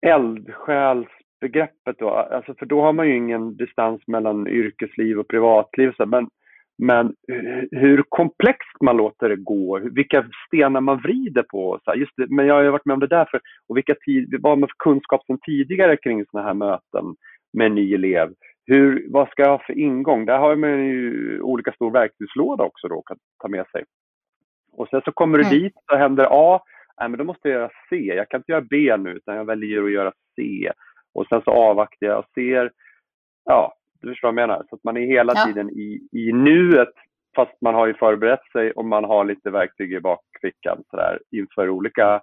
eldsjälsbegreppet 0.05 1.99
då. 1.99 2.09
Alltså 2.09 2.53
för 2.53 2.65
då 2.65 2.81
har 2.81 2.93
man 2.93 3.07
ju 3.07 3.15
ingen 3.15 3.57
distans 3.57 4.01
mellan 4.07 4.47
yrkesliv 4.47 5.19
och 5.19 5.27
privatliv. 5.27 5.93
Så, 5.97 6.05
men 6.05 6.29
men 6.77 7.13
hur 7.71 8.03
komplext 8.09 8.81
man 8.81 8.97
låter 8.97 9.29
det 9.29 9.35
gå, 9.35 9.79
vilka 9.79 10.25
stenar 10.47 10.81
man 10.81 10.97
vrider 10.97 11.43
på. 11.43 11.79
Så 11.83 11.93
just 11.95 12.11
det, 12.17 12.27
men 12.29 12.45
jag 12.45 12.55
har 12.55 12.63
varit 12.63 12.85
med 12.85 12.93
om 12.93 12.99
det 12.99 13.07
där 13.07 13.25
för, 13.31 13.41
och 13.67 13.77
vilka 13.77 13.95
tid, 13.95 14.35
vad 14.41 14.51
har 14.51 14.57
man 14.57 14.69
för 14.69 14.91
kunskap 14.91 15.25
sedan 15.25 15.39
tidigare 15.45 15.97
kring 15.97 16.25
sådana 16.25 16.47
här 16.47 16.53
möten 16.53 17.15
med 17.53 17.67
en 17.67 17.75
ny 17.75 17.93
elev. 17.93 18.33
Hur, 18.65 19.05
vad 19.09 19.29
ska 19.29 19.41
jag 19.41 19.49
ha 19.49 19.63
för 19.65 19.79
ingång? 19.79 20.25
Där 20.25 20.37
har 20.37 20.55
man 20.55 20.85
ju 20.85 21.41
olika 21.41 21.71
stor 21.71 21.91
verktygslåda 21.91 22.63
också 22.63 22.87
då 22.87 23.03
att 23.05 23.17
ta 23.41 23.47
med 23.47 23.65
sig. 23.71 23.83
Och 24.71 24.87
sen 24.89 25.01
så 25.05 25.11
kommer 25.11 25.37
du 25.37 25.43
mm. 25.43 25.59
dit 25.59 25.73
och 25.91 25.97
händer 25.97 26.27
A, 26.31 26.59
nej 26.99 27.09
men 27.09 27.17
då 27.17 27.23
måste 27.23 27.49
jag 27.49 27.59
göra 27.59 27.71
C. 27.89 27.95
Jag 27.95 28.29
kan 28.29 28.39
inte 28.39 28.51
göra 28.51 28.65
B 28.69 28.97
nu 28.97 29.09
utan 29.09 29.35
jag 29.35 29.45
väljer 29.45 29.83
att 29.83 29.91
göra 29.91 30.11
C. 30.35 30.71
Och 31.13 31.27
sen 31.27 31.41
så 31.41 31.51
avvaktar 31.51 32.07
jag 32.07 32.19
och 32.19 32.29
ser, 32.35 32.71
ja, 33.45 33.73
du 34.05 34.13
förstår 34.13 34.27
vad 34.27 34.41
jag 34.41 34.47
menar? 34.47 34.63
Så 34.69 34.75
att 34.75 34.83
man 34.83 34.97
är 34.97 35.05
hela 35.05 35.33
ja. 35.35 35.45
tiden 35.45 35.69
i, 35.69 36.07
i 36.11 36.31
nuet 36.33 36.93
fast 37.35 37.61
man 37.61 37.75
har 37.75 37.87
ju 37.87 37.93
förberett 37.93 38.51
sig 38.51 38.71
och 38.71 38.85
man 38.85 39.03
har 39.03 39.25
lite 39.25 39.49
verktyg 39.49 39.93
i 39.93 39.99
bakfickan 39.99 40.83
sådär, 40.89 41.19
inför 41.31 41.69
olika 41.69 42.21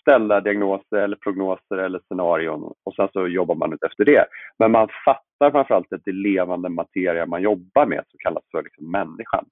ställda 0.00 0.40
diagnoser 0.40 0.96
eller 0.96 1.16
prognoser 1.16 1.76
eller 1.76 1.98
scenarion 1.98 2.74
och 2.84 2.94
sen 2.94 3.08
så 3.12 3.28
jobbar 3.28 3.54
man 3.54 3.72
ut 3.72 3.82
efter 3.82 4.04
det. 4.04 4.26
Men 4.58 4.70
man 4.70 4.88
fattar 5.04 5.50
framförallt 5.50 5.92
att 5.92 6.00
det 6.04 6.10
är 6.10 6.32
levande 6.34 6.68
materia 6.68 7.26
man 7.26 7.42
jobbar 7.42 7.86
med 7.86 8.04
som 8.08 8.18
kallas 8.18 8.44
för 8.50 8.62
liksom 8.62 8.90
människan. 8.90 9.44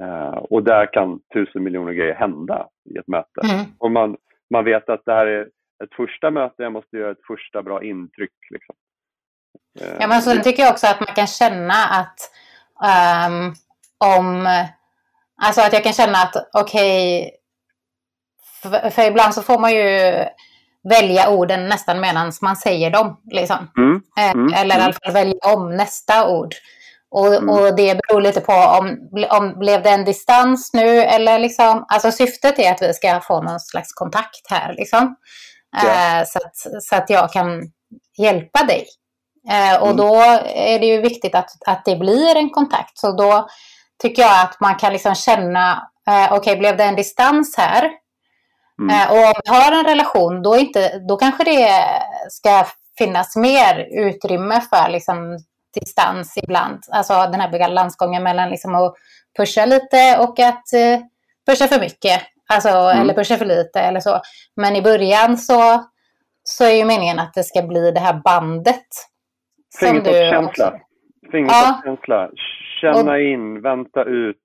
Uh, 0.00 0.38
och 0.50 0.62
där 0.62 0.92
kan 0.92 1.20
tusen 1.34 1.62
miljoner 1.62 1.92
grejer 1.92 2.14
hända 2.14 2.68
i 2.90 2.98
ett 2.98 3.08
möte. 3.08 3.40
Mm. 3.52 3.66
Och 3.78 3.90
man, 3.90 4.16
man 4.50 4.64
vet 4.64 4.88
att 4.88 5.02
det 5.04 5.12
här 5.12 5.26
är 5.26 5.48
ett 5.84 5.94
första 5.96 6.30
möte, 6.30 6.62
jag 6.62 6.72
måste 6.72 6.96
göra 6.96 7.10
ett 7.10 7.26
första 7.26 7.62
bra 7.62 7.82
intryck. 7.82 8.32
Liksom. 8.50 8.74
Ja, 10.00 10.06
men 10.06 10.22
så 10.22 10.36
tycker 10.36 10.62
jag 10.62 10.72
också 10.72 10.86
att 10.86 11.00
man 11.00 11.14
kan 11.14 11.26
känna 11.26 11.74
att 11.74 12.30
um, 13.28 13.54
om... 13.98 14.48
Alltså 15.42 15.60
att 15.60 15.72
jag 15.72 15.84
kan 15.84 15.92
känna 15.92 16.18
att 16.18 16.48
okej... 16.52 17.22
Okay, 17.22 17.30
för, 18.62 18.90
för, 18.90 19.02
ibland 19.02 19.34
så 19.34 19.42
får 19.42 19.58
man 19.58 19.72
ju 19.72 20.24
välja 20.88 21.30
orden 21.30 21.68
nästan 21.68 22.00
medan 22.00 22.32
man 22.40 22.56
säger 22.56 22.90
dem. 22.90 23.20
Liksom. 23.30 23.70
Mm, 23.78 24.02
eh, 24.18 24.30
mm, 24.30 24.54
Eller 24.54 24.78
i 24.78 24.80
alla 24.80 24.92
fall 24.92 25.12
välja 25.12 25.38
om 25.54 25.76
nästa 25.76 26.28
ord. 26.28 26.54
Och, 27.10 27.34
mm. 27.34 27.48
och, 27.48 27.76
det 27.76 28.00
beror 28.08 28.20
lite 28.20 28.40
på 28.40 28.52
om, 28.52 29.08
om 29.30 29.58
blev 29.58 29.82
det 29.82 29.90
en 29.90 30.04
distans 30.04 30.70
nu 30.72 31.02
eller 31.02 31.38
liksom, 31.38 31.84
alltså 31.88 32.12
syftet 32.12 32.58
är 32.58 32.72
att 32.72 32.82
vi 32.82 32.94
ska 32.94 33.20
få 33.20 33.42
någon 33.42 33.60
slags 33.60 33.92
kontakt 33.92 34.50
här 34.50 34.74
liksom. 34.74 35.16
Yeah. 35.84 36.20
Eh, 36.20 36.26
så, 36.26 36.38
att, 36.38 36.82
så 36.82 36.96
att 36.96 37.10
jag 37.10 37.32
kan 37.32 37.72
hjälpa 38.18 38.64
dig. 38.64 38.86
Eh, 39.48 39.82
och 39.82 39.90
mm. 39.90 39.96
då 39.96 40.14
är 40.54 40.78
det 40.78 40.86
ju 40.86 41.00
viktigt 41.00 41.34
att, 41.34 41.50
att 41.66 41.84
det 41.84 41.96
blir 41.96 42.36
en 42.36 42.50
kontakt. 42.50 42.98
Så 42.98 43.12
då 43.12 43.48
tycker 44.02 44.22
jag 44.22 44.40
att 44.40 44.60
man 44.60 44.74
kan 44.74 44.92
liksom 44.92 45.14
känna, 45.14 45.88
eh, 46.08 46.24
okej 46.24 46.38
okay, 46.38 46.56
blev 46.56 46.76
det 46.76 46.84
en 46.84 46.96
distans 46.96 47.56
här? 47.56 47.90
Mm. 48.80 48.96
Eh, 48.96 49.12
och 49.12 49.26
om 49.26 49.32
vi 49.44 49.50
har 49.50 49.72
en 49.72 49.84
relation, 49.84 50.42
då, 50.42 50.56
inte, 50.56 50.98
då 50.98 51.16
kanske 51.16 51.44
det 51.44 51.84
ska 52.28 52.66
finnas 52.98 53.36
mer 53.36 53.88
utrymme 53.90 54.60
för 54.60 54.88
liksom, 54.90 55.38
distans 55.80 56.36
ibland. 56.36 56.78
Alltså 56.92 57.14
den 57.14 57.40
här 57.40 57.50
balansgången 57.50 58.22
mellan 58.22 58.50
liksom, 58.50 58.74
att 58.74 58.94
pusha 59.36 59.66
lite 59.66 60.18
och 60.18 60.38
att 60.38 60.72
eh, 60.72 61.00
pusha 61.46 61.68
för 61.68 61.80
mycket. 61.80 62.20
Alltså, 62.48 62.68
mm. 62.68 63.00
Eller 63.00 63.14
pusha 63.14 63.36
för 63.36 63.44
lite 63.44 63.80
eller 63.80 64.00
så. 64.00 64.20
Men 64.56 64.76
i 64.76 64.82
början 64.82 65.38
så, 65.38 65.84
så 66.44 66.64
är 66.64 66.74
ju 66.74 66.84
meningen 66.84 67.18
att 67.18 67.34
det 67.34 67.44
ska 67.44 67.62
bli 67.62 67.90
det 67.90 68.00
här 68.00 68.20
bandet 68.24 68.86
Fingertoppskänsla. 69.78 70.80
Fingertoppskänsla. 71.30 72.30
Känna 72.80 73.12
och... 73.12 73.20
in, 73.20 73.60
vänta 73.60 74.04
ut. 74.04 74.36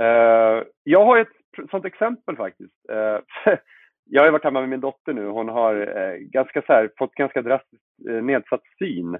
Uh, 0.00 0.64
jag 0.84 1.04
har 1.04 1.18
ett 1.18 1.68
sånt 1.70 1.84
exempel 1.84 2.36
faktiskt. 2.36 2.74
Uh, 2.92 3.54
jag 4.04 4.22
har 4.22 4.30
varit 4.30 4.44
hemma 4.44 4.60
med 4.60 4.68
min 4.68 4.80
dotter 4.80 5.12
nu. 5.12 5.26
Hon 5.26 5.48
har 5.48 5.74
uh, 5.74 6.16
ganska 6.16 6.62
så 6.62 6.72
här, 6.72 6.90
fått 6.98 7.14
ganska 7.14 7.42
drastiskt 7.42 7.82
nedsatt 8.22 8.62
syn. 8.78 9.18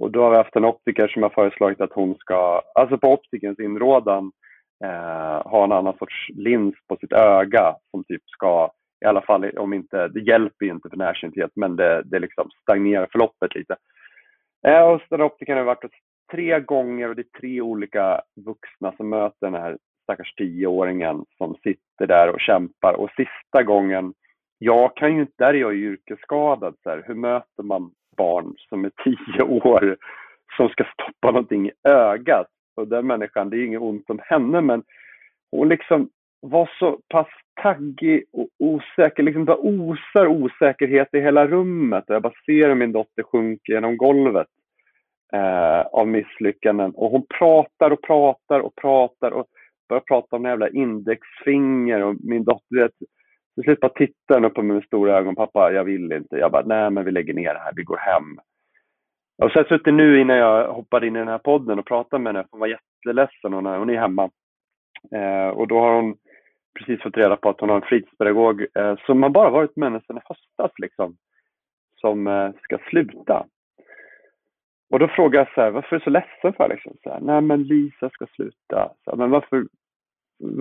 och 0.00 0.10
då 0.10 0.22
har 0.22 0.30
vi 0.30 0.36
haft 0.36 0.56
en 0.56 0.64
optiker 0.64 1.08
som 1.08 1.22
har 1.22 1.30
föreslagit 1.30 1.80
att 1.80 1.92
hon 1.92 2.14
ska, 2.14 2.62
alltså 2.74 2.98
på 2.98 3.12
optikerns 3.12 3.60
inrådan, 3.60 4.32
ha 5.44 5.64
en 5.64 5.72
annan 5.72 5.96
sorts 5.98 6.28
lins 6.28 6.74
på 6.88 6.96
sitt 6.96 7.12
öga 7.12 7.76
som 7.90 8.04
typ 8.04 8.22
ska 8.26 8.70
i 9.04 9.06
alla 9.06 9.22
fall 9.22 9.50
om 9.58 9.72
inte, 9.72 10.08
det 10.08 10.20
hjälper 10.20 10.66
ju 10.66 10.72
inte 10.72 10.88
för 10.88 10.96
närsynthet, 10.96 11.50
men 11.54 11.76
det, 11.76 12.02
det 12.04 12.18
liksom 12.18 12.50
stagnerar 12.62 13.08
förloppet 13.12 13.54
lite. 13.54 13.76
Eh, 14.66 14.82
och 14.82 15.00
har 15.48 15.62
varit 15.62 15.82
hos 15.82 15.92
tre 16.32 16.60
gånger 16.60 17.08
och 17.08 17.16
det 17.16 17.22
är 17.22 17.40
tre 17.40 17.60
olika 17.60 18.20
vuxna 18.46 18.92
som 18.96 19.08
möter 19.08 19.46
den 19.46 19.54
här 19.54 19.78
stackars 20.02 20.34
tioåringen 20.34 21.24
som 21.38 21.54
sitter 21.54 22.06
där 22.06 22.30
och 22.30 22.40
kämpar. 22.40 22.92
Och 22.92 23.10
sista 23.10 23.62
gången, 23.62 24.14
jag 24.58 24.96
kan 24.96 25.14
ju 25.14 25.20
inte, 25.20 25.32
där 25.38 25.54
är 25.54 25.58
jag 25.58 25.74
ju 25.74 25.92
yrkesskadad, 25.92 26.74
så 26.82 26.90
här, 26.90 27.04
hur 27.06 27.14
möter 27.14 27.62
man 27.62 27.90
barn 28.16 28.54
som 28.68 28.84
är 28.84 28.92
tio 29.04 29.42
år 29.42 29.96
som 30.56 30.68
ska 30.68 30.84
stoppa 30.84 31.30
någonting 31.30 31.68
i 31.68 31.72
ögat? 31.84 32.46
Och 32.76 32.88
den 32.88 33.06
människan, 33.06 33.50
det 33.50 33.56
är 33.56 33.64
inget 33.64 33.80
ont 33.80 34.10
om 34.10 34.20
henne, 34.22 34.60
men 34.60 34.82
hon 35.50 35.68
liksom 35.68 36.08
var 36.40 36.70
så 36.78 36.98
pass 37.08 37.28
taggig 37.62 38.24
och 38.32 38.48
osäker. 38.58 39.22
Liksom 39.22 39.44
det 39.44 39.54
osar 39.54 40.26
osäkerhet 40.26 41.08
i 41.14 41.20
hela 41.20 41.46
rummet. 41.46 42.04
Jag 42.06 42.22
bara 42.22 42.32
ser 42.46 42.68
hur 42.68 42.74
min 42.74 42.92
dotter 42.92 43.22
sjunker 43.22 43.72
genom 43.72 43.96
golvet 43.96 44.46
eh, 45.32 45.80
av 45.80 46.08
misslyckanden. 46.08 46.90
Och 46.90 47.10
hon 47.10 47.26
pratar 47.38 47.90
och 47.90 48.02
pratar 48.02 48.60
och 48.60 48.74
pratar 48.74 49.30
och 49.30 49.46
börjar 49.88 50.00
prata 50.00 50.36
om 50.36 50.44
jävla 50.44 50.68
indexfinger. 50.68 52.02
Och 52.02 52.16
min 52.20 52.44
dotter, 52.44 52.76
vet, 52.76 52.92
till 53.54 53.64
slut 53.64 53.80
bara 53.80 53.92
tittar 53.92 54.34
hon 54.34 54.44
upp 54.44 54.54
på 54.54 54.62
mig 54.62 54.74
med 54.74 54.84
stora 54.84 55.18
ögon. 55.18 55.34
Pappa, 55.34 55.72
jag 55.72 55.84
vill 55.84 56.12
inte. 56.12 56.36
Jag 56.36 56.52
bara, 56.52 56.66
nej 56.66 56.90
men 56.90 57.04
vi 57.04 57.10
lägger 57.10 57.34
ner 57.34 57.54
det 57.54 57.60
här, 57.60 57.72
vi 57.76 57.82
går 57.82 57.96
hem. 57.96 58.38
Och 59.42 59.50
så 59.50 59.58
har 59.58 59.66
jag 59.68 59.68
suttit 59.68 59.94
nu 59.94 60.20
innan 60.20 60.36
jag 60.36 60.72
hoppade 60.72 61.06
in 61.06 61.16
i 61.16 61.18
den 61.18 61.28
här 61.28 61.38
podden 61.38 61.78
och 61.78 61.86
pratade 61.86 62.22
med 62.22 62.34
henne. 62.34 62.46
Hon 62.50 62.60
var 62.60 62.66
jätteledsen. 62.66 63.52
Hon 63.52 63.66
är, 63.66 63.78
hon 63.78 63.90
är 63.90 63.98
hemma. 63.98 64.30
Eh, 65.14 65.48
och 65.48 65.68
då 65.68 65.80
har 65.80 65.94
hon 65.94 66.16
precis 66.78 67.02
fått 67.02 67.16
reda 67.16 67.36
på 67.36 67.48
att 67.48 67.60
hon 67.60 67.68
har 67.68 67.76
en 67.76 67.88
fritidspedagog 67.88 68.66
eh, 68.74 68.96
som 69.06 69.22
har 69.22 69.30
bara 69.30 69.50
varit 69.50 69.76
med 69.76 69.88
henne 69.88 70.02
sedan 70.06 70.16
i 70.16 70.20
höstas 70.24 70.72
liksom, 70.78 71.16
som 72.00 72.26
eh, 72.26 72.50
ska 72.62 72.78
sluta. 72.90 73.46
Och 74.90 74.98
då 74.98 75.08
frågar 75.08 75.40
jag 75.40 75.54
så 75.54 75.60
här, 75.60 75.70
varför 75.70 75.96
är 75.96 76.00
du 76.00 76.04
så 76.04 76.10
ledsen 76.10 76.52
för? 76.52 76.68
Liksom? 76.68 76.92
Så 77.02 77.10
här, 77.10 77.20
Nej 77.20 77.40
men 77.40 77.62
Lisa 77.62 78.10
ska 78.10 78.26
sluta. 78.26 78.90
Så 79.04 79.10
här, 79.10 79.16
men 79.16 79.30
varför? 79.30 79.66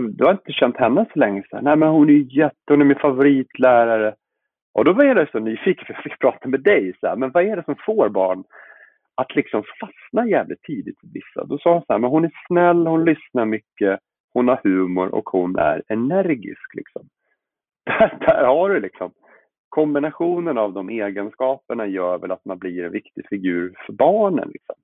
Du 0.10 0.26
har 0.26 0.32
inte 0.32 0.52
känt 0.52 0.78
henne 0.78 1.06
så 1.14 1.20
länge. 1.20 1.44
Så 1.50 1.56
här, 1.56 1.64
Nej 1.64 1.76
men 1.76 1.90
hon 1.90 2.10
är 2.10 2.38
jätte, 2.38 2.56
hon 2.68 2.82
är 2.82 2.86
min 2.86 3.00
favoritlärare. 3.00 4.16
Och 4.74 4.86
då 4.86 4.94
var 4.94 5.04
jag 5.04 5.32
så 5.32 5.40
nyfiken 5.40 5.86
för 5.86 5.94
jag 5.94 6.04
fick 6.04 6.20
prata 6.20 6.48
med 6.48 6.62
dig. 6.62 6.94
Så 7.00 7.08
här, 7.08 7.16
men 7.16 7.32
vad 7.32 7.44
är 7.44 7.56
det 7.56 7.64
som 7.64 7.76
får 7.86 8.10
barn 8.10 8.44
att 9.16 9.36
liksom 9.36 9.64
fastna 9.80 10.30
jävligt 10.30 10.62
tidigt 10.62 11.04
i 11.04 11.08
vissa? 11.14 11.46
Då 11.46 11.58
sa 11.58 11.74
hon 11.74 11.82
så 11.82 11.94
här, 11.94 12.00
men 12.00 12.10
hon 12.10 12.26
är 12.26 12.32
snäll, 12.48 12.88
hon 12.88 13.06
lyssnar 13.06 13.46
mycket 13.46 14.00
hon 14.36 14.48
har 14.48 14.60
humor 14.64 15.16
och 15.16 15.30
hon 15.30 15.56
är 15.56 15.84
energisk. 15.88 16.74
Liksom. 16.74 17.10
Där, 17.86 18.18
där 18.20 18.46
har 18.46 18.70
du 18.70 18.80
liksom. 18.80 19.12
Kombinationen 19.70 20.58
av 20.58 20.74
de 20.74 20.90
egenskaperna 20.90 21.86
gör 21.86 22.18
väl 22.18 22.32
att 22.32 22.46
man 22.46 22.58
blir 22.58 22.84
en 22.84 22.92
viktig 22.92 23.28
figur 23.30 23.76
för 23.86 23.94
barnen. 23.94 24.50
Liksom. 24.54 24.76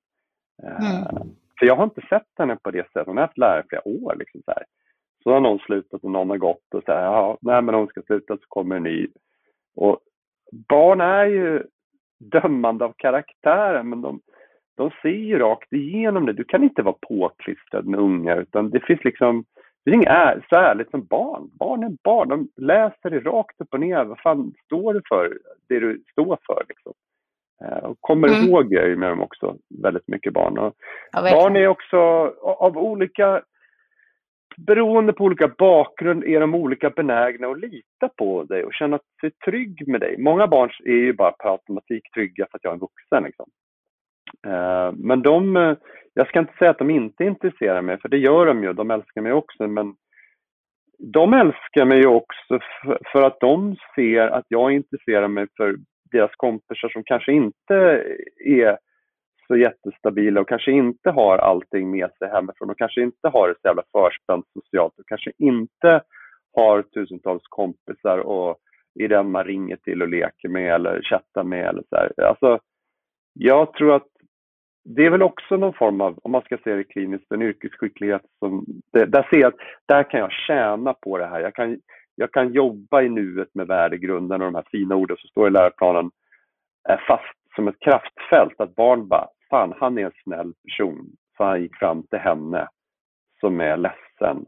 Eh, 0.64 0.91
mm. 0.91 1.28
för 1.60 1.66
jag 1.66 1.76
har 1.76 1.84
inte 1.84 2.02
sett 2.10 2.28
henne 2.38 2.58
på 2.64 2.72
det 2.72 2.84
sättet. 2.84 3.08
Hon 3.08 3.18
har 3.18 3.24
haft 3.24 3.38
lärare 3.38 3.64
i 3.64 3.68
flera 3.70 3.88
år. 3.88 4.16
Liksom, 4.16 4.41
så, 4.45 4.52
här. 4.52 4.64
så 5.24 5.32
har 5.32 5.39
någon 5.39 5.60
slutat 5.60 6.04
och 6.04 6.12
någon 6.12 6.30
har 6.30 6.38
gått 6.38 6.74
och 6.74 6.84
så 6.86 6.91
här, 6.91 7.04
ja, 7.04 7.38
nej 7.41 7.62
men 7.62 7.76
hon 7.76 7.88
ska 7.88 8.02
sluta 8.02 8.38
så 8.38 8.43
kommer 8.47 8.76
en 8.76 8.84
ny. 8.84 9.08
Och 9.76 9.99
barn 10.70 11.02
är 11.02 11.26
ju 11.26 11.64
dömande 12.20 12.86
av 12.86 12.93
karaktären 12.97 13.89
men 13.89 14.02
de, 14.02 14.22
de 14.78 14.91
ser 15.01 15.09
ju 15.09 15.39
rakt 15.39 15.74
igenom 15.74 16.26
det. 16.26 16.34
Du 16.34 16.43
kan 16.43 16.63
inte 16.63 16.82
vara 16.82 16.95
påklistrad 17.07 17.86
med 17.86 17.99
ungar 17.99 18.41
utan 18.41 18.69
det 18.69 18.80
finns 18.80 19.03
liksom 19.03 19.43
det 19.86 19.91
är 19.91 19.95
inget 19.95 20.43
så 20.49 20.55
ärligt 20.55 20.91
som 20.91 21.05
barn. 21.05 21.49
Barn 21.59 21.84
är 21.84 21.97
barn. 22.03 22.30
De 22.30 22.49
läser 22.57 23.09
det 23.09 23.19
rakt 23.19 23.61
upp 23.61 23.74
och 23.74 23.80
ner. 23.80 24.03
Vad 24.03 24.19
fan 24.19 24.53
står 24.65 24.93
du 24.93 25.01
för? 25.09 25.38
Det 25.69 25.80
du 25.80 26.03
står 26.11 26.38
för 26.47 26.63
liksom. 26.69 26.93
Eh, 27.63 27.84
och 27.84 27.97
kommer 27.99 28.28
mm. 28.28 28.43
ihåg 28.43 28.74
jag 28.74 28.97
med 28.97 29.09
dem 29.09 29.22
också 29.22 29.55
väldigt 29.84 30.07
mycket 30.07 30.34
barn. 30.34 30.57
Och 30.57 30.74
barn 31.13 31.55
är 31.55 31.67
också 31.67 31.97
av 32.41 32.78
olika 32.78 33.41
beroende 34.57 35.13
på 35.13 35.24
olika 35.24 35.47
bakgrund 35.47 36.24
är 36.24 36.39
de 36.39 36.55
olika 36.55 36.89
benägna 36.89 37.47
att 37.47 37.59
lita 37.59 38.09
på 38.17 38.43
dig 38.43 38.63
och 38.63 38.74
känna 38.74 38.99
sig 39.22 39.32
trygg 39.45 39.88
med 39.88 40.01
dig. 40.01 40.15
Många 40.17 40.47
barn 40.47 40.69
är 40.86 40.91
ju 40.91 41.13
bara 41.13 41.32
per 41.32 41.49
automatik 41.49 42.13
trygga 42.13 42.47
för 42.51 42.57
att 42.57 42.63
jag 42.63 42.72
är 42.72 42.74
en 42.74 42.80
vuxen. 42.80 43.24
Liksom. 43.24 43.49
Eh, 44.47 44.91
men 44.97 45.21
de, 45.21 45.57
eh, 45.57 45.77
jag 46.13 46.27
ska 46.27 46.39
inte 46.39 46.57
säga 46.59 46.71
att 46.71 46.77
de 46.77 46.89
inte 46.89 47.23
intresserar 47.23 47.82
mig, 47.82 47.99
för 47.99 48.09
det 48.09 48.17
gör 48.17 48.45
de 48.45 48.63
ju. 48.63 48.73
De 48.73 48.91
älskar 48.91 49.21
mig 49.21 49.34
också, 49.34 49.67
men 49.67 49.95
de 51.13 51.34
älskar 51.34 51.86
mig 51.86 52.07
också 52.07 52.59
för 53.11 53.21
att 53.21 53.39
de 53.39 53.75
ser 53.95 54.27
att 54.27 54.45
jag 54.47 54.71
intresserar 54.71 55.27
mig 55.27 55.47
för 55.57 55.75
deras 56.11 56.32
kompisar 56.36 56.89
som 56.89 57.03
kanske 57.03 57.32
inte 57.32 58.03
är 58.45 58.77
så 59.47 59.57
jättestabila 59.57 60.41
och 60.41 60.49
kanske 60.49 60.71
inte 60.71 61.09
har 61.09 61.38
allting 61.38 61.91
med 61.91 62.09
sig 62.17 62.29
hemifrån 62.29 62.69
och 62.69 62.77
kanske 62.77 63.01
inte 63.01 63.27
har 63.27 63.47
det 63.47 63.55
så 63.61 63.67
jävla 63.67 63.84
förspänt 63.91 64.45
socialt 64.53 64.99
och 64.99 65.07
kanske 65.07 65.32
inte 65.38 66.01
har 66.53 66.82
tusentals 66.82 67.43
kompisar 67.49 68.17
och 68.17 68.57
är 68.99 69.07
den 69.07 69.32
man 69.32 69.43
ringer 69.43 69.75
till 69.75 70.01
och 70.01 70.07
leker 70.07 70.49
med 70.49 70.73
eller 70.73 71.01
chattar 71.01 71.43
med 71.43 71.65
eller 71.65 71.84
så 71.89 71.95
här. 71.95 72.23
Alltså, 72.23 72.59
jag 73.34 73.73
tror 73.73 73.95
att 73.95 74.11
det 74.84 75.05
är 75.05 75.09
väl 75.09 75.21
också 75.21 75.57
någon 75.57 75.73
form 75.73 76.01
av, 76.01 76.19
om 76.23 76.32
man 76.32 76.41
ska 76.41 76.57
se 76.57 76.75
det 76.75 76.84
kliniskt, 76.84 77.32
en 77.32 77.41
yrkesskicklighet 77.41 78.21
som, 78.39 78.65
det, 78.93 79.05
där 79.05 79.27
ser 79.29 79.38
jag 79.38 79.53
att 79.53 79.59
där 79.86 80.03
kan 80.03 80.19
jag 80.19 80.32
tjäna 80.32 80.93
på 80.93 81.17
det 81.17 81.25
här. 81.25 81.39
Jag 81.39 81.55
kan, 81.55 81.79
jag 82.15 82.32
kan 82.32 82.53
jobba 82.53 83.01
i 83.01 83.09
nuet 83.09 83.49
med 83.53 83.67
värdegrunden 83.67 84.41
och 84.41 84.51
de 84.51 84.55
här 84.55 84.65
fina 84.71 84.95
orden 84.95 85.17
som 85.17 85.29
står 85.29 85.47
i 85.47 85.51
läroplanen 85.51 86.11
är 86.89 87.03
fast 87.07 87.55
som 87.55 87.67
ett 87.67 87.79
kraftfält. 87.79 88.61
Att 88.61 88.75
barn 88.75 89.07
bara, 89.07 89.27
fan 89.49 89.73
han 89.79 89.97
är 89.97 90.05
en 90.05 90.11
snäll 90.23 90.53
person, 90.53 91.05
så 91.38 91.43
han 91.43 91.61
gick 91.61 91.75
fram 91.75 92.03
till 92.03 92.19
henne 92.19 92.67
som 93.39 93.61
är 93.61 93.77
ledsen. 93.77 94.45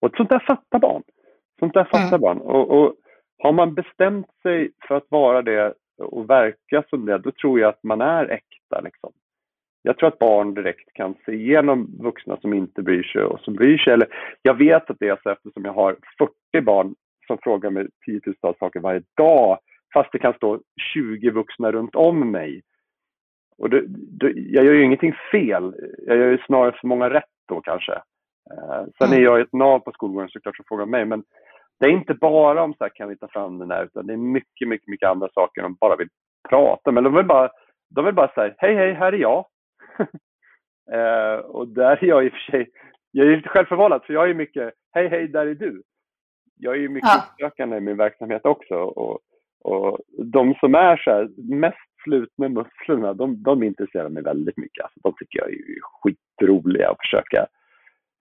Och 0.00 0.16
sånt 0.16 0.28
där 0.28 0.44
fattar 0.46 0.78
barn. 0.78 1.02
Sånt 1.58 1.74
där 1.74 1.84
fattar 1.84 2.08
mm. 2.08 2.20
barn. 2.20 2.38
Och, 2.38 2.70
och 2.70 2.94
har 3.38 3.52
man 3.52 3.74
bestämt 3.74 4.30
sig 4.42 4.72
för 4.88 4.94
att 4.94 5.06
vara 5.08 5.42
det 5.42 5.74
och 5.98 6.30
verka 6.30 6.84
som 6.90 7.06
det, 7.06 7.18
då 7.18 7.30
tror 7.30 7.60
jag 7.60 7.68
att 7.68 7.82
man 7.82 8.00
är 8.00 8.24
äkta. 8.30 8.80
Liksom 8.80 9.12
jag 9.86 9.98
tror 9.98 10.08
att 10.08 10.18
barn 10.18 10.54
direkt 10.54 10.92
kan 10.92 11.14
se 11.26 11.32
igenom 11.32 11.96
vuxna 12.00 12.36
som 12.40 12.54
inte 12.54 12.82
bryr 12.82 13.02
sig 13.02 13.22
och 13.22 13.40
som 13.40 13.54
bryr 13.54 13.78
sig. 13.78 13.92
Eller, 13.92 14.08
jag 14.42 14.54
vet 14.54 14.90
att 14.90 14.96
det 15.00 15.08
är 15.08 15.18
så 15.22 15.30
eftersom 15.30 15.64
jag 15.64 15.72
har 15.72 15.96
40 16.18 16.64
barn 16.64 16.94
som 17.26 17.38
frågar 17.42 17.70
mig 17.70 17.86
tiotusentals 18.06 18.58
saker 18.58 18.80
varje 18.80 19.02
dag, 19.16 19.58
fast 19.94 20.12
det 20.12 20.18
kan 20.18 20.34
stå 20.34 20.60
20 20.94 21.30
vuxna 21.30 21.72
runt 21.72 21.94
om 21.94 22.30
mig. 22.30 22.62
Och 23.58 23.70
det, 23.70 23.84
det, 24.20 24.32
jag 24.36 24.64
gör 24.64 24.72
ju 24.72 24.84
ingenting 24.84 25.14
fel, 25.32 25.74
jag 26.06 26.16
gör 26.16 26.30
ju 26.30 26.38
snarare 26.38 26.76
för 26.80 26.88
många 26.88 27.10
rätt 27.10 27.34
då 27.48 27.60
kanske. 27.60 27.92
Eh, 28.50 28.84
sen 28.98 29.12
är 29.12 29.18
mm. 29.18 29.24
jag 29.24 29.40
ett 29.40 29.52
nav 29.52 29.78
på 29.78 29.92
skolgården 29.92 30.28
såklart 30.28 30.56
som 30.56 30.64
frågar 30.68 30.86
mig, 30.86 31.04
men 31.04 31.22
det 31.80 31.86
är 31.86 31.90
inte 31.90 32.14
bara 32.14 32.62
om 32.62 32.74
så 32.74 32.84
här, 32.84 32.90
kan 32.94 33.08
vi 33.08 33.16
ta 33.16 33.28
fram 33.28 33.58
den 33.58 33.70
här, 33.70 33.84
utan 33.84 34.06
det 34.06 34.12
är 34.12 34.16
mycket, 34.16 34.68
mycket, 34.68 34.88
mycket 34.88 35.08
andra 35.08 35.28
saker 35.34 35.62
de 35.62 35.74
bara 35.80 35.96
vill 35.96 36.08
prata. 36.48 36.90
Eller 36.90 37.02
de 37.02 37.14
vill 37.14 37.26
bara, 37.26 37.50
de 37.94 38.04
vill 38.04 38.14
bara 38.14 38.34
säga, 38.34 38.54
hej, 38.58 38.74
hej, 38.74 38.92
här 38.92 39.12
är 39.12 39.18
jag. 39.18 39.46
eh, 40.92 41.38
och 41.38 41.68
där 41.68 42.04
är 42.04 42.06
jag 42.06 42.24
i 42.24 42.28
och 42.28 42.32
för 42.32 42.52
sig, 42.52 42.70
jag 43.10 43.26
är 43.26 43.36
lite 43.36 43.48
självförvållad 43.48 44.02
för 44.04 44.14
jag 44.14 44.30
är 44.30 44.34
mycket, 44.34 44.74
hej 44.92 45.08
hej, 45.08 45.28
där 45.28 45.46
är 45.46 45.54
du. 45.54 45.82
Jag 46.58 46.74
är 46.74 46.80
ju 46.80 46.88
mycket 46.88 47.10
ja. 47.12 47.24
uppsökande 47.32 47.76
i 47.76 47.80
min 47.80 47.96
verksamhet 47.96 48.44
också 48.44 48.74
och, 48.74 49.20
och 49.64 49.98
de 50.18 50.54
som 50.54 50.74
är 50.74 50.96
så 50.96 51.10
här, 51.10 51.28
mest 51.36 51.76
slut 52.04 52.32
med 52.38 52.50
musklerna, 52.50 53.14
de, 53.14 53.42
de 53.42 53.62
intresserar 53.62 54.08
mig 54.08 54.22
väldigt 54.22 54.56
mycket. 54.56 54.84
Alltså, 54.84 55.00
de 55.02 55.14
tycker 55.18 55.38
jag 55.38 55.50
är 55.50 55.58
skitroliga 55.82 56.90
att 56.90 57.00
försöka, 57.00 57.46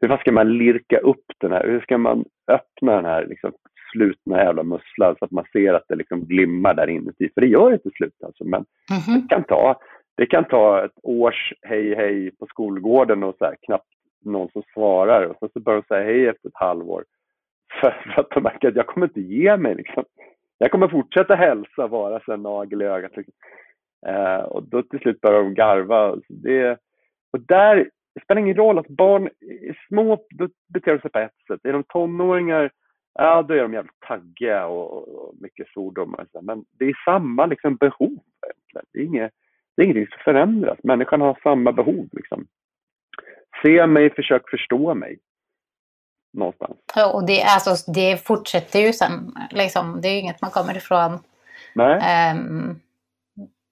hur 0.01 0.17
ska 0.17 0.31
man 0.31 0.57
lirka 0.57 0.97
upp 0.97 1.25
den 1.37 1.51
här, 1.51 1.67
hur 1.67 1.79
ska 1.79 1.97
man 1.97 2.25
öppna 2.51 2.95
den 2.95 3.05
här 3.05 3.25
liksom, 3.25 3.51
slutna 3.91 4.43
jävla 4.43 4.63
musslar 4.63 5.15
så 5.19 5.25
att 5.25 5.31
man 5.31 5.45
ser 5.53 5.73
att 5.73 5.85
det 5.87 5.95
liksom 5.95 6.25
glimmar 6.25 6.73
där 6.73 6.89
inuti. 6.89 7.29
För 7.33 7.41
det 7.41 7.47
gör 7.47 7.73
inte 7.73 7.89
slut 7.89 8.23
alltså, 8.23 8.43
men 8.43 8.65
mm 8.91 9.01
-hmm. 9.01 9.21
det 9.21 9.35
kan 9.35 9.43
ta 9.43 9.79
det 10.17 10.25
kan 10.25 10.45
ta 10.45 10.85
ett 10.85 10.99
års 11.03 11.53
hej 11.61 11.95
hej 11.95 12.31
på 12.31 12.45
skolgården 12.47 13.23
och 13.23 13.35
så 13.39 13.45
här, 13.45 13.55
knappt 13.61 13.87
någon 14.25 14.49
som 14.51 14.63
svarar 14.73 15.23
och 15.23 15.51
så 15.53 15.59
börjar 15.59 15.81
de 15.81 15.87
säga 15.87 16.03
hej 16.03 16.27
efter 16.27 16.49
ett 16.49 16.55
halvår. 16.55 17.03
För, 17.81 18.19
att 18.19 18.29
de 18.29 18.43
märker 18.43 18.67
att 18.67 18.75
jag 18.75 18.87
kommer 18.87 19.07
inte 19.07 19.21
ge 19.21 19.57
mig 19.57 19.75
liksom. 19.75 20.03
Jag 20.57 20.71
kommer 20.71 20.87
fortsätta 20.87 21.35
hälsa, 21.35 21.87
vara 21.87 22.21
en 22.33 22.43
nagel 22.43 22.81
i 22.81 22.85
ögat. 22.85 23.17
Liksom. 23.17 23.33
Eh, 24.07 24.39
och 24.39 24.63
då 24.63 24.83
till 24.83 24.99
slut 24.99 25.21
börjar 25.21 25.43
de 25.43 25.53
garva. 25.53 26.15
Det, 26.29 26.77
och 27.31 27.39
där, 27.39 27.89
det 28.15 28.21
spelar 28.23 28.41
ingen 28.41 28.57
roll 28.57 28.79
att 28.79 28.87
barn 28.87 29.29
är 29.69 29.87
små, 29.87 30.25
då 30.29 30.49
beter 30.73 30.91
de 30.91 31.01
sig 31.01 31.11
på 31.11 31.19
ett 31.19 31.31
sätt. 31.47 31.59
Är 31.63 31.73
de 31.73 31.83
tonåringar, 31.83 32.71
ja 33.13 33.41
då 33.41 33.53
är 33.53 33.61
de 33.61 33.73
jävligt 33.73 33.99
taggiga 34.07 34.67
och, 34.67 35.07
och 35.07 35.35
mycket 35.41 35.67
svordomar. 35.67 36.27
Men 36.41 36.65
det 36.79 36.85
är 36.85 36.95
samma 37.05 37.45
liksom, 37.45 37.75
behov. 37.75 38.17
Det 38.93 38.99
är 38.99 39.03
inget, 39.03 39.31
det 39.75 39.81
är 39.81 39.83
ingenting 39.83 40.07
som 40.07 40.19
förändras. 40.23 40.77
Människan 40.83 41.21
har 41.21 41.39
samma 41.43 41.71
behov. 41.71 42.07
Liksom. 42.11 42.47
Se 43.63 43.87
mig, 43.87 44.15
försök 44.15 44.49
förstå 44.49 44.93
mig. 44.93 45.19
Någonstans. 46.33 46.77
Ja, 46.95 47.13
och 47.13 47.25
det, 47.25 47.43
alltså, 47.43 47.91
det 47.91 48.25
fortsätter 48.25 48.79
ju 48.79 48.93
sen. 48.93 49.35
Liksom. 49.51 50.01
Det 50.01 50.07
är 50.07 50.11
ju 50.11 50.19
inget 50.19 50.41
man 50.41 50.51
kommer 50.51 50.77
ifrån. 50.77 51.19
Nej. 51.73 52.31
Um, 52.33 52.79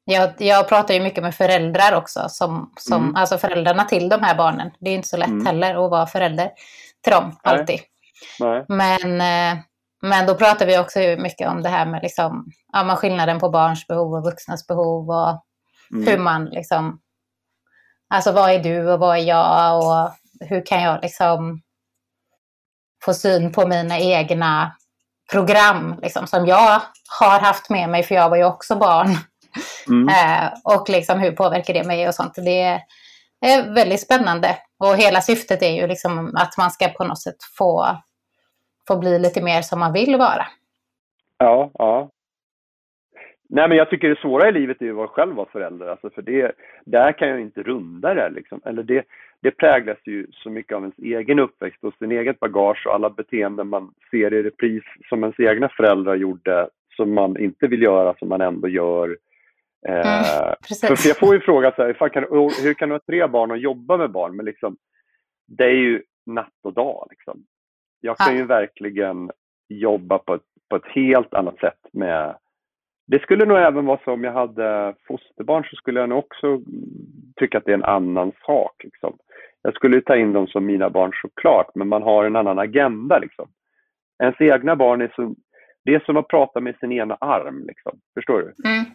jag, 0.06 0.34
jag 0.38 0.70
pratar 0.70 0.94
ju 0.94 1.00
mycket 1.00 1.24
med 1.24 1.36
föräldrar 1.36 1.98
också, 1.98 2.26
som, 2.30 2.74
som, 2.78 3.04
mm. 3.04 3.16
alltså 3.16 3.38
föräldrarna 3.38 3.84
till 3.84 4.10
de 4.10 4.22
här 4.22 4.38
barnen. 4.38 4.72
Det 4.80 4.90
är 4.90 4.96
inte 4.96 5.08
så 5.08 5.18
lätt 5.18 5.28
mm. 5.28 5.46
heller 5.46 5.86
att 5.86 5.92
vara 5.92 6.06
förälder 6.06 6.52
till 7.04 7.14
dem, 7.14 7.24
Nej. 7.44 7.54
alltid. 7.54 7.80
Nej. 8.40 8.66
Men, 8.68 9.22
eh, 9.22 9.64
men 10.02 10.28
då 10.28 10.36
pratar 10.36 10.66
vi 10.66 10.80
också 10.80 11.00
mycket 11.00 11.50
om 11.50 11.64
det 11.64 11.70
här 11.70 11.86
med 11.86 12.02
liksom, 12.04 12.52
ja, 12.74 12.96
skillnaden 12.96 13.40
på 13.40 13.50
barns 13.50 13.88
behov 13.88 14.14
och 14.14 14.24
vuxnas 14.24 14.68
behov. 14.68 15.10
Och 15.10 15.44
Mm. 15.94 16.08
Hur 16.08 16.18
man 16.18 16.46
liksom, 16.46 17.00
alltså 18.10 18.32
vad 18.32 18.52
är 18.52 18.60
du 18.60 18.92
och 18.92 19.00
vad 19.00 19.18
är 19.18 19.22
jag 19.22 19.78
och 19.78 20.12
hur 20.50 20.66
kan 20.66 20.82
jag 20.82 21.02
liksom 21.02 21.62
få 23.06 23.14
syn 23.14 23.52
på 23.52 23.68
mina 23.68 24.00
egna 24.00 24.76
program 25.32 26.00
liksom, 26.02 26.28
som 26.28 26.46
jag 26.46 26.82
har 27.20 27.40
haft 27.40 27.70
med 27.70 27.90
mig, 27.90 28.04
för 28.04 28.16
jag 28.16 28.30
var 28.30 28.38
ju 28.38 28.44
också 28.44 28.76
barn. 28.76 29.18
Mm. 29.88 30.08
eh, 30.44 30.50
och 30.64 30.90
liksom 30.90 31.20
hur 31.20 31.32
påverkar 31.32 31.74
det 31.74 31.84
mig 31.84 32.08
och 32.08 32.16
sånt. 32.16 32.34
Det 32.36 32.82
är 33.42 33.74
väldigt 33.74 34.02
spännande. 34.02 34.58
Och 34.80 34.98
hela 34.98 35.22
syftet 35.22 35.62
är 35.62 35.72
ju 35.72 35.88
liksom 35.88 36.36
att 36.36 36.58
man 36.58 36.72
ska 36.72 36.88
på 36.88 37.04
något 37.04 37.22
sätt 37.22 37.38
få, 37.58 37.98
få 38.88 38.98
bli 38.98 39.20
lite 39.20 39.42
mer 39.42 39.62
som 39.62 39.80
man 39.80 39.94
vill 39.94 40.16
vara. 40.16 40.48
Ja, 41.38 41.72
ja. 41.74 42.10
Nej, 43.56 43.70
men 43.70 43.78
jag 43.78 43.90
tycker 43.90 44.10
det 44.10 44.20
svåra 44.20 44.50
i 44.50 44.52
livet 44.52 44.82
är 44.82 44.86
ju 44.86 45.02
att 45.02 45.10
själv 45.10 45.36
vara 45.36 45.50
förälder. 45.52 45.88
Alltså 45.88 46.10
för 46.10 46.22
det, 46.22 46.52
där 46.86 47.12
kan 47.12 47.28
jag 47.28 47.42
inte 47.42 47.64
runda 47.64 48.14
det. 48.14 48.30
Liksom. 48.30 48.62
Eller 48.66 48.84
det, 48.84 49.06
det 49.42 49.52
präglas 49.52 49.98
ju 50.06 50.28
så 50.32 50.50
mycket 50.50 50.76
av 50.76 50.82
ens 50.82 50.98
egen 50.98 51.40
uppväxt 51.40 51.84
och 51.84 51.94
sin 51.94 52.12
eget 52.12 52.40
bagage 52.40 52.88
och 52.88 52.94
alla 52.94 53.10
beteenden 53.10 53.68
man 53.68 53.94
ser 54.12 54.34
i 54.34 54.44
repris 54.44 54.84
som 55.10 55.24
ens 55.24 55.40
egna 55.40 55.70
föräldrar 55.70 56.16
gjorde 56.16 56.70
som 56.96 57.14
man 57.14 57.38
inte 57.38 57.68
vill 57.68 57.82
göra, 57.82 58.16
som 58.20 58.30
man 58.30 58.42
ändå 58.42 58.68
gör. 58.68 59.18
Eh, 59.88 59.96
mm, 59.96 60.56
för, 60.68 60.96
för 60.96 61.08
jag 61.08 61.18
får 61.18 61.34
ju 61.34 61.40
fråga 61.40 61.72
så 61.76 61.84
här, 61.84 62.10
kan, 62.10 62.24
hur 62.64 62.74
kan 62.74 62.90
du 62.90 62.96
ha 62.96 63.00
tre 63.00 63.28
barn 63.28 63.52
och 63.52 63.58
jobba 63.58 63.98
med 63.98 64.12
barn? 64.12 64.36
Men 64.36 64.46
liksom, 64.46 64.78
det 65.48 65.64
är 65.64 65.76
ju 65.76 66.04
natt 66.26 66.60
och 66.64 66.74
dag. 66.74 67.08
Liksom. 67.10 67.44
Jag 68.02 68.18
kan 68.18 68.34
ja. 68.34 68.40
ju 68.40 68.46
verkligen 68.46 69.32
jobba 69.70 70.18
på 70.18 70.34
ett, 70.34 70.48
på 70.70 70.76
ett 70.76 70.88
helt 70.88 71.34
annat 71.34 71.60
sätt 71.60 71.80
med 71.92 72.36
det 73.06 73.22
skulle 73.22 73.46
nog 73.46 73.58
även 73.58 73.86
vara 73.86 74.00
så 74.04 74.14
om 74.14 74.24
jag 74.24 74.34
hade 74.34 74.96
fosterbarn 75.08 75.64
så 75.64 75.76
skulle 75.76 76.00
jag 76.00 76.10
nog 76.10 76.18
också 76.18 76.62
tycka 77.36 77.58
att 77.58 77.66
det 77.66 77.72
är 77.72 77.78
en 77.78 77.84
annan 77.84 78.32
sak. 78.46 78.84
Liksom. 78.84 79.18
Jag 79.62 79.76
skulle 79.76 80.02
ta 80.02 80.16
in 80.16 80.34
dem 80.34 80.48
som 80.48 80.66
mina 80.66 80.90
barn 80.90 81.12
såklart, 81.22 81.76
men 81.76 81.88
man 81.88 82.04
har 82.04 82.26
en 82.26 82.36
annan 82.36 82.60
agenda. 82.60 83.20
Liksom. 83.20 83.48
Ens 84.24 84.42
egna 84.42 84.76
barn 84.76 85.02
är 85.02 85.14
så, 85.16 85.36
det 85.86 85.96
är 85.96 86.00
som 86.00 86.18
att 86.18 86.28
prata 86.28 86.60
med 86.60 86.76
sin 86.80 86.92
ena 86.92 87.16
arm. 87.16 87.66
Liksom. 87.68 88.00
Förstår 88.14 88.40
du? 88.40 88.70
Mm. 88.70 88.86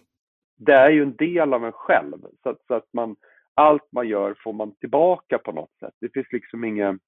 Det 0.57 0.73
är 0.73 0.91
ju 0.91 1.03
en 1.03 1.17
del 1.17 1.55
av 1.55 1.65
en 1.65 1.73
själv. 1.73 2.17
Så, 2.43 2.57
så, 2.67 2.75
att 2.75 2.89
man, 2.93 3.17
allt 3.55 3.93
man 3.93 4.09
gör 4.09 4.35
får 4.45 4.53
man 4.53 4.75
tillbaka 4.75 5.39
på 5.39 5.53
något 5.53 5.79
sätt. 5.81 5.95
Det 6.01 6.13
finns 6.13 6.33
liksom 6.33 6.65
ingen... 6.65 6.99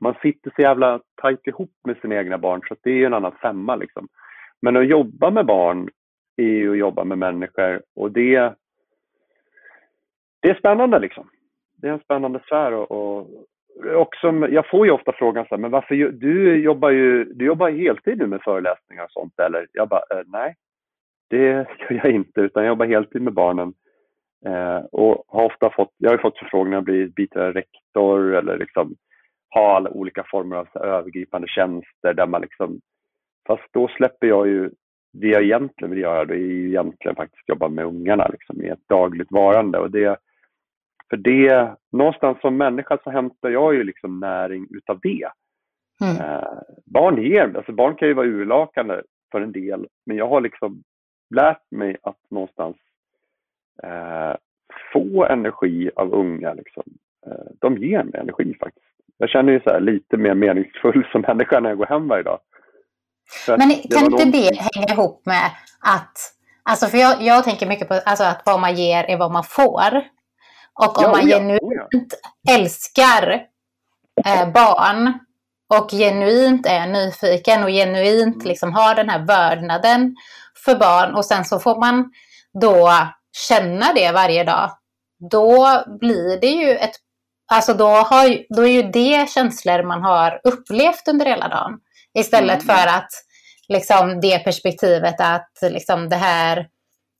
Man 0.00 0.14
sitter 0.22 0.52
så 0.56 0.62
jävla 0.62 1.00
tajt 1.22 1.46
ihop 1.46 1.72
med 1.84 1.96
sina 1.96 2.14
egna 2.14 2.38
barn 2.38 2.60
så 2.68 2.76
det 2.82 2.90
är 2.90 3.06
en 3.06 3.14
annan 3.14 3.36
femma. 3.42 3.76
Liksom. 3.76 4.08
Men 4.62 4.76
att 4.76 4.88
jobba 4.88 5.30
med 5.30 5.46
barn 5.46 5.88
är 6.42 6.70
att 6.70 6.78
jobba 6.78 7.04
med 7.04 7.18
människor 7.18 7.82
och 7.94 8.12
det, 8.12 8.54
det 10.40 10.50
är 10.50 10.54
spännande 10.54 10.98
liksom. 10.98 11.30
Det 11.76 11.88
är 11.88 11.92
en 11.92 12.00
spännande 12.00 12.40
sfär 12.46 12.72
och, 12.72 12.90
och 12.90 13.28
också, 13.94 14.32
jag 14.50 14.70
får 14.70 14.86
ju 14.86 14.92
ofta 14.92 15.12
frågan 15.12 15.44
så 15.44 15.54
här, 15.54 15.60
men 15.60 15.70
varför, 15.70 15.94
du 16.12 16.56
jobbar 16.56 16.90
ju 16.90 17.24
du 17.24 17.44
jobbar 17.44 17.70
heltid 17.70 18.18
nu 18.18 18.26
med 18.26 18.42
föreläsningar 18.42 19.04
och 19.04 19.10
sånt 19.10 19.40
eller? 19.40 19.66
Jag 19.72 19.88
bara, 19.88 20.02
eh, 20.10 20.22
nej, 20.26 20.54
det 21.30 21.46
gör 21.46 21.66
jag 21.88 22.10
inte 22.10 22.40
utan 22.40 22.62
jag 22.62 22.70
jobbar 22.70 22.86
heltid 22.86 23.22
med 23.22 23.32
barnen 23.32 23.74
eh, 24.46 24.78
och 24.92 25.24
har 25.28 25.44
ofta 25.44 25.70
fått, 25.70 25.92
jag 25.96 26.10
har 26.10 26.18
fått 26.18 26.38
förfrågningar 26.38 26.78
att 26.78 26.84
bli 26.84 27.06
biträdande 27.06 27.60
rektor 27.60 28.34
eller 28.34 28.58
liksom 28.58 28.94
ha 29.54 29.76
alla 29.76 29.90
olika 29.90 30.24
former 30.30 30.56
av 30.56 30.68
övergripande 30.74 31.48
tjänster 31.48 32.14
där 32.14 32.26
man 32.26 32.40
liksom, 32.40 32.80
fast 33.46 33.64
då 33.72 33.88
släpper 33.88 34.26
jag 34.26 34.48
ju 34.48 34.70
det 35.14 35.28
jag 35.28 35.42
egentligen 35.42 35.90
vill 35.90 36.02
göra, 36.02 36.24
det 36.24 36.34
är 36.34 36.38
ju 36.38 36.68
egentligen 36.68 37.16
faktiskt 37.16 37.48
jobba 37.48 37.68
med 37.68 37.84
ungarna 37.84 38.28
liksom, 38.28 38.62
i 38.62 38.68
ett 38.68 38.88
dagligt 38.88 39.30
varande. 39.30 39.78
Och 39.78 39.90
det, 39.90 40.16
för 41.10 41.16
det, 41.16 41.76
någonstans 41.92 42.40
som 42.40 42.56
människa 42.56 42.98
så 43.04 43.10
hämtar 43.10 43.50
jag 43.50 43.74
ju 43.74 43.84
liksom 43.84 44.20
näring 44.20 44.66
utav 44.70 45.00
det. 45.02 45.28
Mm. 46.00 46.16
Eh, 46.16 46.58
barn 46.84 47.22
ger, 47.22 47.56
alltså 47.56 47.72
barn 47.72 47.94
kan 47.94 48.08
ju 48.08 48.14
vara 48.14 48.26
urlakande 48.26 49.02
för 49.32 49.40
en 49.40 49.52
del, 49.52 49.86
men 50.06 50.16
jag 50.16 50.28
har 50.28 50.40
liksom 50.40 50.82
lärt 51.34 51.70
mig 51.70 51.96
att 52.02 52.30
någonstans 52.30 52.76
eh, 53.82 54.36
få 54.92 55.24
energi 55.24 55.90
av 55.96 56.14
unga. 56.14 56.54
Liksom. 56.54 56.82
Eh, 57.26 57.52
de 57.60 57.76
ger 57.76 58.04
mig 58.04 58.20
energi 58.20 58.56
faktiskt. 58.60 58.86
Jag 59.18 59.30
känner 59.30 59.52
ju 59.52 59.60
så 59.60 59.78
lite 59.78 60.16
mer 60.16 60.34
meningsfull 60.34 61.06
som 61.12 61.20
människa 61.20 61.60
när 61.60 61.68
jag 61.68 61.78
går 61.78 61.86
hem 61.86 62.08
varje 62.08 62.22
dag. 62.22 62.38
Men 63.46 63.82
kan 63.90 64.04
inte 64.04 64.24
det 64.24 64.58
hänga 64.74 64.92
ihop 64.92 65.22
med 65.26 65.50
att, 65.80 66.18
alltså 66.62 66.86
för 66.86 66.98
jag, 66.98 67.22
jag 67.22 67.44
tänker 67.44 67.66
mycket 67.66 67.88
på 67.88 68.00
alltså 68.04 68.24
att 68.24 68.42
vad 68.44 68.60
man 68.60 68.76
ger 68.76 69.04
är 69.04 69.16
vad 69.16 69.32
man 69.32 69.44
får. 69.44 70.02
Och 70.74 70.98
om 70.98 71.04
ja, 71.04 71.10
man 71.10 71.28
ja, 71.28 71.36
genuint 71.36 72.14
ja. 72.42 72.54
älskar 72.54 73.42
eh, 74.26 74.48
barn 74.48 75.18
och 75.74 75.90
genuint 75.90 76.66
är 76.66 76.86
nyfiken 76.86 77.62
och 77.62 77.70
genuint 77.70 78.34
mm. 78.34 78.48
liksom 78.48 78.72
har 78.72 78.94
den 78.94 79.08
här 79.08 79.26
vördnaden 79.26 80.16
för 80.64 80.74
barn 80.74 81.14
och 81.14 81.24
sen 81.24 81.44
så 81.44 81.58
får 81.58 81.80
man 81.80 82.10
då 82.60 82.92
känna 83.48 83.92
det 83.92 84.12
varje 84.12 84.44
dag. 84.44 84.70
Då 85.30 85.82
blir 86.00 86.40
det 86.40 86.50
ju 86.50 86.70
ett, 86.70 86.94
alltså 87.52 87.74
då, 87.74 87.86
har, 87.86 88.54
då 88.56 88.62
är 88.62 88.72
ju 88.72 88.82
det 88.82 89.30
känslor 89.30 89.82
man 89.82 90.02
har 90.02 90.40
upplevt 90.44 91.08
under 91.08 91.26
hela 91.26 91.48
dagen. 91.48 91.78
Istället 92.14 92.62
mm. 92.62 92.76
för 92.76 92.86
att 92.86 93.10
liksom 93.68 94.20
det 94.20 94.38
perspektivet 94.38 95.20
att 95.20 95.50
liksom 95.62 96.08
det 96.08 96.16
här, 96.16 96.68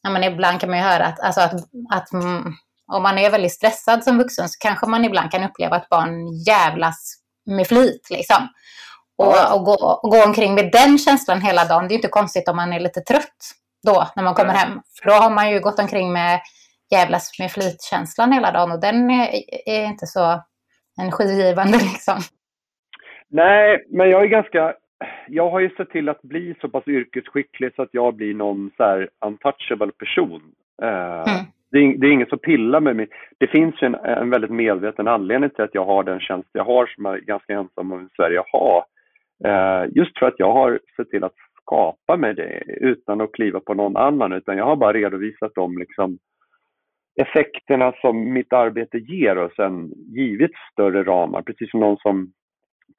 ja, 0.03 0.11
men 0.11 0.25
ibland 0.25 0.61
kan 0.61 0.71
man 0.71 0.79
ju 0.79 0.85
höra 0.85 1.07
att, 1.07 1.21
alltså 1.21 1.41
att, 1.41 1.55
att 1.91 2.09
om 2.93 3.03
man 3.03 3.19
är 3.19 3.31
väldigt 3.31 3.53
stressad 3.53 4.05
som 4.05 4.19
vuxen 4.19 4.49
så 4.49 4.57
kanske 4.61 4.87
man 4.87 5.05
ibland 5.05 5.31
kan 5.31 5.45
uppleva 5.45 5.77
att 5.77 5.89
barn 5.89 6.43
jävlas 6.47 7.15
med 7.47 7.67
flit. 7.67 8.11
Liksom. 8.11 8.49
Och, 9.19 9.55
och, 9.55 9.65
gå, 9.65 10.01
och 10.03 10.11
gå 10.11 10.25
omkring 10.25 10.55
med 10.55 10.71
den 10.73 10.99
känslan 10.99 11.41
hela 11.41 11.65
dagen, 11.65 11.89
det 11.89 11.95
är 11.95 11.97
inte 11.97 12.09
konstigt 12.09 12.49
om 12.49 12.57
man 12.57 12.73
är 12.73 12.81
lite 12.81 13.01
trött 13.01 13.37
då 13.87 14.09
när 14.17 14.23
man 14.23 14.35
kommer 14.35 14.55
hem. 14.55 14.81
För 14.99 15.11
då 15.11 15.15
har 15.15 15.31
man 15.31 15.51
ju 15.51 15.61
gått 15.61 15.79
omkring 15.79 16.13
med 16.13 16.41
jävlas 16.91 17.39
med 17.39 17.53
flit-känslan 17.53 18.33
hela 18.33 18.53
dagen 18.53 18.73
och 18.73 18.81
den 18.81 19.11
är, 19.11 19.31
är 19.67 19.85
inte 19.85 20.07
så 20.07 20.43
energigivande 21.01 21.79
liksom. 21.93 22.21
Nej, 23.31 23.87
men 23.91 24.11
jag 24.11 24.23
är 24.23 24.27
ganska... 24.27 24.75
Jag 25.29 25.51
har 25.51 25.61
ju 25.61 25.71
sett 25.71 25.91
till 25.91 26.09
att 26.09 26.23
bli 26.23 26.55
så 26.61 26.69
pass 26.69 26.89
yrkesskicklig 26.89 27.75
så 27.75 27.83
att 27.83 27.89
jag 27.93 28.15
blir 28.15 28.35
någon 28.35 28.71
så 28.77 28.85
här 28.85 29.09
untouchable 29.27 29.93
person. 29.93 30.43
Uh, 30.83 30.89
mm. 30.89 31.45
det, 31.71 31.79
är, 31.79 31.99
det 31.99 32.07
är 32.07 32.11
ingen 32.11 32.27
som 32.27 32.39
pillar 32.39 32.81
med 32.81 32.97
mig. 32.97 33.09
Det 33.39 33.47
finns 33.47 33.75
en, 33.83 33.95
en 33.95 34.31
väldigt 34.31 34.51
medveten 34.51 35.09
anledning 35.09 35.51
till 35.51 35.65
att 35.65 35.75
jag 35.75 35.85
har 35.85 36.05
den 36.05 36.21
tjänst 36.21 36.49
jag 36.53 36.65
har 36.65 36.87
som 36.87 37.05
jag 37.05 37.15
är 37.15 37.21
ganska 37.21 37.53
ensam 37.53 37.93
om 37.93 38.07
i 38.07 38.17
Sverige 38.17 38.41
att 38.41 38.53
ha. 38.53 38.87
Uh, 39.47 39.91
just 39.95 40.19
för 40.19 40.27
att 40.27 40.39
jag 40.39 40.53
har 40.53 40.81
sett 40.97 41.11
till 41.11 41.25
att 41.25 41.35
skapa 41.63 42.17
mig 42.17 42.35
det 42.35 42.63
utan 42.67 43.21
att 43.21 43.33
kliva 43.33 43.61
på 43.61 43.75
någon 43.75 43.97
annan 43.97 44.33
utan 44.33 44.57
jag 44.57 44.65
har 44.65 44.77
bara 44.77 44.93
redovisat 44.93 45.53
de 45.55 45.79
liksom, 45.79 46.19
effekterna 47.23 47.93
som 48.01 48.33
mitt 48.33 48.53
arbete 48.53 48.99
ger 48.99 49.39
och 49.39 49.53
sen 49.53 49.93
givit 50.07 50.51
större 50.73 51.03
ramar. 51.03 51.43
Precis 51.43 51.71
som 51.71 51.81
någon 51.81 51.97
som 51.97 52.33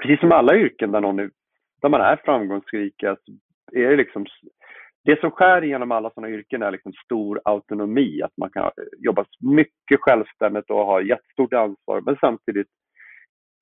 precis 0.03 0.19
som 0.19 0.31
alla 0.31 0.55
yrken 0.55 0.91
där, 0.91 1.01
någon 1.01 1.19
är, 1.19 1.29
där 1.86 1.89
man 1.89 2.01
är 2.01 2.15
framgångsrik, 2.15 3.03
är 3.03 3.17
det 3.89 3.95
liksom 3.95 4.25
det 5.03 5.19
som 5.19 5.31
skär 5.31 5.63
igenom 5.63 5.91
alla 5.91 6.09
sådana 6.09 6.33
yrken 6.33 6.61
är 6.61 6.71
liksom 6.71 6.93
stor 6.93 7.41
autonomi, 7.45 8.21
att 8.21 8.38
man 8.38 8.49
kan 8.49 8.71
jobba 8.97 9.25
mycket 9.39 9.99
självständigt 9.99 10.69
och 10.69 10.86
ha 10.86 11.01
jättestort 11.01 11.53
ansvar, 11.53 12.01
men 12.01 12.17
samtidigt 12.21 12.67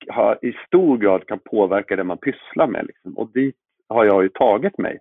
ha, 0.08 0.36
i 0.42 0.52
stor 0.66 0.98
grad 0.98 1.26
kan 1.26 1.38
påverka 1.38 1.96
det 1.96 2.04
man 2.04 2.18
pysslar 2.18 2.66
med. 2.66 2.86
Liksom. 2.86 3.18
Och 3.18 3.32
dit 3.32 3.56
har 3.88 4.04
jag 4.04 4.22
ju 4.22 4.28
tagit 4.28 4.78
mig. 4.78 4.98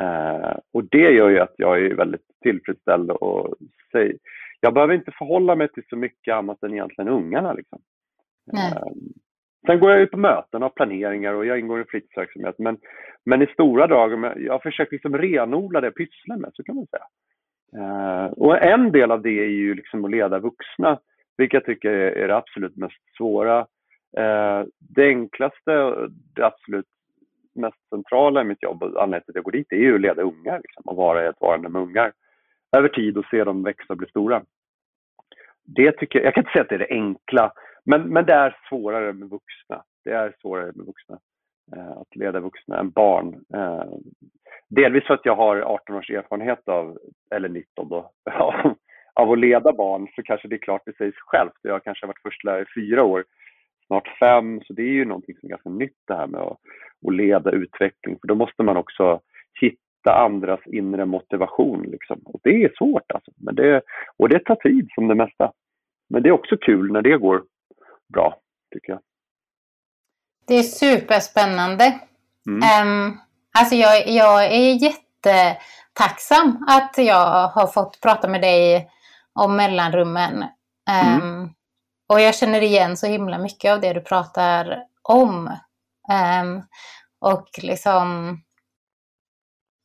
Eh, 0.00 0.56
och 0.72 0.84
det 0.84 1.10
gör 1.10 1.28
ju 1.28 1.38
att 1.38 1.54
jag 1.56 1.82
är 1.82 1.94
väldigt 1.94 2.26
tillfredsställd 2.42 3.10
och 3.10 3.54
säger, 3.92 4.16
jag 4.60 4.74
behöver 4.74 4.94
inte 4.94 5.12
förhålla 5.18 5.56
mig 5.56 5.68
till 5.68 5.84
så 5.90 5.96
mycket 5.96 6.34
annat 6.34 6.62
än 6.62 6.72
egentligen 6.72 7.08
ungarna. 7.08 7.52
Liksom. 7.52 7.78
Eh, 8.52 8.82
Sen 9.68 9.80
går 9.80 9.90
jag 9.90 10.00
ju 10.00 10.06
på 10.06 10.16
möten 10.16 10.62
och 10.62 10.74
planeringar 10.74 11.34
och 11.34 11.46
jag 11.46 11.58
ingår 11.58 11.80
i 11.80 11.84
fritidsverksamhet. 11.84 12.54
Men, 12.58 12.78
men 13.24 13.42
i 13.42 13.46
stora 13.46 13.86
drag, 13.86 14.36
jag 14.36 14.62
försöker 14.62 14.92
liksom 14.92 15.18
renodla 15.18 15.80
det 15.80 15.86
jag 15.86 15.94
pysslar 15.94 16.36
med, 16.36 16.50
så 16.54 16.62
kan 16.62 16.76
man 16.76 16.86
säga. 16.86 17.04
Eh, 17.76 18.32
och 18.32 18.62
en 18.62 18.92
del 18.92 19.10
av 19.10 19.22
det 19.22 19.38
är 19.38 19.48
ju 19.48 19.74
liksom 19.74 20.04
att 20.04 20.10
leda 20.10 20.38
vuxna, 20.38 20.98
vilket 21.36 21.54
jag 21.54 21.64
tycker 21.64 21.90
är 21.90 22.28
det 22.28 22.36
absolut 22.36 22.76
mest 22.76 23.16
svåra. 23.16 23.58
Eh, 24.16 24.62
det 24.78 25.06
enklaste, 25.06 25.94
det 26.34 26.46
absolut 26.46 26.88
mest 27.54 27.88
centrala 27.90 28.40
i 28.40 28.44
mitt 28.44 28.62
jobb 28.62 28.82
och 28.82 29.02
anledningen 29.02 29.22
till 29.22 29.32
att 29.32 29.36
jag 29.36 29.44
går 29.44 29.52
dit 29.52 29.72
är 29.72 29.76
ju 29.76 29.94
att 29.94 30.00
leda 30.00 30.22
ungar 30.22 30.60
liksom, 30.62 30.82
och 30.86 30.96
vara 30.96 31.24
i 31.24 31.28
ett 31.28 31.40
varande 31.40 31.68
med 31.68 31.82
ungar 31.82 32.12
över 32.76 32.88
tid 32.88 33.18
och 33.18 33.26
se 33.30 33.44
dem 33.44 33.62
växa 33.62 33.92
och 33.92 33.96
bli 33.96 34.08
stora. 34.08 34.42
Det 35.76 35.92
tycker 35.92 36.18
jag, 36.18 36.26
jag 36.26 36.34
kan 36.34 36.42
inte 36.42 36.52
säga 36.52 36.62
att 36.62 36.68
det 36.68 36.74
är 36.74 36.78
det 36.78 36.90
enkla, 36.90 37.52
men, 37.84 38.02
men 38.08 38.26
det 38.26 38.32
är 38.32 38.56
svårare 38.68 39.12
med 39.12 39.28
vuxna. 39.28 39.84
Det 40.04 40.10
är 40.10 40.34
svårare 40.40 40.72
med 40.74 40.86
vuxna. 40.86 41.18
Eh, 41.76 41.90
att 41.90 42.16
leda 42.16 42.40
vuxna 42.40 42.78
än 42.78 42.90
barn. 42.90 43.44
Eh, 43.54 43.84
delvis 44.68 45.06
för 45.06 45.14
att 45.14 45.24
jag 45.24 45.36
har 45.36 45.56
18 45.56 45.96
års 45.96 46.10
erfarenhet 46.10 46.68
av, 46.68 46.98
eller 47.30 47.48
19 47.48 47.88
då, 47.88 48.10
av 49.14 49.30
att 49.32 49.38
leda 49.38 49.72
barn 49.72 50.08
så 50.16 50.22
kanske 50.22 50.48
det 50.48 50.56
är 50.56 50.58
klart 50.58 50.82
det 50.86 50.96
sägs 50.96 51.16
självt. 51.18 51.58
Jag 51.62 51.72
har 51.72 51.80
kanske 51.80 52.06
varit 52.06 52.22
förstelärare 52.22 52.62
i 52.62 52.80
fyra 52.80 53.04
år, 53.04 53.24
snart 53.86 54.08
fem, 54.18 54.60
så 54.64 54.72
det 54.72 54.82
är 54.82 54.92
ju 54.92 55.04
någonting 55.04 55.36
som 55.36 55.46
är 55.46 55.50
ganska 55.50 55.70
nytt 55.70 55.98
det 56.06 56.14
här 56.14 56.26
med 56.26 56.40
att, 56.40 56.58
att 57.06 57.14
leda 57.14 57.50
utveckling. 57.50 58.18
För 58.20 58.28
då 58.28 58.34
måste 58.34 58.62
man 58.62 58.76
också 58.76 59.20
hitta 59.60 59.87
andras 60.12 60.60
inre 60.66 61.04
motivation. 61.04 61.82
Liksom. 61.82 62.20
Och 62.24 62.40
det 62.42 62.64
är 62.64 62.72
svårt 62.78 63.12
alltså. 63.12 63.30
Men 63.36 63.54
det, 63.54 63.82
och 64.16 64.28
det 64.28 64.44
tar 64.44 64.54
tid 64.54 64.88
som 64.94 65.08
det 65.08 65.14
mesta. 65.14 65.52
Men 66.10 66.22
det 66.22 66.28
är 66.28 66.32
också 66.32 66.56
kul 66.56 66.92
när 66.92 67.02
det 67.02 67.18
går 67.18 67.44
bra, 68.12 68.38
tycker 68.72 68.92
jag. 68.92 69.00
Det 70.46 70.54
är 70.54 70.62
superspännande. 70.62 72.00
Mm. 72.46 72.88
Um, 72.88 73.18
alltså 73.58 73.74
jag, 73.74 74.08
jag 74.08 74.44
är 74.44 74.82
jättetacksam 74.82 76.64
att 76.68 76.94
jag 76.98 77.48
har 77.48 77.66
fått 77.66 78.00
prata 78.00 78.28
med 78.28 78.40
dig 78.40 78.90
om 79.32 79.56
mellanrummen. 79.56 80.42
Um, 80.42 81.22
mm. 81.22 81.50
Och 82.08 82.20
jag 82.20 82.34
känner 82.34 82.60
igen 82.60 82.96
så 82.96 83.06
himla 83.06 83.38
mycket 83.38 83.72
av 83.72 83.80
det 83.80 83.92
du 83.92 84.00
pratar 84.00 84.82
om. 85.02 85.46
Um, 86.42 86.62
och 87.20 87.48
liksom 87.62 88.38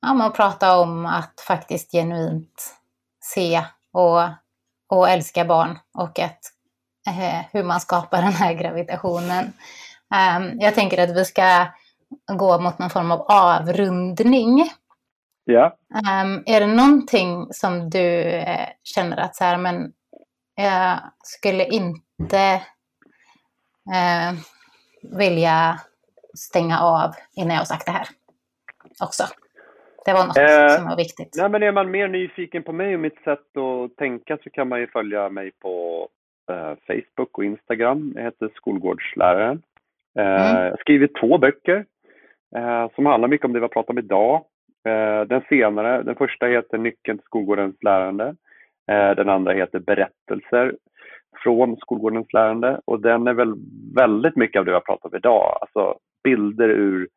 ja, 0.04 0.14
man 0.14 0.34
pratar 0.34 0.78
om 0.78 1.06
att 1.06 1.42
faktiskt 1.48 1.92
genuint 1.92 2.76
se 3.22 3.64
och, 3.92 4.22
och 4.90 5.10
älska 5.10 5.46
barn 5.46 5.80
och 5.94 6.20
att 6.20 6.40
eh, 7.08 7.46
hur 7.52 7.64
man 7.64 7.80
skapar 7.80 8.22
den 8.22 8.34
här 8.34 8.54
gravitationen. 8.54 9.54
Um, 10.38 10.60
jag 10.60 10.76
tänker 10.76 11.04
att 11.04 11.18
vi 11.18 11.26
ska 11.26 11.68
gå 12.34 12.60
mot 12.60 12.80
någon 12.80 12.90
form 12.90 13.12
av 13.12 13.22
avrundning. 13.22 14.70
Ja. 15.44 15.78
Um, 15.90 16.44
är 16.46 16.60
det 16.60 16.68
någonting 16.68 17.48
som 17.54 17.90
du 17.90 18.22
eh, 18.24 18.70
känner 18.84 19.18
att 19.18 19.36
så 19.36 19.44
här, 19.44 19.58
men 19.58 19.92
jag 20.56 21.00
skulle 21.24 21.66
inte 21.66 22.62
eh, 23.94 24.34
vilja 25.02 25.80
stänga 26.38 26.80
av 26.80 27.16
innan 27.34 27.52
jag 27.52 27.62
har 27.62 27.66
sagt 27.66 27.86
det 27.86 27.92
här 27.92 28.08
också? 29.00 29.28
Det 30.06 30.14
var 30.14 30.28
något 30.28 30.38
eh, 30.38 30.78
som 30.78 30.88
var 30.90 30.98
viktigt. 30.98 31.34
Nej, 31.38 31.50
men 31.50 31.64
är 31.64 31.72
man 31.72 31.92
mer 31.92 32.08
nyfiken 32.08 32.64
på 32.64 32.74
mig 32.74 32.94
och 32.94 33.00
mitt 33.00 33.24
sätt 33.24 33.58
att 33.58 33.96
tänka 33.98 34.38
så 34.44 34.50
kan 34.50 34.68
man 34.70 34.80
ju 34.80 34.88
följa 34.88 35.30
mig 35.30 35.52
på 35.62 36.08
eh, 36.52 36.74
Facebook 36.88 37.38
och 37.38 37.46
Instagram. 37.46 38.14
Jag 38.16 38.24
heter 38.24 38.50
Skolgårdsläraren. 38.56 39.62
Eh, 40.20 40.50
mm. 40.52 40.64
Jag 40.64 40.70
har 40.72 40.78
skrivit 40.78 41.16
två 41.16 41.38
böcker 41.38 41.86
eh, 42.56 42.90
som 42.96 43.06
handlar 43.06 43.28
mycket 43.28 43.46
om 43.46 43.54
det 43.54 43.60
vi 43.60 43.64
har 43.64 43.70
pratat 43.70 43.90
om 43.90 43.98
idag. 43.98 44.46
Eh, 44.88 45.22
den 45.22 45.42
senare, 45.50 46.04
den 46.04 46.16
första 46.16 46.46
heter 46.46 46.78
Nyckeln 46.78 47.18
till 47.18 47.26
skolgårdens 47.26 47.84
lärande. 47.84 48.36
Eh, 48.92 49.16
den 49.16 49.30
andra 49.30 49.54
heter 49.54 49.80
Berättelser 49.80 50.76
från 51.44 51.78
skolgårdens 51.78 52.34
lärande 52.34 52.80
och 52.86 53.00
den 53.00 53.28
är 53.28 53.34
väl 53.34 53.54
väldigt 53.96 54.36
mycket 54.36 54.60
av 54.60 54.66
det 54.66 54.72
vi 54.72 54.76
har 54.76 54.82
pratat 54.82 55.12
om 55.12 55.18
idag. 55.18 55.58
Alltså 55.62 55.98
bilder 56.24 56.70
ur 56.70 57.08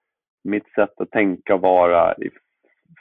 mitt 0.45 0.68
sätt 0.74 1.01
att 1.01 1.11
tänka 1.11 1.55
och 1.55 1.61
vara 1.61 2.14
i 2.14 2.30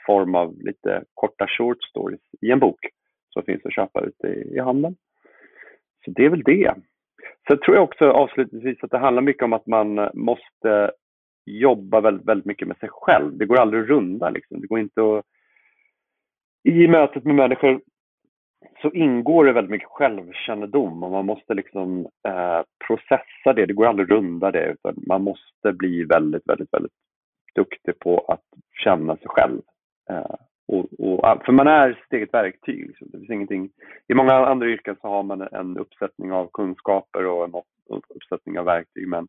form 0.06 0.34
av 0.34 0.54
lite 0.60 1.04
korta 1.14 1.46
short 1.46 1.82
stories 1.82 2.20
i 2.40 2.50
en 2.50 2.58
bok 2.58 2.80
som 3.32 3.42
finns 3.42 3.66
att 3.66 3.74
köpa 3.74 4.00
ute 4.00 4.26
i, 4.26 4.54
i 4.56 4.58
handeln. 4.58 4.96
Så 6.04 6.10
det 6.10 6.24
är 6.24 6.30
väl 6.30 6.42
det. 6.42 6.74
Sen 7.48 7.58
tror 7.58 7.76
jag 7.76 7.84
också 7.84 8.10
avslutningsvis 8.10 8.78
att 8.82 8.90
det 8.90 8.98
handlar 8.98 9.22
mycket 9.22 9.42
om 9.42 9.52
att 9.52 9.66
man 9.66 9.98
eh, 9.98 10.10
måste 10.14 10.90
jobba 11.46 12.00
väldigt, 12.00 12.28
väldigt 12.28 12.46
mycket 12.46 12.68
med 12.68 12.76
sig 12.76 12.88
själv. 12.92 13.36
Det 13.36 13.46
går 13.46 13.56
aldrig 13.58 13.82
att 13.82 13.88
runda 13.88 14.30
liksom. 14.30 14.60
Det 14.60 14.66
går 14.66 14.78
inte 14.78 15.00
att... 15.00 15.24
I 16.64 16.88
mötet 16.88 17.24
med 17.24 17.34
människor 17.34 17.80
så 18.82 18.90
ingår 18.90 19.44
det 19.44 19.52
väldigt 19.52 19.70
mycket 19.70 19.88
självkännedom 19.88 21.02
och 21.02 21.10
man 21.10 21.26
måste 21.26 21.54
liksom 21.54 22.06
eh, 22.28 22.62
processa 22.86 23.52
det. 23.52 23.66
Det 23.66 23.72
går 23.72 23.86
aldrig 23.86 24.04
att 24.04 24.10
runda 24.10 24.50
det 24.50 24.66
utan 24.66 24.94
man 25.06 25.22
måste 25.22 25.72
bli 25.72 26.04
väldigt, 26.04 26.42
väldigt, 26.46 26.72
väldigt 26.72 26.92
duktig 27.54 27.98
på 27.98 28.18
att 28.18 28.44
känna 28.84 29.16
sig 29.16 29.28
själv. 29.28 29.62
Eh, 30.10 30.36
och, 30.68 30.86
och, 30.98 31.44
för 31.44 31.52
man 31.52 31.66
är 31.66 31.92
sitt 31.92 32.12
eget 32.12 32.34
verktyg. 32.34 32.86
Liksom. 32.86 33.08
Det 33.10 33.18
finns 33.18 33.30
ingenting. 33.30 33.70
I 34.08 34.14
många 34.14 34.32
andra 34.32 34.66
yrken 34.66 34.96
så 35.00 35.08
har 35.08 35.22
man 35.22 35.40
en 35.40 35.78
uppsättning 35.78 36.32
av 36.32 36.50
kunskaper 36.52 37.26
och 37.26 37.44
en 37.44 37.62
uppsättning 38.14 38.58
av 38.58 38.64
verktyg. 38.64 39.08
Men 39.08 39.28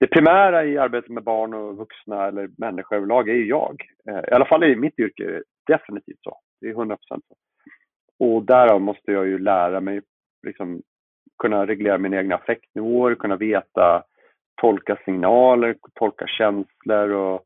det 0.00 0.06
primära 0.06 0.64
i 0.64 0.78
arbetet 0.78 1.10
med 1.10 1.22
barn 1.22 1.54
och 1.54 1.76
vuxna 1.76 2.26
eller 2.26 2.50
människor 2.58 2.96
överlag 2.96 3.28
är 3.28 3.34
ju 3.34 3.46
jag. 3.46 3.82
Eh, 4.08 4.30
I 4.30 4.32
alla 4.32 4.44
fall 4.44 4.64
i 4.64 4.76
mitt 4.76 4.98
yrke 4.98 5.24
är 5.24 5.32
det 5.32 5.42
definitivt 5.66 6.22
så. 6.22 6.38
Det 6.60 6.66
är 6.66 6.70
100 6.70 6.96
procent 6.96 7.24
så. 7.28 7.36
Och 8.18 8.44
därav 8.44 8.80
måste 8.80 9.12
jag 9.12 9.26
ju 9.26 9.38
lära 9.38 9.80
mig 9.80 10.00
liksom, 10.46 10.82
kunna 11.38 11.66
reglera 11.66 11.98
mina 11.98 12.16
egna 12.16 12.34
affektnivåer, 12.34 13.14
kunna 13.14 13.36
veta, 13.36 14.02
tolka 14.60 14.98
signaler, 15.04 15.76
tolka 15.94 16.26
känslor 16.26 17.10
och 17.10 17.44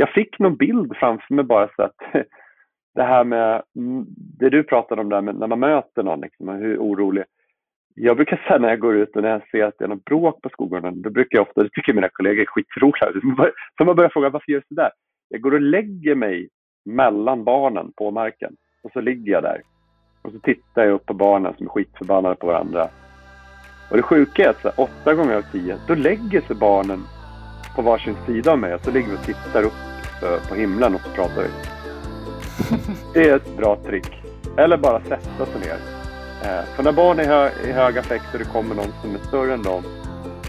jag 0.00 0.12
fick 0.12 0.38
någon 0.38 0.56
bild 0.56 0.96
framför 0.96 1.34
mig 1.34 1.44
bara 1.44 1.68
så 1.76 1.82
att 1.82 1.96
det 2.94 3.02
här 3.02 3.24
med 3.24 3.62
mm, 3.76 4.04
det 4.38 4.50
du 4.50 4.62
pratade 4.62 5.00
om 5.00 5.08
där 5.08 5.20
med 5.20 5.34
när 5.34 5.46
man 5.46 5.60
möter 5.60 6.02
någon, 6.02 6.20
liksom, 6.20 6.48
hur 6.48 6.78
orolig. 6.78 7.24
Jag 7.94 8.16
brukar 8.16 8.36
säga 8.36 8.58
när 8.58 8.68
jag 8.68 8.80
går 8.80 8.96
ut 8.96 9.16
och 9.16 9.22
när 9.22 9.30
jag 9.30 9.48
ser 9.50 9.64
att 9.64 9.74
det 9.78 9.84
är 9.84 9.88
något 9.88 10.04
bråk 10.04 10.42
på 10.42 10.48
skolgården, 10.48 11.02
då 11.02 11.10
brukar 11.10 11.38
jag 11.38 11.48
ofta, 11.48 11.62
det 11.62 11.70
tycker 11.72 11.92
mina 11.92 12.08
kollegor 12.08 12.42
är 12.42 12.46
skitroliga, 12.46 13.52
så 13.78 13.84
man 13.84 13.96
börjar 13.96 14.10
fråga 14.10 14.28
varför 14.28 14.52
gör 14.52 14.60
du 14.60 14.66
sådär? 14.68 14.90
Jag 15.28 15.40
går 15.40 15.54
och 15.54 15.60
lägger 15.60 16.14
mig 16.14 16.48
mellan 16.84 17.44
barnen 17.44 17.92
på 17.96 18.10
marken 18.10 18.56
och 18.82 18.90
så 18.92 19.00
ligger 19.00 19.32
jag 19.32 19.42
där 19.42 19.62
och 20.22 20.32
så 20.32 20.38
tittar 20.38 20.84
jag 20.84 20.92
upp 20.92 21.06
på 21.06 21.14
barnen 21.14 21.54
som 21.56 21.66
är 21.66 21.70
skitförbannade 21.70 22.34
på 22.34 22.46
varandra. 22.46 22.88
Och 23.90 23.96
det 23.96 24.02
sjuka 24.02 24.44
är 24.44 24.50
att 24.50 24.62
så, 24.62 24.82
åtta 24.82 25.14
gånger 25.14 25.36
av 25.36 25.42
tio, 25.52 25.76
då 25.88 25.94
lägger 25.94 26.40
sig 26.40 26.56
barnen 26.56 27.00
på 27.76 27.82
varsin 27.82 28.14
sida 28.26 28.52
av 28.52 28.58
mig 28.58 28.74
och 28.74 28.80
så 28.80 28.90
ligger 28.90 29.08
vi 29.08 29.16
och 29.16 29.22
tittar 29.22 29.62
upp 29.62 29.89
på 30.48 30.54
himlen 30.54 30.94
och 30.94 31.00
så 31.00 31.08
pratar 31.08 31.42
vi. 31.42 31.48
Det 33.14 33.28
är 33.28 33.36
ett 33.36 33.56
bra 33.56 33.76
trick. 33.86 34.22
Eller 34.56 34.76
bara 34.76 35.00
sätta 35.00 35.46
sig 35.46 35.60
ner. 35.60 35.78
Eh, 36.42 36.64
för 36.76 36.82
när 36.82 36.92
barn 36.92 37.20
är 37.20 37.24
hö 37.24 37.50
i 37.68 37.72
hög 37.72 37.98
affekt 37.98 38.24
och 38.32 38.38
det 38.38 38.44
kommer 38.44 38.74
någon 38.74 38.92
som 39.02 39.14
är 39.14 39.18
större 39.28 39.54
än 39.54 39.62
dem, 39.62 39.82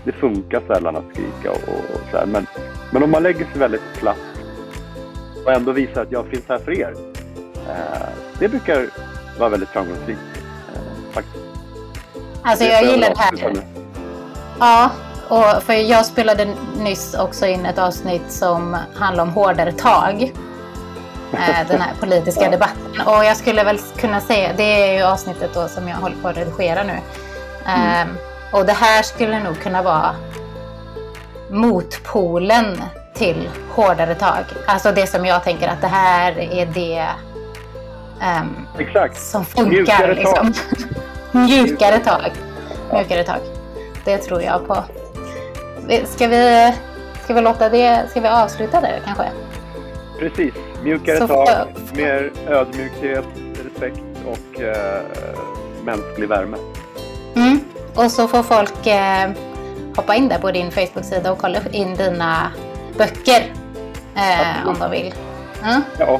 det 0.04 0.12
funkar 0.12 0.62
sällan 0.68 0.96
att 0.96 1.04
skrika 1.12 1.52
och, 1.52 1.74
och 1.96 2.02
så 2.12 2.18
här. 2.18 2.26
Men, 2.26 2.48
men 2.92 3.04
om 3.04 3.12
man 3.12 3.24
lägger 3.24 3.46
sig 3.46 3.60
väldigt 3.60 3.94
platt 3.94 4.18
och 5.46 5.52
ändå 5.52 5.72
visar 5.72 6.02
att 6.02 6.12
jag 6.12 6.26
finns 6.26 6.44
här 6.50 6.58
för 6.60 6.80
er. 6.80 6.94
Eh, 7.70 8.10
det 8.40 8.48
brukar 8.50 8.88
var 9.40 9.50
väldigt 9.50 9.70
framgångsrik. 9.70 10.18
Eh, 10.76 11.14
faktiskt. 11.14 11.46
Alltså 12.44 12.66
jag 12.66 12.84
gillar 12.84 13.10
det 13.10 13.18
här. 13.18 13.64
Ja, 14.60 14.92
och 15.32 15.64
för 15.64 15.74
jag 15.74 16.06
spelade 16.06 16.48
nyss 16.78 17.14
också 17.14 17.46
in 17.46 17.66
ett 17.66 17.78
avsnitt 17.78 18.32
som 18.32 18.78
handlar 18.96 19.24
om 19.24 19.30
hårdare 19.30 19.72
tag. 19.72 20.34
Eh, 21.34 21.68
den 21.68 21.82
här 21.82 21.94
politiska 22.00 22.44
ja. 22.44 22.50
debatten. 22.50 23.08
Och 23.08 23.26
jag 23.26 23.38
skulle 23.38 23.64
väl 23.64 23.78
kunna 23.98 24.22
säga, 24.22 24.54
det 24.58 24.64
är 24.64 24.98
ju 24.98 25.04
avsnittet 25.04 25.54
då 25.54 25.68
som 25.68 25.88
jag 25.88 25.96
håller 25.96 26.16
på 26.16 26.28
att 26.28 26.38
redigera 26.38 26.84
nu. 26.84 26.98
Mm. 27.66 28.10
Um, 28.10 28.16
och 28.52 28.66
det 28.66 28.74
här 28.74 29.04
skulle 29.04 29.44
nog 29.44 29.60
kunna 29.60 29.82
vara 29.82 30.16
motpolen 31.50 32.82
till 33.14 33.50
hårdare 33.70 34.16
tag. 34.16 34.44
Alltså 34.68 34.92
det 34.92 35.08
som 35.08 35.26
jag 35.26 35.44
tänker 35.44 35.68
att 35.68 35.82
det 35.82 35.88
här 35.88 36.40
är 36.40 36.66
det 36.66 37.08
Um, 38.22 38.68
Exakt. 38.80 39.22
Som 39.22 39.46
funkar. 39.46 39.72
Mjukare 39.72 40.14
liksom. 40.14 40.54
Mjukare 41.32 42.00
tag. 42.00 42.32
Mjukare 42.94 43.24
tag. 43.24 43.40
Det 44.06 44.18
tror 44.18 44.42
jag 44.42 44.68
på. 44.68 44.84
Ska 46.06 46.28
vi, 46.28 46.74
ska 47.24 47.34
vi 47.34 47.42
låta 47.42 47.70
det, 47.70 48.10
ska 48.10 48.22
vi 48.22 48.28
avsluta 48.28 48.82
där 48.82 49.02
kanske? 49.06 49.24
Precis. 50.20 50.54
Mjukare 50.84 51.18
Så 51.18 51.28
tag, 51.28 51.48
jag... 51.48 51.98
mer 51.98 52.32
ödmjukhet, 52.48 53.26
respekt 53.64 54.02
och 54.26 54.62
eh, 54.62 55.02
mänsklig 55.84 56.30
värme. 56.30 56.58
Mm. 57.36 57.60
Och 57.96 58.12
så 58.12 58.28
får 58.28 58.44
folk 58.44 58.88
eh, 58.88 59.30
hoppa 59.96 60.16
in 60.16 60.30
där 60.30 60.40
på 60.40 60.52
din 60.52 60.72
Facebook-sida 60.72 61.32
och 61.32 61.38
kolla 61.38 61.60
in 61.72 61.96
dina 61.96 62.52
böcker 62.98 63.54
eh, 64.16 64.68
om 64.68 64.76
de 64.80 64.92
vill. 64.92 65.14
Mm. 65.64 65.82
Ja, 66.00 66.20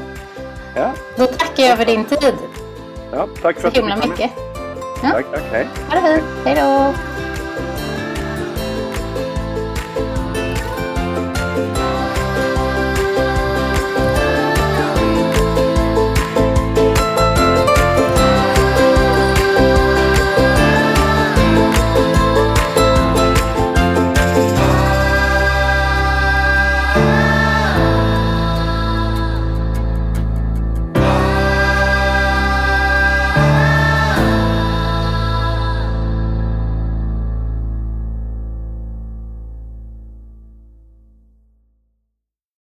Ja. 0.76 0.92
Då 1.16 1.26
tackar 1.26 1.62
jag 1.62 1.78
för 1.78 1.84
din 1.84 2.04
tid. 2.04 2.34
Ja, 3.12 3.28
tack 3.42 3.60
för 3.60 3.70
Så 3.70 3.76
himla 3.76 3.96
mycket. 3.96 4.30
Ja. 5.02 5.10
Tack, 5.10 5.26
tack. 5.32 5.42
Hej. 5.52 5.66
Ha 5.90 6.00
det 6.00 6.14
fint. 6.14 6.24
Hej 6.44 6.56
då. 6.56 6.94